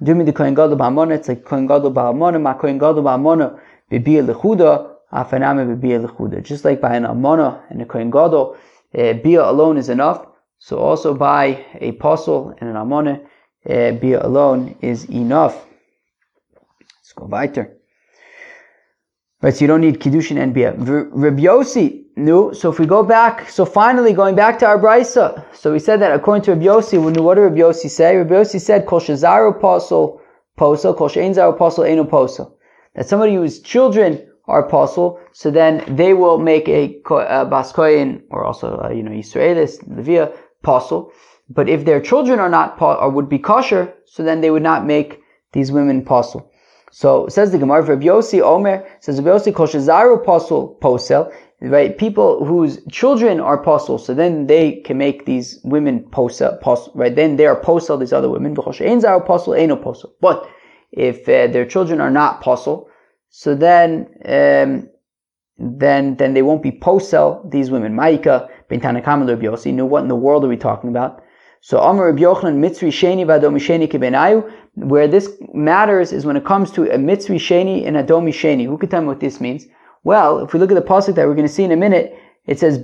Me 0.00 0.22
the 0.22 0.34
kohen 0.34 0.52
gadol 0.54 0.76
ba'amona. 0.76 1.14
It's 1.14 1.28
like 1.28 1.46
kohen 1.46 1.66
gadol 1.66 1.90
ba'amona. 1.90 2.38
Ma 2.38 2.52
kohen 2.52 2.76
gadol 2.76 3.02
ba'amona 3.02 3.58
b'bia 3.90 4.22
lechuda. 4.24 4.94
Afaname 5.12 5.76
b'bia 5.76 6.06
lechuda. 6.06 6.42
Just 6.42 6.64
like 6.64 6.80
by 6.80 6.96
an 6.96 7.04
amona 7.04 7.62
and 7.70 7.80
a 7.82 7.86
kohen 7.86 8.10
gadol, 8.10 8.56
uh, 8.96 9.12
bia 9.14 9.44
alone 9.44 9.78
is 9.78 9.88
enough. 9.88 10.26
So 10.58 10.78
also 10.78 11.14
by 11.14 11.64
a 11.80 11.90
apostle 11.90 12.54
and 12.58 12.68
an 12.70 12.76
amona, 12.76 13.20
uh, 13.68 13.92
bia 13.92 14.24
alone 14.24 14.76
is 14.80 15.04
enough. 15.04 15.64
Let's 16.80 17.12
go 17.14 17.26
weiter. 17.26 17.74
Right, 19.40 19.54
so 19.54 19.60
you 19.60 19.66
don't 19.68 19.82
need 19.82 20.00
kiddushin 20.00 20.36
and 20.42 20.52
bia. 20.52 20.72
Rabbi 20.74 21.42
Yossi, 21.42 22.06
no. 22.16 22.52
So 22.52 22.72
if 22.72 22.80
we 22.80 22.86
go 22.86 23.04
back, 23.04 23.48
so 23.48 23.64
finally 23.64 24.12
going 24.12 24.34
back 24.34 24.58
to 24.58 24.66
our 24.66 24.78
brisa. 24.78 25.44
So 25.54 25.72
we 25.72 25.78
said 25.78 26.00
that 26.00 26.12
according 26.12 26.42
to 26.42 26.50
Rabbi 26.54 26.64
Yossi, 26.64 27.00
what 27.00 27.14
did 27.14 27.40
Rabbi 27.40 27.58
Yossi 27.58 27.88
say? 27.88 28.16
Rabbi 28.16 28.34
Yossi 28.34 28.60
said, 28.60 28.84
"Kol 28.84 29.00
shezaru 29.00 29.56
apostle 29.56 30.20
posel, 30.58 30.96
kol 30.96 31.08
she'en 31.08 31.32
zaru 31.32 31.88
eno 31.88 32.04
posel." 32.04 32.57
That 32.98 33.08
somebody 33.08 33.36
whose 33.36 33.60
children 33.60 34.26
are 34.48 34.66
apostle, 34.66 35.20
so 35.30 35.52
then 35.52 35.84
they 35.86 36.14
will 36.14 36.38
make 36.38 36.68
a, 36.68 36.96
a 37.06 37.46
baskoyin 37.46 38.22
or 38.28 38.44
also 38.44 38.76
uh, 38.76 38.90
you 38.90 39.04
know 39.04 39.12
Israelis 39.12 39.78
Levia 39.88 40.36
apostle. 40.64 41.12
But 41.48 41.68
if 41.68 41.84
their 41.84 42.00
children 42.00 42.40
are 42.40 42.48
not 42.48 42.82
or 42.82 43.08
would 43.08 43.28
be 43.28 43.38
kosher, 43.38 43.94
so 44.04 44.24
then 44.24 44.40
they 44.40 44.50
would 44.50 44.64
not 44.64 44.84
make 44.84 45.20
these 45.52 45.70
women 45.70 46.00
apostle. 46.00 46.50
So 46.90 47.28
says 47.28 47.52
the 47.52 47.58
Gemara, 47.58 47.82
Rabbi 47.82 48.06
Yossi 48.06 48.42
Omer 48.42 48.84
says 48.98 49.20
Rabbi 49.20 49.38
Yossi 49.38 49.52
Koshazaru 49.52 50.24
Posel 50.24 50.80
Posel, 50.80 51.32
right? 51.60 51.96
People 51.96 52.44
whose 52.44 52.80
children 52.90 53.38
are 53.38 53.62
posel, 53.62 54.00
so 54.00 54.12
then 54.12 54.48
they 54.48 54.80
can 54.80 54.98
make 54.98 55.24
these 55.24 55.60
women 55.62 56.00
posel, 56.10 56.60
posel 56.60 56.90
right? 56.96 57.14
Then 57.14 57.36
they 57.36 57.46
are 57.46 57.60
posel, 57.60 58.00
these 58.00 58.12
other 58.12 58.28
women. 58.28 58.56
Zaru. 58.56 60.10
But 60.20 60.48
if 60.90 61.28
uh, 61.28 61.46
their 61.52 61.64
children 61.64 62.00
are 62.00 62.10
not 62.10 62.42
posel, 62.42 62.87
so 63.38 63.54
then 63.54 64.08
um, 64.24 64.88
then 65.58 66.16
then 66.16 66.34
they 66.34 66.42
won't 66.42 66.60
be 66.60 66.72
posel, 66.72 67.48
these 67.48 67.70
women. 67.70 67.94
Maika, 67.94 68.48
Bentanakam 68.68 69.28
Rabbi 69.28 69.44
Yossi, 69.44 69.72
knew 69.72 69.86
what 69.86 70.02
in 70.02 70.08
the 70.08 70.16
world 70.16 70.44
are 70.44 70.48
we 70.48 70.56
talking 70.56 70.90
about? 70.90 71.22
So 71.60 71.78
Amr 71.78 72.06
Rabbi 72.06 72.22
Yochanan 72.22 72.58
Mitzri 72.58 72.90
Sheni 72.90 73.24
Vadomi 73.24 73.60
Sheni 73.60 73.86
Kebenayu, 73.88 74.42
where 74.74 75.06
this 75.06 75.30
matters 75.54 76.10
is 76.10 76.26
when 76.26 76.36
it 76.36 76.44
comes 76.44 76.72
to 76.72 76.90
a 76.92 76.98
Mitzri 76.98 77.38
Sheni 77.38 77.86
and 77.86 77.96
a 77.96 78.02
Domi 78.02 78.32
Sheni. 78.32 78.66
Who 78.66 78.76
could 78.76 78.90
tell 78.90 79.02
me 79.02 79.06
what 79.06 79.20
this 79.20 79.40
means? 79.40 79.66
Well, 80.02 80.40
if 80.40 80.52
we 80.52 80.58
look 80.58 80.72
at 80.72 80.74
the 80.74 80.82
pasuk 80.82 81.14
that 81.14 81.28
we're 81.28 81.36
going 81.36 81.46
to 81.46 81.52
see 81.52 81.62
in 81.62 81.70
a 81.70 81.76
minute, 81.76 82.18
it 82.46 82.58
says 82.58 82.78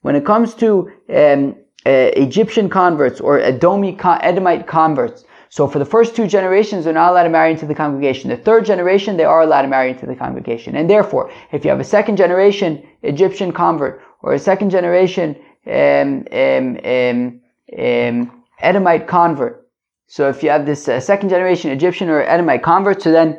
When 0.00 0.16
it 0.16 0.24
comes 0.24 0.54
to 0.54 0.90
um, 1.10 1.56
uh, 1.84 1.90
Egyptian 2.26 2.70
converts 2.70 3.20
or 3.20 3.38
Edomi, 3.38 4.00
Edomite 4.22 4.66
converts, 4.66 5.24
so 5.52 5.68
for 5.68 5.78
the 5.78 5.84
first 5.84 6.16
two 6.16 6.26
generations, 6.26 6.84
they're 6.86 6.94
not 6.94 7.10
allowed 7.10 7.24
to 7.24 7.28
marry 7.28 7.50
into 7.50 7.66
the 7.66 7.74
congregation. 7.74 8.30
The 8.30 8.38
third 8.38 8.64
generation, 8.64 9.18
they 9.18 9.24
are 9.24 9.42
allowed 9.42 9.60
to 9.62 9.68
marry 9.68 9.90
into 9.90 10.06
the 10.06 10.16
congregation. 10.16 10.76
And 10.76 10.88
therefore, 10.88 11.30
if 11.52 11.62
you 11.62 11.68
have 11.68 11.78
a 11.78 11.84
second 11.84 12.16
generation 12.16 12.82
Egyptian 13.02 13.52
convert 13.52 14.00
or 14.22 14.32
a 14.32 14.38
second 14.38 14.70
generation 14.70 15.36
um, 15.66 16.24
um, 16.32 16.78
um, 16.86 17.40
um, 17.78 18.44
Edomite 18.60 19.06
convert. 19.06 19.68
So 20.06 20.30
if 20.30 20.42
you 20.42 20.48
have 20.48 20.64
this 20.64 20.88
uh, 20.88 21.00
second 21.00 21.28
generation 21.28 21.70
Egyptian 21.70 22.08
or 22.08 22.22
Edomite 22.22 22.62
convert, 22.62 23.02
so 23.02 23.12
then 23.12 23.38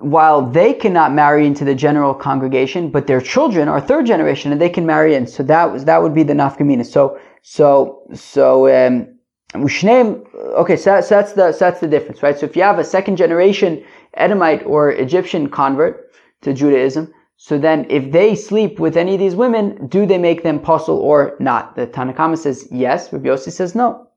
while 0.00 0.42
they 0.42 0.74
cannot 0.74 1.14
marry 1.14 1.46
into 1.46 1.64
the 1.64 1.74
general 1.74 2.12
congregation, 2.12 2.90
but 2.90 3.06
their 3.06 3.22
children 3.22 3.68
are 3.68 3.80
third 3.80 4.04
generation 4.04 4.52
and 4.52 4.60
they 4.60 4.68
can 4.68 4.84
marry 4.84 5.14
in. 5.14 5.26
So 5.26 5.42
that 5.44 5.72
was 5.72 5.86
that 5.86 6.02
would 6.02 6.14
be 6.14 6.24
the 6.24 6.34
nafkamina. 6.34 6.84
So 6.84 7.18
so 7.40 8.02
so 8.12 8.68
um, 8.68 9.06
okay, 9.54 10.76
so, 10.76 11.00
so 11.00 11.16
that's 11.16 11.32
the 11.32 11.52
so 11.52 11.58
that's 11.58 11.80
the 11.80 11.88
difference, 11.88 12.22
right? 12.22 12.38
So 12.38 12.46
if 12.46 12.56
you 12.56 12.62
have 12.62 12.78
a 12.78 12.84
second 12.84 13.16
generation 13.16 13.84
Edomite 14.14 14.64
or 14.64 14.92
Egyptian 14.92 15.48
convert 15.48 16.12
to 16.42 16.52
Judaism, 16.52 17.12
so 17.42 17.56
then, 17.56 17.86
if 17.88 18.12
they 18.12 18.34
sleep 18.34 18.78
with 18.78 18.98
any 18.98 19.14
of 19.14 19.18
these 19.18 19.34
women, 19.34 19.86
do 19.86 20.04
they 20.04 20.18
make 20.18 20.42
them 20.42 20.56
apostle 20.56 20.98
or 20.98 21.36
not? 21.40 21.74
The 21.74 21.86
Tanakama 21.86 22.36
says 22.36 22.68
yes. 22.70 23.10
Rabbi 23.10 23.28
Yossi 23.30 23.50
says 23.50 23.74
no. 23.74 24.08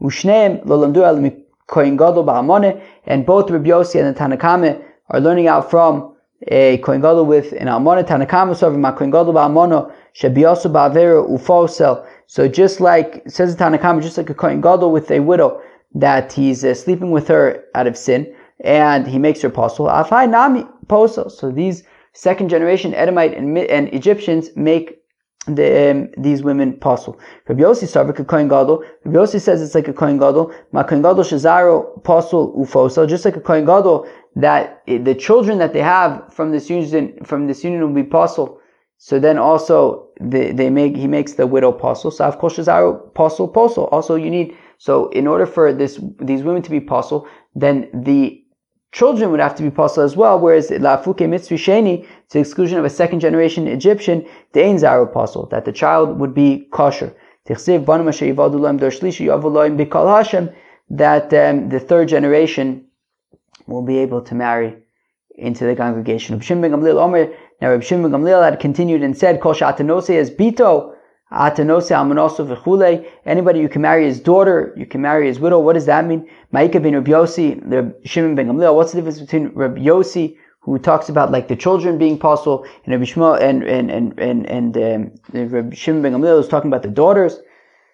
And 0.00 0.16
both 3.26 3.50
Rabbi 3.50 3.68
Yossi 3.68 4.00
and 4.00 4.16
the 4.16 4.18
Tanakama 4.18 4.82
are 5.10 5.20
learning 5.20 5.46
out 5.46 5.70
from 5.70 6.13
a 6.48 6.78
Kohen 6.78 7.00
Gadol 7.00 7.26
with 7.26 7.52
an 7.52 7.68
Almona. 7.68 8.04
Tanakama 8.04 8.56
so 8.56 8.70
ma 8.70 8.92
Kohen 8.92 9.10
Gadol 9.10 9.32
ba'almona 9.32 9.92
shebiyosu 10.14 10.70
ba'avera 10.72 11.28
ufosel. 11.28 12.06
So 12.26 12.48
just 12.48 12.80
like 12.80 13.22
says 13.26 13.56
the 13.56 13.64
Tanakama, 13.64 14.02
just 14.02 14.18
like 14.18 14.30
a 14.30 14.34
Kohen 14.34 14.60
Gadol 14.60 14.92
with 14.92 15.10
a 15.10 15.20
widow 15.20 15.60
that 15.94 16.32
he's 16.32 16.64
uh, 16.64 16.74
sleeping 16.74 17.10
with 17.10 17.28
her 17.28 17.64
out 17.74 17.86
of 17.86 17.96
sin 17.96 18.34
and 18.60 19.06
he 19.06 19.18
makes 19.18 19.42
her 19.42 19.48
apostle. 19.48 19.86
Afai 19.86 20.28
nami 20.28 20.66
apostle. 20.82 21.30
So 21.30 21.50
these 21.50 21.84
second 22.12 22.48
generation 22.48 22.94
Edomite 22.94 23.34
and, 23.34 23.56
and 23.58 23.92
Egyptians 23.92 24.50
make 24.56 25.00
the, 25.46 25.90
um, 25.90 26.08
these 26.16 26.42
women 26.42 26.70
apostle. 26.74 27.18
Rabbi 27.48 27.62
Yossi 27.62 27.84
Sarvik 27.84 28.18
a 28.18 28.24
Kohen 28.24 28.48
Gadol. 28.48 28.82
Rabbi 29.04 29.18
Yossi 29.18 29.40
says 29.40 29.60
it's 29.60 29.74
like 29.74 29.88
a 29.88 29.92
Kohen 29.92 30.18
Gadol. 30.18 30.52
Ma 30.72 30.82
Kohen 30.82 31.02
Gadol 31.02 31.24
Shazaro 31.24 31.96
apostle 31.98 32.54
ufosa. 32.56 33.08
Just 33.08 33.24
like 33.24 33.36
a 33.36 33.40
Kohen 33.40 33.64
Gadol 33.66 34.08
that 34.36 34.82
the 34.86 35.14
children 35.14 35.58
that 35.58 35.72
they 35.72 35.82
have 35.82 36.32
from 36.32 36.50
this 36.50 36.68
union 36.68 37.18
from 37.24 37.46
this 37.46 37.62
union 37.62 37.82
will 37.82 38.02
be 38.02 38.08
apostle. 38.08 38.60
So 38.98 39.18
then 39.18 39.38
also 39.38 40.08
they, 40.20 40.52
they 40.52 40.70
make 40.70 40.96
he 40.96 41.06
makes 41.06 41.34
the 41.34 41.46
widow 41.46 41.70
apostle. 41.70 42.10
So 42.10 42.24
of 42.24 42.38
course 42.38 42.58
apostle 42.58 43.46
apostle. 43.46 43.84
Also 43.86 44.14
you 44.16 44.30
need 44.30 44.56
so 44.78 45.08
in 45.10 45.26
order 45.26 45.46
for 45.46 45.72
this 45.72 46.00
these 46.20 46.42
women 46.42 46.62
to 46.62 46.70
be 46.70 46.78
apostle, 46.78 47.28
then 47.54 47.88
the 47.92 48.44
children 48.92 49.30
would 49.30 49.40
have 49.40 49.54
to 49.56 49.62
be 49.62 49.68
apostle 49.68 50.04
as 50.04 50.16
well, 50.16 50.38
whereas 50.38 50.70
Lafuke 50.70 51.26
Mitzri 51.28 51.58
Sheni, 51.58 52.02
to 52.02 52.34
the 52.34 52.38
exclusion 52.38 52.78
of 52.78 52.84
a 52.84 52.90
second 52.90 53.18
generation 53.20 53.66
Egyptian, 53.66 54.24
the 54.52 54.64
Ein 54.64 54.78
Zar 54.78 55.02
apostle, 55.02 55.46
that 55.46 55.64
the 55.64 55.72
child 55.72 56.18
would 56.20 56.32
be 56.32 56.68
kosher. 56.70 57.14
That 60.90 61.32
um, 61.34 61.68
the 61.68 61.80
third 61.80 62.08
generation 62.08 62.86
will 63.66 63.82
be 63.82 63.98
able 63.98 64.22
to 64.22 64.34
marry 64.34 64.76
into 65.36 65.64
the 65.64 65.74
congregation. 65.74 66.40
Now 67.60 67.70
Reb 67.70 67.82
Shimon 67.82 68.10
Gamliel 68.10 68.44
had 68.44 68.60
continued 68.60 69.02
and 69.02 69.16
said, 69.16 69.40
Kol 69.40 69.54
Shatanose 69.54 70.10
as 70.10 70.30
Bito, 70.30 70.94
Anybody 73.26 73.60
you 73.60 73.68
can 73.68 73.82
marry 73.82 74.04
his 74.04 74.20
daughter, 74.20 74.72
you 74.76 74.86
can 74.86 75.00
marry 75.00 75.26
his 75.26 75.40
widow. 75.40 75.58
What 75.58 75.72
does 75.72 75.86
that 75.86 76.06
mean? 76.06 76.28
Ma'ika 76.52 76.80
bin 76.82 76.94
Rabbi 76.94 77.10
Yossi, 77.10 77.60
Reb 77.64 77.94
Shimon 78.04 78.34
ben 78.34 78.46
Gamliel. 78.46 78.74
What's 78.74 78.92
the 78.92 78.98
difference 78.98 79.20
between 79.20 79.48
Rabbi 79.48 79.80
Yossi, 79.80 80.36
who 80.60 80.78
talks 80.78 81.08
about 81.08 81.32
like 81.32 81.48
the 81.48 81.56
children 81.56 81.98
being 81.98 82.18
possible, 82.18 82.64
and 82.84 82.92
Rabbi 82.92 83.04
Shmuel 83.04 83.40
and 83.40 83.64
and 83.64 83.90
and 83.90 84.18
and, 84.20 84.46
and 84.46 84.76
um, 84.76 85.10
Rabbi 85.32 85.74
Shimon 85.74 86.02
ben 86.02 86.12
Gamliel 86.12 86.38
is 86.38 86.48
talking 86.48 86.70
about 86.70 86.82
the 86.82 86.88
daughters. 86.88 87.40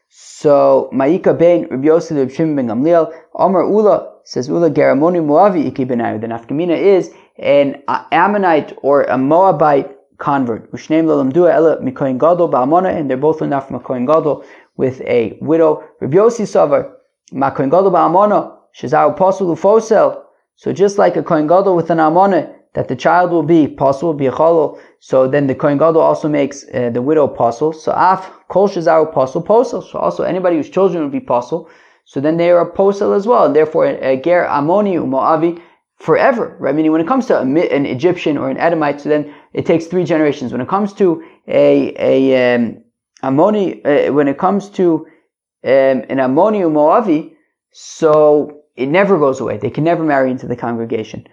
So 0.09 0.91
Ma'ika 0.93 1.39
ben 1.39 1.69
Rabbi 1.71 1.87
Yossi, 1.87 2.19
Rabbi 2.19 2.33
Shimon 2.33 2.57
ben 2.57 2.67
Gamliel, 2.67 3.11
Amar 3.37 3.63
Ula 3.63 4.10
says 4.25 4.49
Ula 4.49 4.71
Geramoni 4.71 5.21
Moavi 5.21 5.67
Iki 5.67 5.87
benayu. 5.87 6.21
The 6.21 6.27
nafkamina 6.27 6.77
is 6.77 7.13
an 7.39 7.83
Ammonite 8.13 8.77
or 8.83 9.05
a 9.05 9.17
Moabite 9.17 9.97
convert. 10.19 10.71
Ushneim 10.73 11.07
lalamdua 11.07 11.53
ela 11.53 11.77
mikoyin 11.79 12.19
gadol 12.19 12.49
ba'amona, 12.49 12.95
and 12.95 13.11
they're 13.11 13.17
both 13.17 13.43
enough 13.43 13.69
koyin 13.69 14.07
gadol 14.07 14.45
with 14.77 15.01
a 15.03 15.37
widow. 15.41 15.83
Rabbi 16.01 16.17
Savar, 16.17 16.93
ma 17.33 17.51
koyin 17.51 17.71
gadol 17.71 17.91
ba'amona, 17.91 18.57
shazar 18.79 19.17
pasul 19.17 19.57
ufosel. 19.57 20.23
So 20.57 20.73
just 20.73 20.99
like 20.99 21.17
a 21.17 21.23
koyin 21.23 21.49
gadol 21.49 21.75
with 21.75 21.91
an 21.91 21.99
amona, 21.99 22.55
that 22.75 22.87
the 22.87 22.95
child 22.95 23.33
will 23.33 23.43
be 23.43 23.67
pasul, 23.67 24.17
be 24.17 24.27
a 24.27 24.31
chalol. 24.31 24.79
So 25.01 25.27
then 25.27 25.47
the 25.47 25.55
koyin 25.55 25.79
gadol 25.79 26.03
also 26.03 26.29
makes 26.29 26.65
uh, 26.75 26.91
the 26.91 27.03
widow 27.03 27.27
pasul. 27.27 27.75
So 27.75 27.93
af 27.93 28.31
kol 28.49 28.69
shazar 28.69 29.13
pasul 29.13 29.45
posel. 29.45 29.83
So 29.83 29.99
also 29.99 30.23
anybody 30.23 30.57
whose 30.57 30.71
children 30.71 31.03
will 31.03 31.11
be 31.11 31.21
pasul. 31.21 31.69
So 32.05 32.21
then 32.21 32.37
they 32.37 32.51
are 32.51 32.61
a 32.61 32.71
posel 32.71 33.17
as 33.17 33.27
well, 33.27 33.47
and 33.47 33.55
therefore 33.55 33.87
a 33.87 34.17
ger 34.17 34.47
amoni 34.49 34.95
umoavi 34.95 35.61
forever, 35.97 36.57
right? 36.59 36.75
Meaning 36.75 36.93
when 36.93 37.01
it 37.01 37.07
comes 37.07 37.27
to 37.27 37.39
an 37.39 37.87
Egyptian 37.87 38.37
or 38.39 38.51
an 38.51 38.57
Edomite, 38.57 39.01
so 39.01 39.09
then 39.09 39.33
it 39.53 39.67
takes 39.67 39.87
three 39.87 40.05
generations. 40.05 40.51
When 40.53 40.61
it 40.61 40.69
comes 40.69 40.93
to 40.95 41.23
a, 41.47 41.95
a, 41.99 42.55
um, 42.55 42.83
Ammoni, 43.23 43.85
uh, 43.85 44.13
when 44.13 44.29
it 44.29 44.39
comes 44.39 44.71
to 44.71 45.07
um, 45.63 46.05
an 46.09 46.19
Ammoni 46.19 46.63
Moavi, 46.63 47.35
so 47.73 48.63
it 48.77 48.87
never 48.87 49.19
goes 49.19 49.41
away. 49.41 49.59
They 49.59 49.71
can 49.71 49.85
never 49.85 50.03
marry 50.03 50.31
into 50.31 50.47
the 50.47 50.57
congregation. 50.57 51.27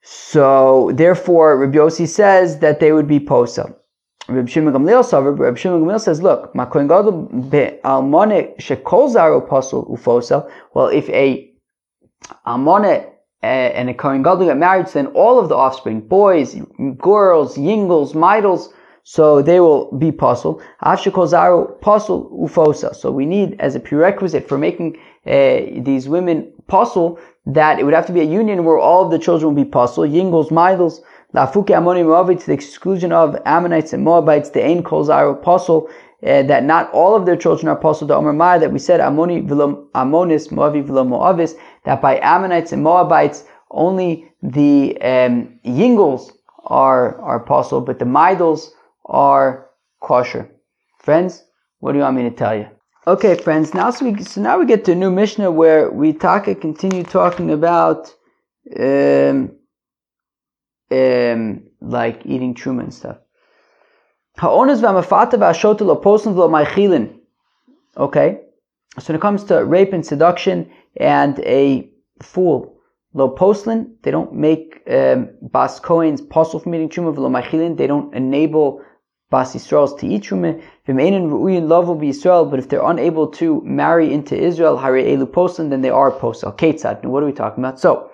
So 0.00 0.90
therefore, 0.94 1.58
Rabbi 1.58 1.76
Yossi 1.76 2.08
says 2.08 2.58
that 2.60 2.80
they 2.80 2.92
would 2.92 3.06
be 3.06 3.20
posa. 3.20 3.76
Rabbi 4.28 4.48
Shimon 4.48 4.72
Gamliel 4.72 5.38
Rabbi 5.38 5.58
Shimon 5.58 5.82
Gamliel 5.82 6.00
says, 6.00 6.22
look, 6.22 6.54
ma 6.54 6.66
kohen 6.66 6.86
gadol 6.86 7.28
almone 7.84 8.54
shekol 8.58 9.12
zaro 9.12 9.46
pasul 9.48 9.90
ufosa. 9.90 10.50
Well, 10.74 10.88
if 10.88 11.08
a 11.10 11.52
almone 12.46 13.06
and 13.42 13.90
a 13.90 13.94
Kohen 13.94 14.22
Gadol 14.22 14.46
got 14.46 14.56
married, 14.56 14.86
then 14.88 15.08
all 15.08 15.38
of 15.38 15.48
the 15.48 15.56
offspring, 15.56 16.00
boys, 16.00 16.56
girls, 16.98 17.58
yingles, 17.58 18.12
midals, 18.12 18.68
so 19.04 19.42
they 19.42 19.58
will 19.58 19.90
be 19.98 20.12
puzzle. 20.12 20.62
Afshikol 20.82 21.80
puzzle 21.80 22.30
ufosa. 22.40 22.94
So 22.94 23.10
we 23.10 23.26
need 23.26 23.60
as 23.60 23.74
a 23.74 23.80
prerequisite 23.80 24.48
for 24.48 24.58
making 24.58 24.96
uh, 25.26 25.82
these 25.82 26.08
women 26.08 26.52
puzzle 26.68 27.18
that 27.46 27.80
it 27.80 27.84
would 27.84 27.94
have 27.94 28.06
to 28.06 28.12
be 28.12 28.20
a 28.20 28.24
union 28.24 28.64
where 28.64 28.78
all 28.78 29.04
of 29.04 29.10
the 29.10 29.18
children 29.18 29.54
will 29.54 29.64
be 29.64 29.68
puzzle. 29.68 30.06
Yingles, 30.06 30.50
Midals, 30.50 31.00
Lafuke 31.34 31.68
Ammoni 31.68 32.04
Moabit 32.04 32.40
to 32.40 32.46
the 32.46 32.52
exclusion 32.52 33.12
of 33.12 33.36
Ammonites 33.46 33.92
and 33.92 34.04
Moabites, 34.04 34.50
the 34.50 34.64
Ain 34.64 34.82
Kol 34.82 35.34
puzzle. 35.36 35.88
Uh, 36.24 36.40
that 36.44 36.62
not 36.62 36.88
all 36.92 37.16
of 37.16 37.26
their 37.26 37.34
children 37.34 37.66
are 37.66 37.74
puzzle 37.74 38.06
to 38.06 38.14
Omer 38.14 38.32
Maya, 38.32 38.60
that 38.60 38.70
we 38.70 38.78
said 38.78 39.00
Ammoni 39.00 39.44
v'lo 39.44 39.90
Ammonis, 39.90 40.52
Moavi 40.52 40.86
v'lo 40.86 41.04
Moavis, 41.04 41.54
that 41.84 42.00
by 42.00 42.20
Ammonites 42.20 42.70
and 42.70 42.84
Moabites, 42.84 43.42
only 43.72 44.30
the 44.40 44.96
um, 45.02 45.58
Yingles 45.64 46.30
are, 46.64 47.20
are 47.20 47.40
puzzle, 47.40 47.80
but 47.80 47.98
the 47.98 48.04
Midals 48.04 48.68
are 49.06 49.66
kosher. 50.00 50.48
Friends, 51.00 51.42
what 51.80 51.90
do 51.90 51.98
you 51.98 52.04
want 52.04 52.16
me 52.16 52.22
to 52.22 52.30
tell 52.30 52.54
you? 52.54 52.68
Okay, 53.08 53.34
friends. 53.34 53.74
Now, 53.74 53.90
so, 53.90 54.04
we, 54.04 54.22
so 54.22 54.40
now 54.40 54.60
we 54.60 54.66
get 54.66 54.84
to 54.84 54.92
a 54.92 54.94
new 54.94 55.10
Mishnah 55.10 55.50
where 55.50 55.90
we 55.90 56.12
taka 56.12 56.54
continue 56.54 57.02
talking 57.02 57.50
about 57.50 58.14
um, 58.78 59.50
um, 60.92 61.62
like 61.80 62.24
eating 62.24 62.54
truma 62.54 62.82
and 62.84 62.94
stuff. 62.94 63.18
Okay, 67.96 68.40
so 68.98 69.06
when 69.06 69.16
it 69.16 69.20
comes 69.20 69.44
to 69.44 69.64
rape 69.64 69.92
and 69.92 70.04
seduction 70.06 70.70
and 70.96 71.38
a 71.40 71.90
fool, 72.22 72.78
lo 73.14 73.28
poslin, 73.30 73.94
they 74.02 74.10
don't 74.10 74.32
make 74.34 74.82
um, 74.90 75.28
bas 75.42 75.80
kohen's 75.80 76.20
puzzle 76.20 76.60
from 76.60 76.74
eating 76.74 76.88
truma. 76.88 77.16
Lo 77.16 77.28
machilin, 77.28 77.76
they 77.76 77.86
don't 77.86 78.14
enable 78.14 78.82
Bas 79.32 79.54
Yisrael's 79.54 79.94
to 79.94 80.06
eat 80.06 80.24
Truma. 80.24 80.62
V'meinin 80.86 81.30
ru'uyin 81.30 81.66
lovu 81.66 82.06
Israel, 82.06 82.44
but 82.44 82.58
if 82.58 82.68
they're 82.68 82.84
unable 82.84 83.26
to 83.26 83.62
marry 83.62 84.12
into 84.12 84.36
Israel, 84.36 84.76
Hari 84.76 85.04
Elu 85.04 85.26
Poslan, 85.26 85.70
then 85.70 85.80
they 85.80 85.88
are 85.88 86.12
Posel. 86.12 86.54
Ketzad. 86.58 87.02
Now 87.02 87.08
what 87.08 87.22
are 87.22 87.26
we 87.26 87.32
talking 87.32 87.64
about? 87.64 87.80
So, 87.80 88.10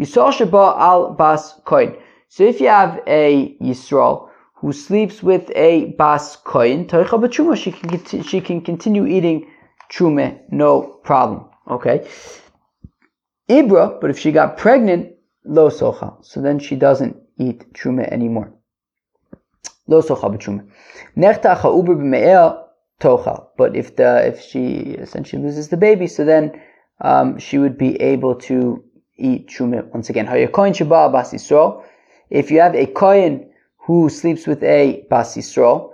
Yisrael 0.00 0.32
Shaba 0.32 0.78
al 0.78 1.12
Bas 1.12 1.60
Koin. 1.66 1.94
So 2.28 2.44
if 2.44 2.60
you 2.60 2.68
have 2.68 3.00
a 3.06 3.56
Yisrael 3.60 4.28
who 4.54 4.72
sleeps 4.72 5.22
with 5.22 5.50
a 5.54 5.94
Bas 5.98 6.36
Koin, 6.38 7.56
she 7.56 7.72
can, 7.72 8.22
she 8.22 8.40
can 8.40 8.60
continue 8.60 9.06
eating 9.06 9.50
Truma, 9.90 10.40
no 10.50 10.82
problem. 11.04 11.48
Okay? 11.68 12.08
Ibra, 13.48 14.00
but 14.00 14.10
if 14.10 14.18
she 14.18 14.32
got 14.32 14.56
pregnant, 14.56 15.14
Lo 15.44 15.70
Socha. 15.70 16.24
So 16.24 16.40
then 16.40 16.58
she 16.58 16.74
doesn't 16.74 17.16
eat 17.38 17.72
Truma 17.72 18.06
anymore. 18.10 18.52
Lo 19.88 20.02
socha 20.02 20.28
b'truma. 20.28 20.66
Nechta 21.16 21.56
cha'uber 21.60 21.94
b'me'er 21.94 22.64
tochal. 23.00 23.48
But 23.56 23.76
if 23.76 23.96
the 23.96 24.26
if 24.26 24.40
she 24.40 24.96
essentially 24.98 25.42
loses 25.42 25.68
the 25.68 25.76
baby, 25.76 26.06
so 26.06 26.24
then 26.24 26.60
um, 27.00 27.38
she 27.38 27.58
would 27.58 27.78
be 27.78 28.00
able 28.00 28.34
to 28.34 28.82
eat 29.16 29.48
truma 29.48 29.86
once 29.92 30.10
again. 30.10 30.26
Hayakoin 30.26 30.74
sheba 30.74 31.08
bas 31.10 31.32
yisrael. 31.32 31.84
If 32.30 32.50
you 32.50 32.60
have 32.60 32.74
a 32.74 32.86
kohen 32.86 33.50
who 33.86 34.08
sleeps 34.08 34.46
with 34.46 34.62
a 34.64 35.06
bas 35.08 35.36
yisrael, 35.36 35.92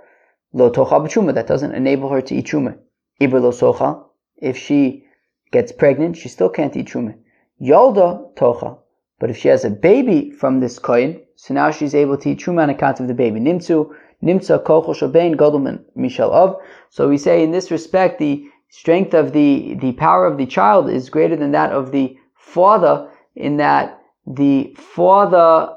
lo 0.51 0.71
tochal 0.71 1.01
b'truma. 1.05 1.33
That 1.33 1.47
doesn't 1.47 1.75
enable 1.75 2.09
her 2.09 2.21
to 2.21 2.35
eat 2.35 2.47
truma. 2.47 2.77
Iber 3.21 3.41
lo 3.41 3.51
socha. 3.51 4.03
If 4.37 4.57
she 4.57 5.05
gets 5.51 5.71
pregnant, 5.71 6.17
she 6.17 6.29
still 6.29 6.49
can't 6.49 6.75
eat 6.75 6.87
truma. 6.87 7.15
Yolda 7.61 8.33
tocha. 8.35 8.77
But 9.19 9.29
if 9.29 9.37
she 9.37 9.47
has 9.49 9.63
a 9.63 9.69
baby 9.69 10.31
from 10.31 10.59
this 10.59 10.79
kohen, 10.79 11.21
so 11.35 11.53
now 11.53 11.69
she's 11.69 11.93
able 11.93 12.17
to 12.17 12.31
eat 12.31 12.39
truma 12.39 12.63
on 12.63 12.69
account 12.71 12.99
of 12.99 13.07
the 13.07 13.13
baby. 13.13 13.39
Nimtzu, 13.39 13.93
nimtza 14.23 14.63
kocho 14.63 14.93
shabein 14.95 15.35
godelman 15.35 15.83
mishal 15.95 16.31
of. 16.31 16.57
So 16.89 17.07
we 17.07 17.17
say 17.17 17.43
in 17.43 17.51
this 17.51 17.69
respect, 17.69 18.17
the 18.17 18.43
strength 18.69 19.13
of 19.13 19.33
the, 19.33 19.75
the 19.75 19.91
power 19.93 20.25
of 20.25 20.37
the 20.37 20.47
child 20.47 20.89
is 20.89 21.09
greater 21.11 21.35
than 21.35 21.51
that 21.51 21.71
of 21.71 21.91
the 21.91 22.17
father 22.35 23.07
in 23.35 23.57
that 23.57 24.01
the 24.25 24.75
father 24.77 25.75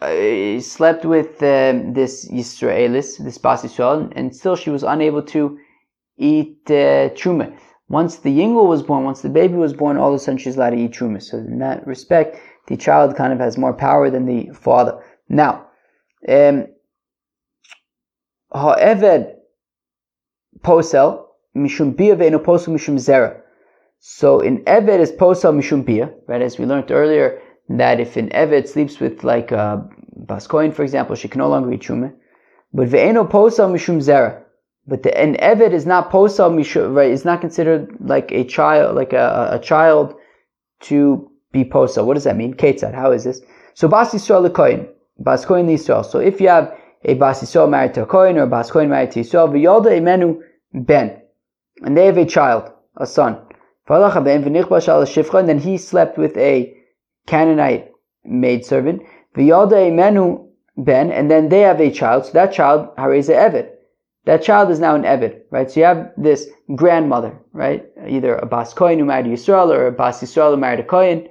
uh, 0.00 0.60
slept 0.60 1.04
with 1.04 1.42
um, 1.42 1.92
this 1.92 2.28
Yisraelis, 2.30 3.22
this 3.22 3.38
Bas 3.38 3.62
Yisrael, 3.62 4.12
and 4.16 4.34
still 4.34 4.56
she 4.56 4.70
was 4.70 4.82
unable 4.82 5.22
to 5.22 5.58
eat 6.16 6.58
uh, 6.66 7.10
truma. 7.10 7.56
Once 7.88 8.16
the 8.16 8.30
Yingul 8.30 8.66
was 8.66 8.82
born, 8.82 9.04
once 9.04 9.20
the 9.22 9.28
baby 9.28 9.54
was 9.54 9.72
born, 9.72 9.96
all 9.96 10.08
of 10.08 10.14
a 10.14 10.18
sudden 10.18 10.38
she's 10.38 10.56
allowed 10.56 10.70
to 10.70 10.76
eat 10.76 10.92
truma. 10.92 11.22
So 11.22 11.38
in 11.38 11.58
that 11.58 11.86
respect, 11.86 12.40
the 12.66 12.76
child 12.76 13.14
kind 13.16 13.32
of 13.32 13.38
has 13.40 13.58
more 13.58 13.74
power 13.74 14.10
than 14.10 14.26
the 14.26 14.52
father. 14.54 15.04
Now, 15.28 15.66
um, 16.28 16.66
posel 20.62 21.26
mishum 21.56 21.96
bia 21.96 22.16
ve'eno 22.16 22.38
posel 22.42 22.74
mishum 22.74 22.96
zera. 22.96 23.40
So 24.00 24.40
in 24.40 24.64
eved 24.64 24.98
is 24.98 25.12
posel 25.12 25.54
mishum 25.54 25.84
bia, 25.84 26.10
right? 26.26 26.42
As 26.42 26.58
we 26.58 26.64
learned 26.64 26.90
earlier, 26.90 27.40
that 27.68 28.00
if 28.00 28.16
an 28.16 28.28
eved 28.30 28.68
sleeps 28.68 29.00
with 29.00 29.24
like 29.24 29.52
a 29.52 29.88
baskoin, 30.26 30.72
for 30.74 30.82
example, 30.82 31.16
she 31.16 31.28
can 31.28 31.38
no 31.38 31.48
longer 31.48 31.72
eat 31.72 31.82
shumeh. 31.82 32.12
But 32.72 32.88
ve'eno 32.88 33.30
posel 33.30 33.70
mishum 33.70 33.98
zera. 33.98 34.42
But 34.86 35.02
the, 35.02 35.16
an 35.18 35.36
eved 35.36 35.72
is 35.72 35.86
not 35.86 36.10
posel 36.10 36.52
mishum, 36.52 36.94
right? 36.94 37.10
It's 37.10 37.24
not 37.24 37.40
considered 37.40 37.96
like 38.00 38.30
a 38.32 38.44
child, 38.44 38.96
like 38.96 39.12
a, 39.12 39.48
a 39.52 39.58
child 39.58 40.14
to 40.80 41.30
be 41.52 41.64
posa. 41.64 42.04
What 42.04 42.14
does 42.14 42.24
that 42.24 42.36
mean? 42.36 42.54
Ketzad. 42.54 42.94
How 42.94 43.12
is 43.12 43.24
this? 43.24 43.40
So 43.74 43.88
Bas 43.88 44.12
Yisrael 44.12 44.52
Kohen. 44.52 44.88
Bas 45.18 45.44
Kohen 45.46 45.66
Yisrael. 45.68 46.04
So 46.04 46.18
if 46.18 46.40
you 46.40 46.48
have 46.48 46.76
a 47.04 47.14
Bas 47.14 47.42
Yisrael 47.42 47.70
married 47.70 47.94
to 47.94 48.02
a 48.02 48.06
Kohen 48.06 48.36
or 48.36 48.42
a 48.42 48.46
Bas 48.46 48.70
Kohen 48.70 48.90
married 48.90 49.12
to 49.12 49.20
Yisrael, 49.20 49.48
V'yolda 49.48 49.98
Imenu 49.98 50.40
Ben. 50.74 51.20
And 51.82 51.96
they 51.96 52.06
have 52.06 52.18
a 52.18 52.26
child, 52.26 52.70
a 52.96 53.06
son. 53.06 53.38
And 53.86 55.48
then 55.48 55.58
he 55.58 55.76
slept 55.76 56.18
with 56.18 56.36
a 56.36 56.76
Canaanite 57.26 57.90
maidservant. 58.24 59.02
V'yolda 59.36 59.90
Imenu 59.90 60.46
Ben. 60.76 61.10
And 61.10 61.30
then 61.30 61.48
they 61.48 61.60
have 61.60 61.80
a 61.80 61.90
child. 61.90 62.26
So 62.26 62.32
that 62.32 62.52
child, 62.52 62.94
Hareza 62.96 63.34
Evet. 63.34 63.70
That 64.24 64.42
child 64.42 64.70
is 64.70 64.80
now 64.80 64.94
an 64.94 65.02
Evid, 65.02 65.42
right? 65.50 65.70
So 65.70 65.80
you 65.80 65.86
have 65.86 66.10
this 66.16 66.48
grandmother, 66.74 67.38
right? 67.52 67.84
Either 68.08 68.36
a 68.36 68.46
Bas 68.46 68.72
Kohen 68.72 68.98
who 68.98 69.04
married 69.04 69.26
Yisrael 69.26 69.68
or 69.68 69.86
a 69.86 69.92
Bas 69.92 70.22
Yisrael 70.22 70.52
who 70.52 70.56
married 70.56 70.80
a 70.80 70.84
Kohen. 70.84 71.28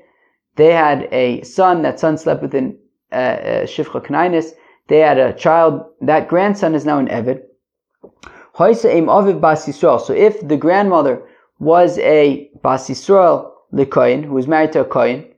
They 0.58 0.72
had 0.72 1.08
a 1.12 1.42
son. 1.42 1.82
That 1.82 2.00
son 2.00 2.18
slept 2.20 2.44
within 2.44 2.78
uh, 3.12 3.16
uh, 3.16 3.66
Shifcha 3.66 4.06
Knainis. 4.06 4.52
They 4.90 5.00
had 5.00 5.18
a 5.18 5.34
child. 5.34 5.82
That 6.02 6.28
grandson 6.28 6.76
is 6.76 6.86
now 6.86 7.00
an 7.00 7.08
Evid. 7.08 7.42
So 8.56 10.14
if 10.14 10.48
the 10.48 10.58
grandmother 10.58 11.28
was 11.60 11.98
a 11.98 12.52
Bas 12.62 12.88
Yisrael 12.88 13.52
Kohen, 13.90 14.22
who 14.22 14.34
was 14.34 14.48
married 14.48 14.74
to 14.74 14.82
a 14.82 14.86
Kohen, 14.86 15.33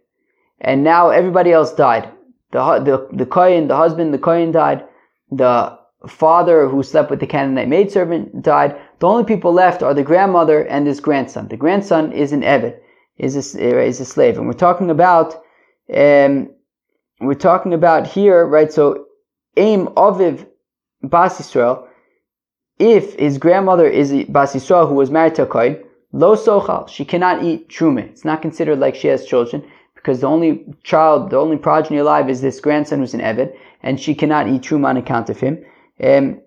and 0.62 0.84
now 0.84 1.10
everybody 1.10 1.52
else 1.52 1.74
died. 1.74 2.10
The, 2.52 2.80
the, 2.80 3.18
the 3.18 3.26
Kohen, 3.26 3.68
the 3.68 3.76
husband, 3.76 4.14
the 4.14 4.20
Kohen 4.20 4.52
died. 4.52 4.86
The 5.32 5.78
father 6.08 6.68
who 6.68 6.84
slept 6.84 7.10
with 7.10 7.20
the 7.20 7.28
Canaanite 7.28 7.68
maidservant 7.68 8.42
died. 8.42 8.80
The 9.00 9.08
only 9.08 9.24
people 9.24 9.52
left 9.52 9.84
are 9.84 9.94
the 9.94 10.04
grandmother 10.04 10.64
and 10.66 10.86
his 10.86 11.00
grandson. 11.00 11.48
The 11.48 11.58
grandson 11.58 12.12
is 12.12 12.32
an 12.32 12.42
Evid 12.42 12.80
is 13.18 13.56
a, 13.56 13.82
is 13.82 14.00
a 14.00 14.06
slave. 14.06 14.38
And 14.38 14.48
we're 14.48 14.54
talking 14.54 14.90
about, 14.90 15.36
um, 15.94 16.50
we're 17.22 17.34
talking 17.34 17.74
about 17.74 18.08
here, 18.08 18.46
right? 18.46 18.72
So, 18.72 19.06
aim 19.58 19.88
Aviv 19.88 20.46
Bas 21.02 21.40
Yisrael, 21.40 21.88
if 22.78 23.14
his 23.16 23.38
grandmother 23.38 23.88
is 23.88 24.12
Bas 24.30 24.54
Yisrael 24.54 24.88
who 24.88 24.96
was 24.96 25.12
married 25.12 25.36
to 25.36 25.44
a 25.44 25.48
Kohen, 25.48 25.82
lo 26.12 26.36
sochal, 26.36 26.90
she 26.90 27.06
cannot 27.06 27.44
eat 27.44 27.70
truma. 27.70 28.02
It's 28.02 28.26
not 28.26 28.42
considered 28.42 28.80
like 28.80 28.96
she 28.96 29.08
has 29.08 29.26
children 29.26 29.64
because 30.06 30.22
the 30.22 30.28
only 30.28 30.64
child, 30.84 31.32
the 31.32 31.38
only 31.38 31.58
progeny 31.58 31.98
alive 31.98 32.30
is 32.30 32.40
this 32.40 32.60
grandson 32.60 33.00
who's 33.00 33.16
an 33.16 33.22
Evid, 33.22 33.56
and 33.82 34.00
she 34.00 34.14
cannot 34.14 34.48
eat 34.48 34.62
truma 34.62 34.90
on 34.90 34.98
account 34.98 35.32
of 35.32 35.40
him. 35.40 35.66
Um, 36.00 36.42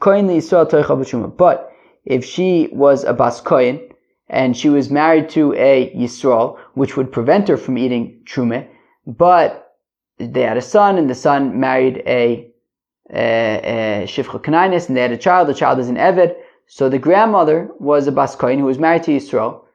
Kohen 0.00 0.26
But 1.36 1.72
if 2.04 2.24
she 2.24 2.68
was 2.72 3.04
a 3.04 3.12
Bas 3.12 3.40
Kohen, 3.40 3.80
and 4.28 4.56
she 4.56 4.68
was 4.68 4.90
married 4.90 5.28
to 5.28 5.54
a 5.54 5.92
Yisrael, 5.94 6.58
which 6.74 6.96
would 6.96 7.12
prevent 7.12 7.46
her 7.46 7.56
from 7.56 7.78
eating 7.78 8.20
truma. 8.24 8.66
But 9.06 9.76
they 10.18 10.42
had 10.42 10.56
a 10.56 10.62
son, 10.62 10.98
and 10.98 11.08
the 11.08 11.14
son 11.14 11.60
married 11.60 12.02
a, 12.04 12.50
Shifcha 13.08 14.42
Kanainis, 14.42 14.88
and 14.88 14.96
they 14.96 15.02
had 15.02 15.12
a 15.12 15.16
child. 15.16 15.48
The 15.48 15.54
child 15.54 15.78
is 15.78 15.88
an 15.88 15.94
Eved. 15.94 16.34
So 16.66 16.88
the 16.88 16.98
grandmother 16.98 17.70
was 17.78 18.08
a 18.08 18.12
Bas 18.12 18.34
Baskoin 18.34 18.58
who 18.58 18.64
was 18.64 18.80
married 18.80 19.04
to 19.04 19.12
Yisrael. 19.12 19.65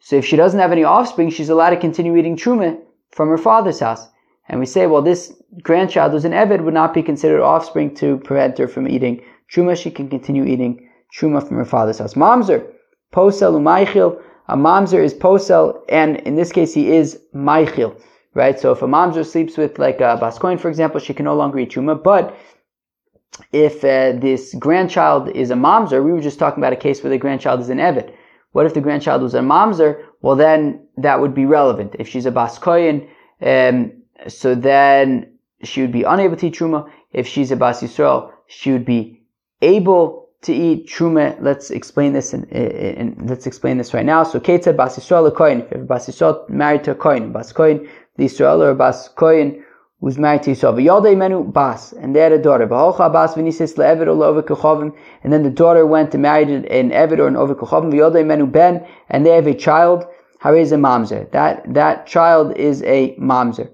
So 0.00 0.16
if 0.16 0.24
she 0.24 0.36
doesn't 0.36 0.60
have 0.60 0.72
any 0.72 0.84
offspring, 0.84 1.30
she's 1.30 1.48
allowed 1.48 1.70
to 1.70 1.76
continue 1.76 2.16
eating 2.16 2.36
truma 2.36 2.78
from 3.12 3.28
her 3.28 3.38
father's 3.38 3.80
house. 3.80 4.08
And 4.48 4.60
we 4.60 4.66
say, 4.66 4.86
well, 4.86 5.02
this 5.02 5.32
grandchild 5.62 6.12
who's 6.12 6.24
an 6.24 6.32
Eved 6.32 6.62
would 6.64 6.74
not 6.74 6.94
be 6.94 7.02
considered 7.02 7.42
offspring 7.42 7.94
to 7.96 8.18
prevent 8.18 8.58
her 8.58 8.68
from 8.68 8.88
eating 8.88 9.22
truma. 9.52 9.76
She 9.76 9.90
can 9.90 10.08
continue 10.08 10.44
eating 10.44 10.88
truma 11.18 11.46
from 11.46 11.56
her 11.56 11.64
father's 11.64 11.98
house. 11.98 12.14
Mamzer 12.14 12.64
posel 13.12 13.54
umaychil. 13.54 14.22
A 14.48 14.56
mamzer 14.56 15.02
is 15.02 15.12
posel, 15.12 15.80
and 15.88 16.18
in 16.18 16.36
this 16.36 16.52
case, 16.52 16.72
he 16.72 16.92
is 16.92 17.20
maichil, 17.34 18.00
right? 18.34 18.60
So 18.60 18.70
if 18.70 18.82
a 18.82 18.86
mamzer 18.86 19.26
sleeps 19.26 19.56
with 19.56 19.80
like 19.80 20.00
a 20.00 20.16
baskoin, 20.22 20.60
for 20.60 20.68
example, 20.68 21.00
she 21.00 21.14
can 21.14 21.24
no 21.24 21.34
longer 21.34 21.58
eat 21.58 21.72
truma, 21.72 22.00
but 22.00 22.36
if 23.52 23.84
uh, 23.84 24.12
this 24.20 24.54
grandchild 24.54 25.30
is 25.30 25.50
a 25.50 25.54
mamzer, 25.54 26.04
we 26.04 26.12
were 26.12 26.20
just 26.20 26.38
talking 26.38 26.62
about 26.62 26.72
a 26.72 26.76
case 26.76 27.02
where 27.02 27.10
the 27.10 27.18
grandchild 27.18 27.60
is 27.60 27.70
an 27.70 27.78
Evid. 27.78 28.14
What 28.56 28.64
if 28.64 28.72
the 28.72 28.80
grandchild 28.80 29.20
was 29.20 29.34
a 29.34 29.40
mamzer? 29.40 30.02
Well, 30.22 30.34
then 30.34 30.80
that 30.96 31.20
would 31.20 31.34
be 31.34 31.44
relevant. 31.44 31.94
If 31.98 32.08
she's 32.08 32.24
a 32.24 32.30
bas 32.30 32.58
koyin, 32.58 33.06
um, 33.42 33.92
so 34.28 34.54
then 34.54 35.30
she 35.62 35.82
would 35.82 35.92
be 35.92 36.04
unable 36.04 36.36
to 36.36 36.46
eat 36.46 36.54
truma. 36.54 36.90
If 37.12 37.26
she's 37.26 37.50
a 37.50 37.56
bas 37.56 37.82
Yisrael, 37.82 38.32
she 38.46 38.72
would 38.72 38.86
be 38.86 39.20
able 39.60 40.30
to 40.40 40.54
eat 40.54 40.88
truma. 40.88 41.36
Let's 41.38 41.70
explain 41.70 42.14
this 42.14 42.32
and 42.32 43.28
let's 43.28 43.46
explain 43.46 43.76
this 43.76 43.92
right 43.92 44.06
now. 44.06 44.22
So 44.22 44.40
Kate 44.40 44.64
said 44.64 44.74
bas 44.74 44.98
Yisrael 44.98 45.28
a 45.28 45.30
koyin. 45.30 45.70
If 45.70 45.86
bas 45.86 46.08
Yisrael 46.08 46.48
married 46.48 46.82
to 46.84 46.92
a 46.92 46.94
koyin, 46.94 47.34
bas 47.34 47.52
koyin, 47.52 47.86
the 48.16 48.24
Yisrael 48.24 48.60
or 48.60 48.74
bas 48.74 49.10
koyin 49.18 49.62
who's 50.00 50.18
married 50.18 50.42
to 50.42 50.50
Yisrael. 50.50 50.74
V'yaldei 50.74 51.16
menu 51.16 51.44
bas, 51.44 51.92
and 51.92 52.14
they 52.14 52.20
had 52.20 52.32
a 52.32 52.38
daughter. 52.38 52.66
V'holcha 52.66 53.12
bas 53.12 53.34
v'nisis 53.34 53.76
le'eved 53.76 54.06
or 54.06 54.42
kochavim, 54.42 54.94
and 55.22 55.32
then 55.32 55.42
the 55.42 55.50
daughter 55.50 55.86
went 55.86 56.12
to 56.12 56.18
marry 56.18 56.42
an 56.42 56.90
eved 56.90 57.18
or 57.18 57.28
an 57.28 57.36
over 57.36 57.54
kochavim. 57.54 57.92
V'yaldei 57.92 58.26
menu 58.26 58.46
ben, 58.46 58.86
and 59.08 59.24
they 59.24 59.30
have 59.30 59.46
a 59.46 59.54
child. 59.54 60.06
Hariz 60.42 60.70
a 60.70 60.76
mamzer. 60.76 61.30
That 61.32 61.72
that 61.72 62.06
child 62.06 62.56
is 62.56 62.82
a 62.82 63.16
mamzer. 63.16 63.70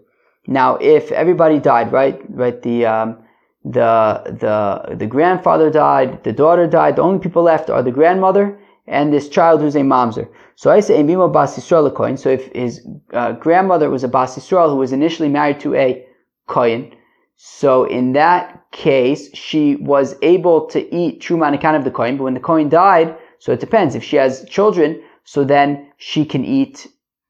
Now, 0.46 0.76
if 0.76 1.10
everybody 1.12 1.58
died, 1.58 1.92
right, 1.92 2.20
right, 2.30 2.62
the 2.62 2.86
um, 2.86 3.18
the 3.64 4.22
the 4.40 4.94
the 4.94 5.06
grandfather 5.06 5.70
died, 5.70 6.22
the 6.24 6.32
daughter 6.32 6.66
died. 6.66 6.96
The 6.96 7.02
only 7.02 7.18
people 7.18 7.42
left 7.42 7.68
are 7.68 7.82
the 7.82 7.90
grandmother 7.90 8.58
and 8.86 9.12
this 9.12 9.28
child 9.28 9.60
who's 9.60 9.76
a 9.76 9.80
mamzer. 9.80 10.28
So 10.56 10.70
I 10.70 10.80
say 10.80 11.02
Emimo 11.02 11.32
Bas 11.32 11.56
Yisrael 11.56 11.92
coin. 11.94 12.16
So 12.16 12.28
if 12.30 12.52
his 12.52 12.86
uh, 13.12 13.32
grandmother 13.32 13.90
was 13.90 14.04
a 14.04 14.08
Bas 14.08 14.36
Yisrael 14.36 14.70
who 14.70 14.76
was 14.76 14.92
initially 14.92 15.28
married 15.28 15.60
to 15.60 15.74
a 15.74 16.04
kohen. 16.46 16.94
So 17.36 17.84
in 17.84 18.12
that 18.12 18.64
case, 18.70 19.34
she 19.34 19.76
was 19.76 20.14
able 20.22 20.66
to 20.66 20.94
eat 20.94 21.20
truma 21.20 21.46
on 21.46 21.54
account 21.54 21.76
of 21.76 21.84
the 21.84 21.90
kohen, 21.90 22.16
but 22.16 22.24
when 22.24 22.34
the 22.34 22.40
kohen 22.40 22.68
died, 22.68 23.16
so 23.38 23.52
it 23.52 23.60
depends. 23.60 23.94
If 23.94 24.04
she 24.04 24.16
has 24.16 24.44
children, 24.48 25.02
so 25.24 25.44
then 25.44 25.90
she 25.96 26.24
can 26.24 26.44
eat 26.44 26.86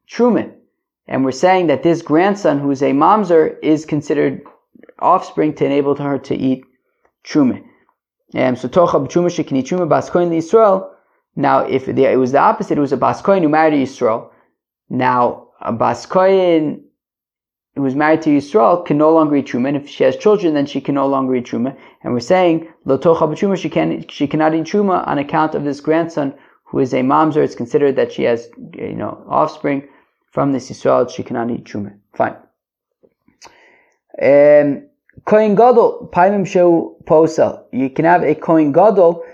truma. 0.09 0.53
And 1.09 1.25
we're 1.25 1.33
saying 1.33 1.67
that 1.67 1.83
this 1.83 2.03
grandson, 2.03 2.59
who 2.59 2.71
is 2.71 2.83
a 2.83 2.93
mamzer, 2.93 3.57
is 3.63 3.85
considered 3.85 4.43
offspring 4.99 5.55
to 5.55 5.65
enable 5.65 5.95
her 5.97 6.19
to 6.19 6.35
eat 6.35 6.65
truma. 7.25 7.63
And 8.35 8.59
so 8.59 8.69
tocha 8.69 8.99
truma 9.09 9.35
she 9.35 9.45
can 9.45 9.57
eat 9.57 9.67
truma 9.67 9.89
bas 9.89 10.11
kohen 10.11 10.31
Yisrael. 10.31 10.89
Now, 11.35 11.61
if 11.61 11.89
it 11.89 12.17
was 12.19 12.33
the 12.33 12.39
opposite, 12.39 12.79
it 12.79 12.81
was 12.81 12.93
a 12.93 12.97
bas 12.97 13.23
kohen 13.23 13.43
who 13.43 13.49
married 13.49 13.75
Yisrael. 13.75 14.31
Now, 14.91 15.49
a 15.61 15.73
bas 15.73 16.07
who 17.75 17.87
is 17.87 17.95
married 17.95 18.23
to 18.23 18.31
Yisrael 18.31 18.85
can 18.85 18.99
no 18.99 19.13
longer 19.13 19.37
eat 19.37 19.47
truma. 19.47 19.69
And 19.69 19.77
if 19.79 19.89
she 19.89 20.05
has 20.05 20.17
children, 20.17 20.55
then 20.55 20.67
she 20.67 20.81
can 20.81 20.95
no 20.95 21.07
longer 21.07 21.35
eat 21.35 21.47
truma. 21.47 21.77
And 22.03 22.13
we're 22.13 22.21
saying 22.21 22.69
b'truma 22.87 23.57
she 23.57 23.71
can 23.71 24.07
she 24.09 24.27
cannot 24.27 24.55
eat 24.55 24.65
truma 24.65 25.07
on 25.07 25.19
account 25.19 25.55
of 25.55 25.65
this 25.65 25.81
grandson 25.81 26.35
who 26.65 26.81
is 26.81 26.93
a 26.93 27.01
mamzer. 27.01 27.43
It's 27.43 27.55
considered 27.55 27.97
that 27.97 28.13
she 28.13 28.25
has 28.25 28.49
you 28.75 28.95
know 28.95 29.25
offspring 29.29 29.89
from 30.31 30.53
this 30.53 30.71
Yisrael. 30.71 31.09
She 31.09 31.23
cannot 31.23 31.51
eat 31.51 31.65
truma. 31.65 31.95
Fine. 32.15 32.37
Um, 34.21 34.89
Kohen 35.25 35.55
Gadol, 35.55 36.11
Paimim 36.13 36.47
Sheu 36.47 37.03
Posel. 37.05 37.65
You 37.73 37.89
can 37.89 38.05
have 38.05 38.23
a 38.23 38.35
Kohen 38.35 38.73
Gadol 38.73 39.25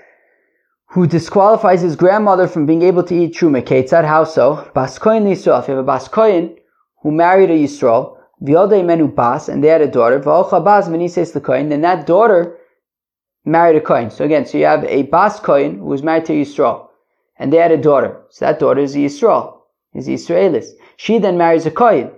who 0.90 1.06
disqualifies 1.06 1.82
his 1.82 1.96
grandmother 1.96 2.46
from 2.46 2.66
being 2.66 2.82
able 2.82 3.02
to 3.02 3.14
eat 3.14 3.34
truma. 3.34 3.62
Ketzad, 3.62 4.04
how 4.04 4.22
so? 4.22 4.70
Bas 4.74 4.98
Kohen 4.98 5.24
Yisrael. 5.24 5.60
If 5.60 5.68
you 5.68 5.74
have 5.74 5.82
a 5.82 5.86
Bas 5.86 6.06
Kohen 6.06 6.56
who 7.02 7.10
married 7.10 7.50
a 7.50 7.58
Yisrael, 7.58 8.17
V'yodei 8.42 8.84
menu 8.84 9.08
bas, 9.08 9.48
and 9.48 9.62
they 9.62 9.68
had 9.68 9.80
a 9.80 9.88
daughter. 9.88 10.20
V'olcha 10.20 10.64
bas 10.64 10.86
the 11.32 11.40
kohen. 11.40 11.68
Then 11.68 11.80
that 11.80 12.06
daughter 12.06 12.56
married 13.44 13.76
a 13.76 13.80
kohen. 13.80 14.10
So 14.10 14.24
again, 14.24 14.46
so 14.46 14.58
you 14.58 14.64
have 14.64 14.84
a 14.84 15.02
bas 15.02 15.40
kohen 15.40 15.78
who 15.78 15.86
was 15.86 16.02
married 16.02 16.26
to 16.26 16.32
Yisrael, 16.32 16.88
and 17.38 17.52
they 17.52 17.56
had 17.56 17.72
a 17.72 17.76
daughter. 17.76 18.22
So 18.30 18.44
that 18.44 18.60
daughter 18.60 18.80
is 18.80 18.94
Yisrael, 18.94 19.58
is 19.94 20.06
Israelis. 20.06 20.68
She 20.96 21.18
then 21.18 21.36
marries 21.36 21.66
a 21.66 21.70
kohen. 21.70 22.12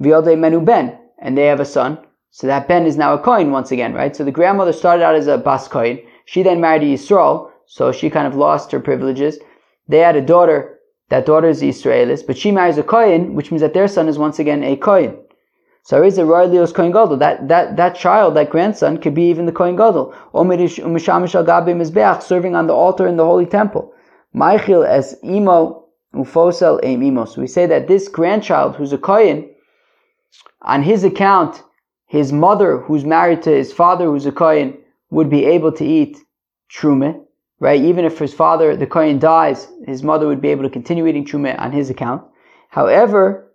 V'yodei 0.00 0.38
menu 0.38 0.60
ben, 0.60 0.98
and 1.18 1.36
they 1.36 1.46
have 1.46 1.60
a 1.60 1.64
son. 1.64 1.98
So 2.30 2.46
that 2.46 2.68
ben 2.68 2.86
is 2.86 2.96
now 2.96 3.14
a 3.14 3.18
kohen 3.18 3.50
once 3.50 3.72
again, 3.72 3.94
right? 3.94 4.14
So 4.14 4.22
the 4.22 4.30
grandmother 4.30 4.72
started 4.72 5.02
out 5.02 5.16
as 5.16 5.26
a 5.26 5.38
bas 5.38 5.66
kohen. 5.66 6.00
She 6.26 6.42
then 6.42 6.60
married 6.60 6.82
a 6.82 6.86
Yisrael, 6.86 7.50
so 7.66 7.90
she 7.90 8.10
kind 8.10 8.26
of 8.26 8.36
lost 8.36 8.70
her 8.70 8.80
privileges. 8.80 9.38
They 9.88 9.98
had 9.98 10.14
a 10.14 10.20
daughter 10.20 10.77
that 11.08 11.26
daughter 11.26 11.48
is 11.48 11.62
Israelis, 11.62 12.26
but 12.26 12.36
she 12.36 12.50
marries 12.50 12.78
a 12.78 12.82
Kohen, 12.82 13.34
which 13.34 13.50
means 13.50 13.62
that 13.62 13.74
their 13.74 13.88
son 13.88 14.08
is 14.08 14.18
once 14.18 14.38
again 14.38 14.62
a 14.62 14.76
Kohen. 14.76 15.16
So 15.82 16.02
is 16.02 16.18
a 16.18 16.26
Roy 16.26 16.44
Leos 16.44 16.72
Kohen 16.72 16.92
Gadol. 16.92 17.16
That, 17.16 17.48
that, 17.48 17.76
that 17.76 17.96
child, 17.96 18.36
that 18.36 18.50
grandson, 18.50 18.98
could 18.98 19.14
be 19.14 19.30
even 19.30 19.46
the 19.46 19.52
Kohen 19.52 19.74
Gadol. 19.74 20.14
Serving 20.34 22.54
on 22.54 22.66
the 22.66 22.74
altar 22.74 23.08
in 23.08 23.16
the 23.16 23.24
holy 23.24 23.46
temple. 23.46 23.94
Maichil 24.34 24.86
as 24.86 25.16
imo 25.24 25.86
ufosel 26.14 26.84
eim. 26.84 27.26
So 27.26 27.40
we 27.40 27.46
say 27.46 27.64
that 27.64 27.88
this 27.88 28.08
grandchild, 28.08 28.76
who's 28.76 28.92
a 28.92 28.98
Kohen, 28.98 29.48
on 30.60 30.82
his 30.82 31.04
account, 31.04 31.62
his 32.06 32.32
mother, 32.32 32.80
who's 32.80 33.06
married 33.06 33.42
to 33.44 33.50
his 33.50 33.72
father, 33.72 34.06
who's 34.06 34.26
a 34.26 34.32
Kohen, 34.32 34.76
would 35.10 35.30
be 35.30 35.46
able 35.46 35.72
to 35.72 35.86
eat 35.86 36.18
truma 36.70 37.18
right? 37.60 37.82
Even 37.82 38.04
if 38.04 38.18
his 38.18 38.34
father, 38.34 38.76
the 38.76 38.86
Kohen, 38.86 39.18
dies, 39.18 39.68
his 39.86 40.02
mother 40.02 40.26
would 40.26 40.40
be 40.40 40.48
able 40.48 40.64
to 40.64 40.70
continue 40.70 41.06
eating 41.06 41.24
truma 41.24 41.58
on 41.58 41.72
his 41.72 41.90
account. 41.90 42.22
However, 42.68 43.52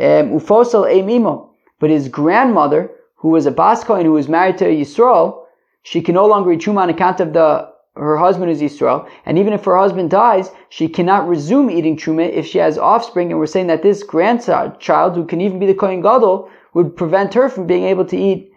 um, 0.00 0.38
ufosal 0.38 0.86
emimo, 0.86 1.50
but 1.78 1.90
his 1.90 2.08
grandmother, 2.08 2.90
who 3.16 3.28
was 3.28 3.46
a 3.46 3.50
Bas 3.50 3.84
Kohen, 3.84 4.06
who 4.06 4.12
was 4.12 4.28
married 4.28 4.58
to 4.58 4.66
a 4.66 4.74
Yisrael, 4.74 5.44
she 5.82 6.00
can 6.00 6.14
no 6.14 6.26
longer 6.26 6.52
eat 6.52 6.60
truma 6.60 6.82
on 6.82 6.90
account 6.90 7.20
of 7.20 7.32
the 7.32 7.72
her 7.94 8.16
husband 8.16 8.50
is 8.50 8.62
Yisrael, 8.62 9.06
and 9.26 9.38
even 9.38 9.52
if 9.52 9.64
her 9.64 9.76
husband 9.76 10.10
dies, 10.10 10.50
she 10.70 10.88
cannot 10.88 11.28
resume 11.28 11.68
eating 11.70 11.96
truma 11.96 12.30
if 12.30 12.46
she 12.46 12.58
has 12.58 12.78
offspring. 12.78 13.30
And 13.30 13.38
we're 13.38 13.46
saying 13.46 13.66
that 13.66 13.82
this 13.82 14.02
grandchild, 14.02 15.14
who 15.14 15.26
can 15.26 15.42
even 15.42 15.58
be 15.58 15.66
the 15.66 15.74
Kohen 15.74 16.00
Gadol, 16.00 16.48
would 16.72 16.96
prevent 16.96 17.34
her 17.34 17.50
from 17.50 17.66
being 17.66 17.84
able 17.84 18.06
to 18.06 18.16
eat 18.16 18.50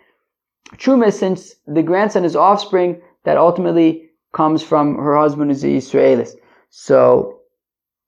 truma, 0.78 1.12
since 1.12 1.56
the 1.68 1.84
grandson 1.84 2.24
is 2.24 2.36
offspring 2.36 3.02
that 3.26 3.38
ultimately 3.38 4.05
comes 4.36 4.62
from 4.62 4.95
her 4.98 5.15
husband 5.17 5.50
is 5.50 5.63
Israelis. 5.63 6.36
So, 6.69 7.39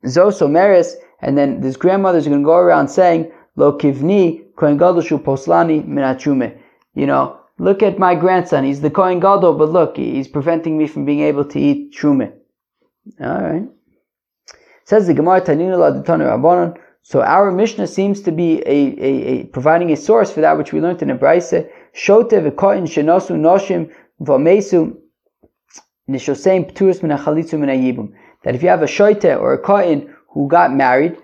Zoso 0.06 0.48
Meris, 0.48 0.94
and 1.22 1.38
then 1.38 1.62
this 1.62 1.78
grandmother 1.78 2.20
is 2.20 2.28
going 2.28 2.42
to 2.42 2.46
go 2.46 2.58
around 2.58 2.90
saying, 2.90 3.32
Lo 3.56 3.78
kivni 3.78 4.44
kohen 4.56 4.78
gadol 4.78 5.02
shu 5.02 5.18
poslani 5.18 5.84
minachume. 5.88 6.56
You 6.94 7.08
know, 7.08 7.40
look 7.58 7.82
at 7.82 7.98
my 7.98 8.14
grandson. 8.14 8.66
He's 8.66 8.82
the 8.82 8.92
kohen 8.92 9.20
gadol, 9.20 9.54
but 9.54 9.70
look, 9.70 9.98
he's 9.98 10.28
preventing 10.28 10.78
me 10.78 10.86
from 10.88 11.06
being 11.06 11.22
able 11.22 11.46
to 11.46 11.60
eat 11.60 11.96
trume. 11.96 12.32
All 13.20 13.42
right. 13.42 13.68
Says 14.84 15.08
the 15.08 15.14
Gemara 15.14 15.42
Tanina 15.42 15.78
la 15.78 15.92
Rabbanon. 15.92 16.78
So 17.02 17.22
our 17.22 17.52
Mishnah 17.52 17.88
seems 17.88 18.22
to 18.22 18.32
be 18.32 18.60
a, 18.66 18.80
a, 19.10 19.12
a, 19.32 19.44
providing 19.46 19.92
a 19.92 19.96
source 19.96 20.30
for 20.30 20.42
that 20.42 20.58
which 20.58 20.74
we 20.74 20.82
learned 20.82 21.02
in 21.02 21.08
the 21.08 21.14
Brisa. 21.14 21.70
Shote 21.94 22.32
v'koin 22.32 22.84
shenosu 22.84 23.36
noshim 23.48 23.90
v'mesu 24.22 24.98
that 26.08 26.16
if 28.56 28.64
you 28.64 28.70
have 28.70 28.82
a 28.82 28.86
shoite 28.86 29.40
or 29.40 29.54
a 29.54 29.58
kohen 29.58 30.16
who 30.30 30.48
got 30.48 30.74
married 30.74 31.18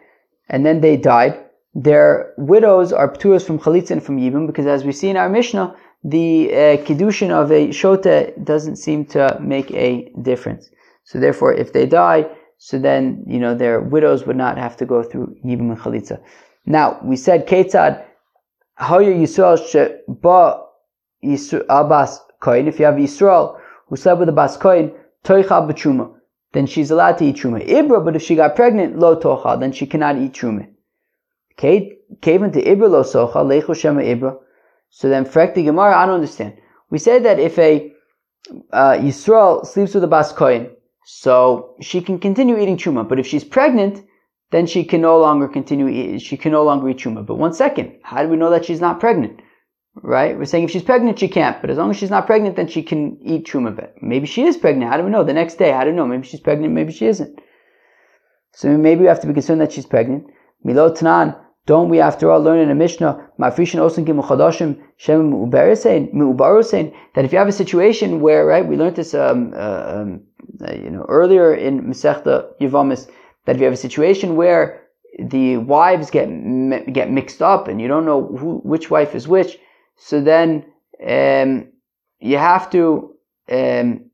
and 0.50 0.66
then 0.66 0.82
they 0.82 0.98
died, 0.98 1.40
their 1.74 2.34
widows 2.38 2.92
are 2.92 3.10
ptuas 3.12 3.46
from 3.46 3.60
chalitza 3.60 3.92
and 3.92 4.04
from 4.04 4.20
yibum 4.20 4.46
because 4.46 4.68
as 4.68 4.84
we 4.84 4.92
see 4.92 5.10
in 5.10 5.16
our 5.18 5.30
Mishnah, 5.30 5.76
the 6.04 6.52
uh, 6.52 6.56
kiddushin 6.86 7.32
of 7.32 7.52
a 7.52 7.72
shote 7.72 8.36
doesn't 8.44 8.76
seem 8.76 9.06
to 9.06 9.38
make 9.42 9.72
a 9.72 10.12
difference. 10.22 10.70
So 11.06 11.20
therefore, 11.20 11.54
if 11.54 11.74
they 11.74 11.86
die, 11.86 12.26
so 12.58 12.78
then 12.78 13.24
you 13.26 13.40
know 13.40 13.56
their 13.56 13.80
widows 13.80 14.26
would 14.26 14.36
not 14.36 14.58
have 14.58 14.76
to 14.78 14.86
go 14.86 15.02
through 15.02 15.36
yibum 15.46 15.72
and 15.72 15.80
chalitza. 15.80 16.20
Now 16.66 17.00
we 17.04 17.16
said 17.16 17.48
ketzad 17.48 18.04
hoya 18.78 19.14
yisrael 19.14 19.58
sheba 19.66 20.60
abbas 21.70 22.20
kohen. 22.40 22.68
If 22.68 22.80
you 22.80 22.86
have 22.86 22.96
Yisrael 22.96 23.60
who 23.88 23.96
slept 23.96 24.20
with 24.20 24.30
a 24.30 24.34
bas 24.34 24.58
kohen, 24.58 24.92
toicha 25.24 25.68
b'truma, 25.70 26.14
then 26.54 26.66
she's 26.66 26.92
allowed 26.92 27.18
to 27.18 27.26
eat 27.26 27.36
truma. 27.36 27.68
Ibra, 27.68 28.04
but 28.04 28.16
if 28.16 28.22
she 28.22 28.36
got 28.36 28.56
pregnant, 28.56 28.98
lo 28.98 29.16
tocha, 29.20 29.60
then 29.60 29.72
she 29.72 29.86
cannot 29.86 30.18
eat 30.18 30.34
truma. 30.34 30.68
Okay, 31.54 31.98
kaven 32.22 32.54
to 32.54 32.62
Ibra 32.62 32.90
lo 32.90 33.04
socha, 33.04 33.44
lecho 33.44 33.76
shema 33.76 34.02
Ibra. 34.02 34.38
So 34.90 35.10
then, 35.10 35.26
frek 35.26 35.56
the 35.56 35.64
Gemara, 35.64 35.98
I 35.98 36.06
don't 36.06 36.16
understand. 36.16 36.54
We 36.90 37.00
say 37.00 37.20
that 37.20 37.40
if 37.40 37.58
a 37.58 37.92
uh, 38.72 38.94
Yisrael 38.94 39.66
sleeps 39.66 39.96
with 39.96 40.04
a 40.04 40.08
bas 40.08 40.32
kohen, 40.32 40.70
so 41.06 41.76
she 41.82 42.02
can 42.02 42.20
continue 42.20 42.58
eating 42.60 42.78
truma. 42.78 43.08
But 43.08 43.20
if 43.20 43.28
she's 43.28 43.44
pregnant, 43.44 44.06
then 44.52 44.68
she 44.68 44.84
can 44.84 45.02
no 45.02 45.20
longer 45.20 45.48
continue. 45.48 46.20
She 46.20 46.38
can 46.38 46.52
no 46.52 46.64
longer 46.64 46.90
eat 46.90 46.98
truma. 46.98 47.26
But 47.26 47.38
one 47.38 47.54
second, 47.54 48.00
how 48.04 48.22
do 48.22 48.30
we 48.30 48.38
know 48.38 48.52
that 48.52 48.66
she's 48.66 48.82
not 48.82 49.00
pregnant? 49.00 49.42
Right? 49.96 50.38
We're 50.38 50.46
saying 50.46 50.66
if 50.66 50.72
she's 50.72 50.84
pregnant, 50.84 51.20
she 51.20 51.28
can't, 51.28 51.60
but 51.62 51.70
as 51.70 51.78
long 51.78 51.92
as 51.92 51.98
she's 51.98 52.10
not 52.10 52.26
pregnant, 52.26 52.56
then 52.56 52.68
she 52.68 52.84
can 52.84 53.18
eat 53.22 53.46
truma. 53.46 53.90
Maybe 54.02 54.26
she 54.26 54.44
is 54.44 54.58
pregnant. 54.58 54.92
How 54.92 54.98
do 54.98 55.04
we 55.04 55.12
know? 55.12 55.24
The 55.24 55.34
next 55.34 55.56
day, 55.56 55.72
how 55.72 55.84
do 55.84 55.92
we 55.92 55.96
know? 55.96 56.08
Maybe 56.08 56.28
she's 56.28 56.40
pregnant, 56.40 56.74
maybe 56.74 56.92
she 56.92 57.06
isn't. 57.06 57.40
So 58.54 58.78
maybe 58.78 59.02
we 59.02 59.08
have 59.08 59.22
to 59.22 59.28
be 59.28 59.34
concerned 59.34 59.62
that 59.62 59.72
she's 59.72 59.86
pregnant. 59.86 60.28
Milo 60.64 60.94
tanan 60.94 61.38
Don't 61.66 61.90
we, 61.90 62.00
after 62.00 62.30
all, 62.30 62.42
learn 62.42 62.60
in 62.60 62.70
a 62.70 62.76
Mishnah, 62.76 63.30
Mafrishin 63.40 63.80
Osin 63.80 64.06
Chadashim 64.06 64.82
Shem 64.98 65.32
Mu'ubarusein, 65.32 66.94
that 67.16 67.26
if 67.26 67.32
you 67.32 67.38
have 67.40 67.48
a 67.48 67.54
situation 67.54 68.20
where, 68.20 68.46
right, 68.46 68.68
we 68.68 68.76
learned 68.76 68.96
this, 68.96 69.14
um, 69.14 69.54
uh, 69.56 69.84
um, 69.96 70.22
uh, 70.68 70.74
you 70.74 70.90
know, 70.90 71.06
earlier 71.08 71.54
in 71.56 71.82
Masechta 71.82 72.50
Yevamis, 72.60 73.10
that 73.46 73.56
if 73.56 73.62
you 73.62 73.66
have 73.66 73.74
a 73.74 73.78
situation 73.78 74.36
where 74.36 74.82
the 75.20 75.58
wives 75.58 76.10
get 76.10 76.28
get 76.92 77.12
mixed 77.12 77.42
up 77.42 77.68
and 77.68 77.80
you 77.80 77.88
don't 77.88 78.06
know 78.06 78.36
who, 78.36 78.58
which 78.64 78.90
wife 78.90 79.16
is 79.16 79.28
which, 79.28 79.60
so 79.98 80.22
then 80.22 80.66
um, 81.06 81.68
you 82.20 82.38
have 82.38 82.70
to 82.72 83.16
um, 83.52 84.10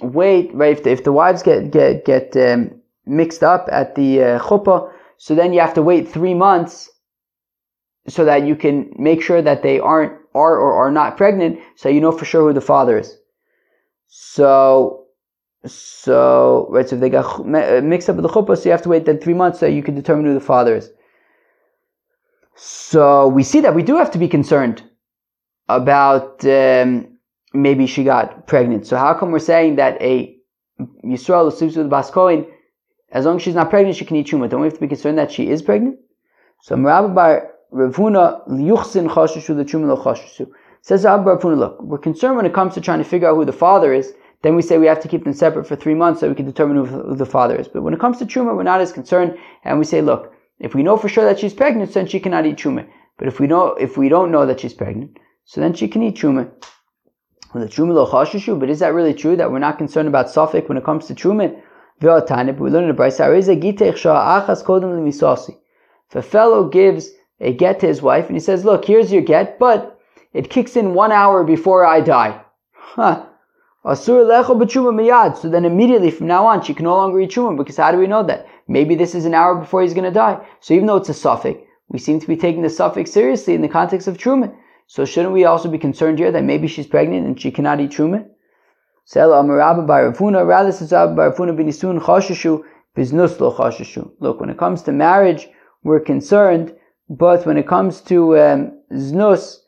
wait. 0.00 0.54
Right, 0.54 0.76
if 0.76 0.84
the, 0.84 0.90
if 0.90 1.04
the 1.04 1.12
wives 1.12 1.42
get 1.42 1.70
get 1.70 2.04
get 2.04 2.36
um, 2.36 2.80
mixed 3.04 3.42
up 3.42 3.68
at 3.70 3.94
the 3.94 4.22
uh, 4.22 4.38
chuppah, 4.40 4.92
so 5.16 5.34
then 5.34 5.52
you 5.52 5.60
have 5.60 5.74
to 5.74 5.82
wait 5.82 6.08
three 6.08 6.34
months 6.34 6.90
so 8.08 8.24
that 8.24 8.46
you 8.46 8.54
can 8.54 8.92
make 8.98 9.22
sure 9.22 9.42
that 9.42 9.62
they 9.62 9.78
aren't 9.80 10.12
are 10.34 10.58
or 10.58 10.74
are 10.74 10.90
not 10.90 11.16
pregnant, 11.16 11.58
so 11.76 11.88
you 11.88 12.00
know 12.00 12.12
for 12.12 12.24
sure 12.24 12.48
who 12.48 12.52
the 12.52 12.60
father 12.60 12.98
is. 12.98 13.16
So 14.08 15.06
so, 15.68 16.68
right, 16.70 16.88
so 16.88 16.94
if 16.94 17.00
they 17.00 17.10
got 17.10 17.40
uh, 17.40 17.80
mixed 17.82 18.08
up 18.08 18.16
with 18.16 18.22
the 18.22 18.28
chuppah, 18.28 18.56
so 18.56 18.64
you 18.64 18.70
have 18.70 18.82
to 18.82 18.88
wait 18.88 19.04
then 19.04 19.18
three 19.18 19.34
months 19.34 19.60
so 19.60 19.66
you 19.66 19.82
can 19.82 19.94
determine 19.94 20.26
who 20.26 20.34
the 20.34 20.40
father 20.40 20.76
is. 20.76 20.90
So 22.54 23.28
we 23.28 23.42
see 23.42 23.60
that 23.60 23.74
we 23.74 23.82
do 23.82 23.96
have 23.96 24.10
to 24.12 24.18
be 24.18 24.28
concerned 24.28 24.82
about 25.68 26.44
um, 26.44 27.18
maybe 27.52 27.86
she 27.86 28.04
got 28.04 28.46
pregnant. 28.46 28.86
So 28.86 28.96
how 28.96 29.14
come 29.14 29.30
we're 29.30 29.38
saying 29.38 29.76
that 29.76 30.00
a 30.00 30.36
Yisrael 31.04 31.52
sleeps 31.52 31.76
with 31.76 31.90
Bas 31.90 32.10
Kohen, 32.10 32.46
as 33.10 33.24
long 33.24 33.36
as 33.36 33.42
she's 33.42 33.54
not 33.54 33.70
pregnant, 33.70 33.96
she 33.96 34.04
can 34.04 34.16
eat 34.16 34.26
Truma? 34.26 34.48
Don't 34.48 34.60
we 34.60 34.66
have 34.66 34.74
to 34.74 34.80
be 34.80 34.88
concerned 34.88 35.18
that 35.18 35.32
she 35.32 35.48
is 35.48 35.62
pregnant? 35.62 35.98
So 36.62 36.76
Merabba 36.76 37.14
Bar 37.14 37.50
Rav 37.70 37.94
Huna 37.94 38.48
liyuchsin 38.48 39.08
chashushu 39.08 39.56
the 39.56 39.64
Truma 39.64 39.86
lo. 39.86 40.46
Says 40.82 41.04
Abba 41.04 41.30
Rav 41.30 41.40
Huna, 41.40 41.58
look, 41.58 41.82
we're 41.82 41.98
concerned 41.98 42.36
when 42.36 42.46
it 42.46 42.54
comes 42.54 42.74
to 42.74 42.80
trying 42.80 42.98
to 42.98 43.04
figure 43.04 43.28
out 43.28 43.34
who 43.34 43.44
the 43.44 43.52
father 43.52 43.92
is 43.92 44.12
then 44.42 44.54
we 44.54 44.62
say 44.62 44.78
we 44.78 44.86
have 44.86 45.00
to 45.00 45.08
keep 45.08 45.24
them 45.24 45.32
separate 45.32 45.66
for 45.66 45.76
three 45.76 45.94
months 45.94 46.20
so 46.20 46.28
we 46.28 46.34
can 46.34 46.46
determine 46.46 46.84
who 46.84 47.16
the 47.16 47.26
father 47.26 47.56
is. 47.56 47.68
But 47.68 47.82
when 47.82 47.94
it 47.94 48.00
comes 48.00 48.18
to 48.18 48.26
truma, 48.26 48.56
we're 48.56 48.62
not 48.62 48.80
as 48.80 48.92
concerned, 48.92 49.36
and 49.64 49.78
we 49.78 49.84
say, 49.84 50.02
look, 50.02 50.32
if 50.60 50.74
we 50.74 50.82
know 50.82 50.96
for 50.96 51.08
sure 51.08 51.24
that 51.24 51.38
she's 51.38 51.54
pregnant, 51.54 51.92
then 51.94 52.06
she 52.06 52.20
cannot 52.20 52.46
eat 52.46 52.56
truma. 52.56 52.86
But 53.18 53.28
if 53.28 53.40
we 53.40 53.46
know, 53.46 53.68
if 53.74 53.96
we 53.96 54.08
don't 54.08 54.30
know 54.30 54.46
that 54.46 54.60
she's 54.60 54.74
pregnant, 54.74 55.18
so 55.46 55.60
then 55.62 55.72
she 55.72 55.88
can 55.88 56.02
eat 56.02 56.16
truma. 56.16 56.50
Well, 57.54 57.64
the 57.64 58.56
but 58.60 58.68
is 58.68 58.80
that 58.80 58.92
really 58.92 59.14
true 59.14 59.36
that 59.36 59.50
we're 59.50 59.58
not 59.58 59.78
concerned 59.78 60.08
about 60.08 60.26
safek 60.26 60.68
when 60.68 60.76
it 60.76 60.84
comes 60.84 61.06
to 61.06 61.14
truma? 61.14 61.58
We 62.00 62.08
learn 62.08 62.84
in 62.84 62.94
the 62.94 63.02
Brisa, 63.02 63.32
if 66.08 66.14
a 66.14 66.22
fellow 66.22 66.68
gives 66.68 67.10
a 67.40 67.52
get 67.54 67.80
to 67.80 67.86
his 67.86 68.02
wife 68.02 68.26
and 68.26 68.36
he 68.36 68.40
says, 68.40 68.64
look, 68.66 68.84
here's 68.84 69.10
your 69.10 69.22
get, 69.22 69.58
but 69.58 69.98
it 70.34 70.50
kicks 70.50 70.76
in 70.76 70.92
one 70.92 71.12
hour 71.12 71.42
before 71.44 71.86
I 71.86 72.00
die. 72.02 72.42
Huh. 72.72 73.24
So 73.94 74.24
then 74.24 75.64
immediately 75.64 76.10
from 76.10 76.26
now 76.26 76.46
on, 76.46 76.62
she 76.62 76.74
can 76.74 76.84
no 76.84 76.96
longer 76.96 77.20
eat 77.20 77.30
truma 77.30 77.56
because 77.56 77.76
how 77.76 77.92
do 77.92 77.98
we 77.98 78.06
know 78.06 78.22
that? 78.24 78.46
Maybe 78.68 78.94
this 78.96 79.14
is 79.14 79.24
an 79.24 79.32
hour 79.32 79.54
before 79.54 79.80
he's 79.80 79.94
going 79.94 80.04
to 80.04 80.10
die. 80.10 80.44
So 80.60 80.74
even 80.74 80.86
though 80.86 80.96
it's 80.96 81.08
a 81.08 81.12
safek, 81.12 81.62
we 81.88 81.98
seem 81.98 82.18
to 82.20 82.26
be 82.26 82.36
taking 82.36 82.62
the 82.62 82.68
safek 82.68 83.06
seriously 83.08 83.54
in 83.54 83.62
the 83.62 83.68
context 83.68 84.08
of 84.08 84.18
truma. 84.18 84.52
So 84.86 85.04
shouldn't 85.04 85.34
we 85.34 85.44
also 85.44 85.68
be 85.68 85.78
concerned 85.78 86.18
here 86.18 86.32
that 86.32 86.44
maybe 86.44 86.68
she's 86.68 86.86
pregnant 86.86 87.26
and 87.26 87.40
she 87.40 87.50
cannot 87.50 87.80
eat 87.80 87.90
truma? 87.90 88.26
Look, 94.20 94.40
when 94.40 94.50
it 94.50 94.58
comes 94.58 94.82
to 94.82 94.92
marriage, 94.92 95.48
we're 95.84 96.00
concerned, 96.00 96.74
but 97.08 97.46
when 97.46 97.56
it 97.56 97.68
comes 97.68 98.00
to 98.02 98.38
um, 98.38 98.82
znus, 98.92 99.58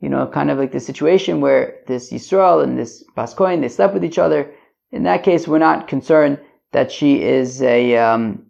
you 0.00 0.08
know, 0.08 0.26
kind 0.26 0.50
of 0.50 0.58
like 0.58 0.72
the 0.72 0.80
situation 0.80 1.40
where 1.40 1.76
this 1.86 2.12
Yisrael 2.12 2.62
and 2.62 2.78
this 2.78 3.02
Baskoin, 3.16 3.60
they 3.60 3.68
slept 3.68 3.94
with 3.94 4.04
each 4.04 4.18
other. 4.18 4.52
In 4.92 5.02
that 5.04 5.22
case, 5.24 5.48
we're 5.48 5.58
not 5.58 5.88
concerned 5.88 6.38
that 6.72 6.92
she 6.92 7.22
is 7.22 7.62
a, 7.62 7.96
um, 7.96 8.43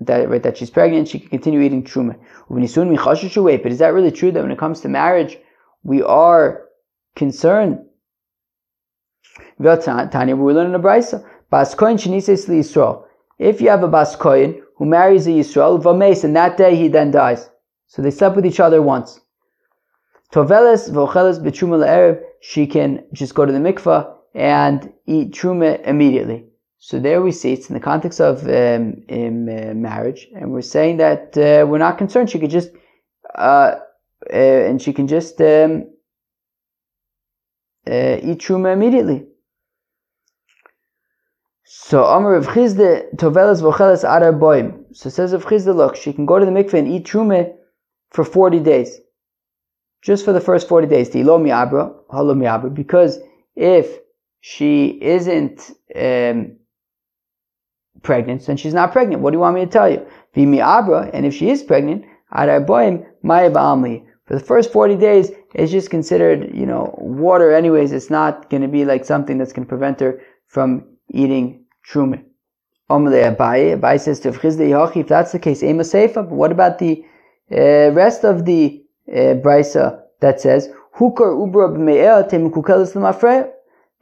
that, 0.00 0.28
right, 0.28 0.42
that 0.42 0.56
she's 0.56 0.70
pregnant, 0.70 1.08
she 1.08 1.18
can 1.18 1.28
continue 1.28 1.60
eating 1.60 1.82
truma. 1.82 2.16
But 2.48 3.72
is 3.72 3.78
that 3.78 3.92
really 3.92 4.10
true 4.12 4.32
that 4.32 4.42
when 4.42 4.52
it 4.52 4.58
comes 4.58 4.80
to 4.80 4.88
marriage, 4.88 5.38
we 5.82 6.02
are 6.02 6.66
concerned? 7.16 7.84
Tanya, 9.62 10.36
we're 10.36 10.52
learning 10.52 10.74
a 10.74 10.78
brisa. 10.78 11.24
Baskoin 11.52 11.96
shenises 11.96 12.48
Yisrael. 12.48 13.04
If 13.38 13.60
you 13.60 13.70
have 13.70 13.82
a 13.82 13.88
Baskoin 13.88 14.60
who 14.76 14.84
marries 14.84 15.26
a 15.26 15.30
Yisrael, 15.30 15.82
vames, 15.82 16.24
and 16.24 16.36
that 16.36 16.56
day 16.56 16.76
he 16.76 16.88
then 16.88 17.10
dies. 17.10 17.50
So 17.86 18.02
they 18.02 18.10
slept 18.10 18.36
with 18.36 18.46
each 18.46 18.60
other 18.60 18.82
once. 18.82 19.20
Toveles 20.32 20.90
vocheles 20.90 21.40
b'truma 21.42 21.78
le'erev, 21.78 22.20
she 22.40 22.66
can 22.66 23.04
just 23.12 23.34
go 23.34 23.46
to 23.46 23.52
the 23.52 23.58
mikvah 23.58 24.14
and 24.34 24.92
eat 25.06 25.32
truma 25.32 25.80
immediately. 25.86 26.47
So 26.78 26.98
there 26.98 27.22
we 27.22 27.32
see 27.32 27.52
it's 27.52 27.68
in 27.68 27.74
the 27.74 27.80
context 27.80 28.20
of 28.20 28.44
um, 28.44 29.02
in, 29.08 29.48
uh, 29.48 29.74
marriage, 29.74 30.28
and 30.34 30.52
we're 30.52 30.62
saying 30.62 30.98
that 30.98 31.36
uh, 31.36 31.66
we're 31.66 31.78
not 31.78 31.98
concerned. 31.98 32.30
She 32.30 32.38
could 32.38 32.50
just 32.50 32.70
uh, 33.34 33.76
uh 34.32 34.60
and 34.68 34.80
she 34.80 34.92
can 34.92 35.08
just 35.08 35.40
um, 35.40 35.90
uh, 37.86 38.18
eat 38.22 38.38
truma 38.38 38.72
immediately. 38.72 39.26
So 41.64 42.04
Amar 42.04 42.34
of 42.34 42.46
Chisda 42.46 43.14
Tovelas 43.16 43.60
Vocheles 43.60 44.04
Adar 44.04 44.32
Boim. 44.32 44.84
So 44.92 45.10
says 45.10 45.32
of 45.32 45.44
Chisda, 45.44 45.74
look, 45.74 45.96
she 45.96 46.12
can 46.12 46.26
go 46.26 46.38
to 46.38 46.46
the 46.46 46.52
mikveh 46.52 46.78
and 46.78 46.88
eat 46.88 47.06
truma 47.06 47.52
for 48.10 48.24
forty 48.24 48.60
days 48.60 49.00
just 50.02 50.24
for 50.24 50.32
the 50.32 50.40
first 50.40 50.68
40 50.68 50.86
days, 50.86 51.10
because 51.10 53.18
if 53.56 53.98
she 54.40 54.86
isn't 55.02 55.70
um, 55.96 56.56
pregnant, 58.02 58.46
then 58.46 58.56
she's 58.56 58.74
not 58.74 58.92
pregnant. 58.92 59.22
What 59.22 59.30
do 59.30 59.36
you 59.36 59.40
want 59.40 59.54
me 59.56 59.64
to 59.64 59.70
tell 59.70 59.90
you? 59.90 60.06
Vimi 60.34 60.60
Abra, 60.60 61.10
And 61.12 61.26
if 61.26 61.34
she 61.34 61.50
is 61.50 61.62
pregnant, 61.62 62.04
for 64.28 64.34
the 64.34 64.40
first 64.40 64.72
40 64.72 64.96
days, 64.96 65.30
it's 65.54 65.72
just 65.72 65.88
considered, 65.88 66.54
you 66.54 66.66
know, 66.66 66.94
water 66.98 67.52
anyways. 67.52 67.92
It's 67.92 68.10
not 68.10 68.50
going 68.50 68.62
to 68.62 68.68
be 68.68 68.84
like 68.84 69.04
something 69.04 69.38
that's 69.38 69.52
going 69.52 69.64
to 69.64 69.68
prevent 69.68 70.00
her 70.00 70.20
from 70.46 70.84
eating 71.08 71.64
truma. 71.90 72.22
Abai 72.90 74.00
says 74.00 74.20
to 74.20 74.28
if 74.28 75.08
that's 75.08 75.32
the 75.32 75.38
case, 75.38 75.62
but 76.14 76.28
what 76.30 76.52
about 76.52 76.78
the 76.78 77.04
uh, 77.50 77.90
rest 77.92 78.24
of 78.24 78.44
the 78.44 78.82
uh, 79.10 79.34
brisa 79.44 80.02
that 80.20 80.40
says 80.40 80.68
hukar 80.98 81.34
ubra 81.34 81.68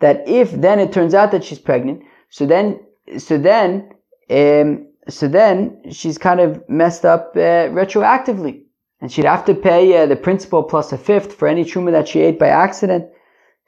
that 0.01 0.29
if 0.29 0.51
then 0.53 0.79
it 0.79 0.93
turns 0.93 1.15
out 1.15 1.31
that 1.33 1.45
she's 1.45 1.59
pregnant, 1.59 2.03
so 2.29 2.45
then 2.47 2.81
so 3.19 3.39
then 3.39 3.91
um, 4.31 4.87
so 5.09 5.29
then 5.29 5.81
she's 5.91 6.19
kind 6.19 6.41
of 6.41 6.69
messed 6.69 7.05
up 7.05 7.33
uh, 7.37 7.71
retroactively, 7.71 8.63
and 9.01 9.13
she'd 9.13 9.25
have 9.25 9.45
to 9.45 9.55
pay 9.55 9.97
uh, 9.97 10.07
the 10.07 10.17
principal 10.17 10.63
plus 10.63 10.93
a 10.93 10.99
fifth 10.99 11.35
for 11.35 11.47
any 11.47 11.65
truma 11.65 11.93
that 11.93 12.09
she 12.09 12.21
ate 12.21 12.39
by 12.39 12.49
accident. 12.49 13.07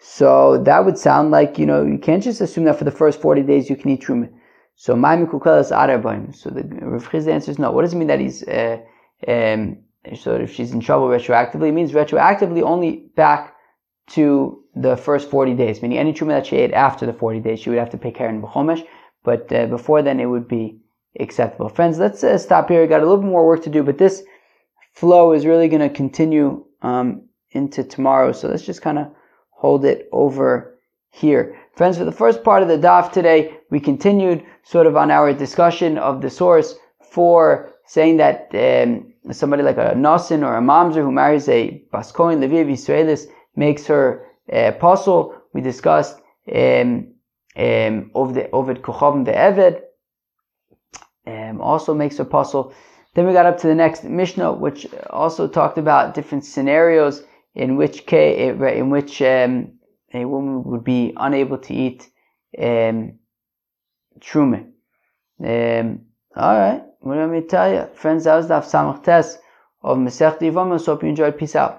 So 0.00 0.62
that 0.64 0.84
would 0.84 0.98
sound 0.98 1.30
like 1.30 1.58
you 1.58 1.66
know 1.66 1.84
you 1.84 1.98
can't 1.98 2.22
just 2.22 2.40
assume 2.40 2.64
that 2.64 2.78
for 2.78 2.84
the 2.84 2.90
first 2.90 3.20
forty 3.20 3.42
days 3.42 3.70
you 3.70 3.76
can 3.76 3.90
eat 3.90 4.02
truma. 4.02 4.30
So 4.74 4.94
my 4.94 5.16
mikukelas 5.16 5.72
arabaim. 5.72 6.34
So 6.34 6.50
the 6.50 6.62
Rav 6.62 7.28
answer 7.28 7.50
is 7.50 7.58
no. 7.58 7.70
What 7.72 7.82
does 7.82 7.94
it 7.94 7.96
mean 7.96 8.08
that 8.08 8.20
he's 8.20 8.42
uh, 8.42 8.78
um, 9.26 9.78
so 10.16 10.34
if 10.36 10.52
she's 10.54 10.72
in 10.72 10.80
trouble 10.80 11.08
retroactively, 11.08 11.68
it 11.68 11.72
means 11.72 11.92
retroactively 11.92 12.62
only 12.62 13.10
back 13.16 13.54
to 14.10 14.62
the 14.74 14.96
first 14.96 15.28
40 15.30 15.54
days, 15.54 15.82
meaning 15.82 15.98
any 15.98 16.12
truma 16.12 16.28
that 16.28 16.46
she 16.46 16.56
ate 16.56 16.72
after 16.72 17.04
the 17.04 17.12
40 17.12 17.40
days, 17.40 17.60
she 17.60 17.70
would 17.70 17.78
have 17.78 17.90
to 17.90 17.98
pay 17.98 18.10
Keren 18.10 18.40
B'chomesh, 18.40 18.86
but 19.24 19.52
uh, 19.52 19.66
before 19.66 20.02
then 20.02 20.20
it 20.20 20.26
would 20.26 20.48
be 20.48 20.78
acceptable. 21.20 21.68
Friends, 21.68 21.98
let's 21.98 22.22
uh, 22.22 22.38
stop 22.38 22.68
here. 22.68 22.80
We've 22.80 22.88
got 22.88 23.00
a 23.00 23.04
little 23.04 23.22
bit 23.22 23.30
more 23.30 23.46
work 23.46 23.62
to 23.64 23.70
do, 23.70 23.82
but 23.82 23.98
this 23.98 24.22
flow 24.92 25.32
is 25.32 25.46
really 25.46 25.68
going 25.68 25.88
to 25.88 25.94
continue 25.94 26.64
um, 26.82 27.22
into 27.50 27.84
tomorrow, 27.84 28.32
so 28.32 28.48
let's 28.48 28.64
just 28.64 28.82
kind 28.82 28.98
of 28.98 29.08
hold 29.50 29.84
it 29.84 30.08
over 30.12 30.78
here. 31.10 31.56
Friends, 31.74 31.98
for 31.98 32.04
the 32.04 32.12
first 32.12 32.42
part 32.44 32.62
of 32.62 32.68
the 32.68 32.78
daf 32.78 33.12
today, 33.12 33.56
we 33.70 33.80
continued 33.80 34.44
sort 34.62 34.86
of 34.86 34.96
on 34.96 35.10
our 35.10 35.32
discussion 35.32 35.98
of 35.98 36.20
the 36.20 36.30
source 36.30 36.74
for 37.00 37.72
saying 37.86 38.18
that 38.18 38.50
um, 38.54 39.12
somebody 39.32 39.62
like 39.62 39.78
a 39.78 39.94
Nasin 39.94 40.42
or 40.42 40.56
a 40.56 40.60
Mamzer 40.60 41.02
who 41.02 41.12
marries 41.12 41.48
a 41.48 41.82
Baskoin, 41.92 42.38
Leviv, 42.38 42.70
Israelis, 42.70 43.26
makes 43.56 43.86
her 43.86 44.26
uh, 44.52 44.68
apostle. 44.68 45.34
We 45.54 45.60
discussed 45.60 46.20
um, 46.54 47.14
um, 47.58 48.10
the 48.34 48.48
Ovid 48.52 48.82
Kochavim 48.82 49.24
the 49.24 49.32
Eved, 49.32 49.82
um, 51.26 51.60
also 51.60 51.94
makes 51.94 52.18
a 52.18 52.22
apostle. 52.22 52.72
Then 53.14 53.26
we 53.26 53.32
got 53.32 53.46
up 53.46 53.58
to 53.58 53.66
the 53.66 53.74
next 53.74 54.04
Mishnah, 54.04 54.52
which 54.52 54.86
also 55.10 55.48
talked 55.48 55.78
about 55.78 56.14
different 56.14 56.44
scenarios 56.44 57.24
in 57.54 57.76
which 57.76 58.06
case, 58.06 58.54
in 58.60 58.90
which 58.90 59.20
um, 59.22 59.72
a 60.14 60.24
woman 60.24 60.62
would 60.64 60.84
be 60.84 61.12
unable 61.16 61.58
to 61.58 61.74
eat 61.74 62.08
um, 62.58 63.18
truma. 64.20 64.60
Um, 65.44 66.06
all 66.36 66.56
right, 66.56 66.82
what 67.00 67.14
do 67.14 67.34
I 67.34 67.40
tell 67.40 67.72
you, 67.72 67.88
friends? 67.94 68.24
That 68.24 68.36
was 68.36 68.46
Daf 68.46 68.64
Samach 68.64 69.02
Tes 69.02 69.38
of 69.82 69.98
Masech 69.98 70.38
Yevamos. 70.38 70.86
Hope 70.86 71.02
you 71.02 71.08
enjoyed. 71.08 71.36
Peace 71.36 71.56
out. 71.56 71.76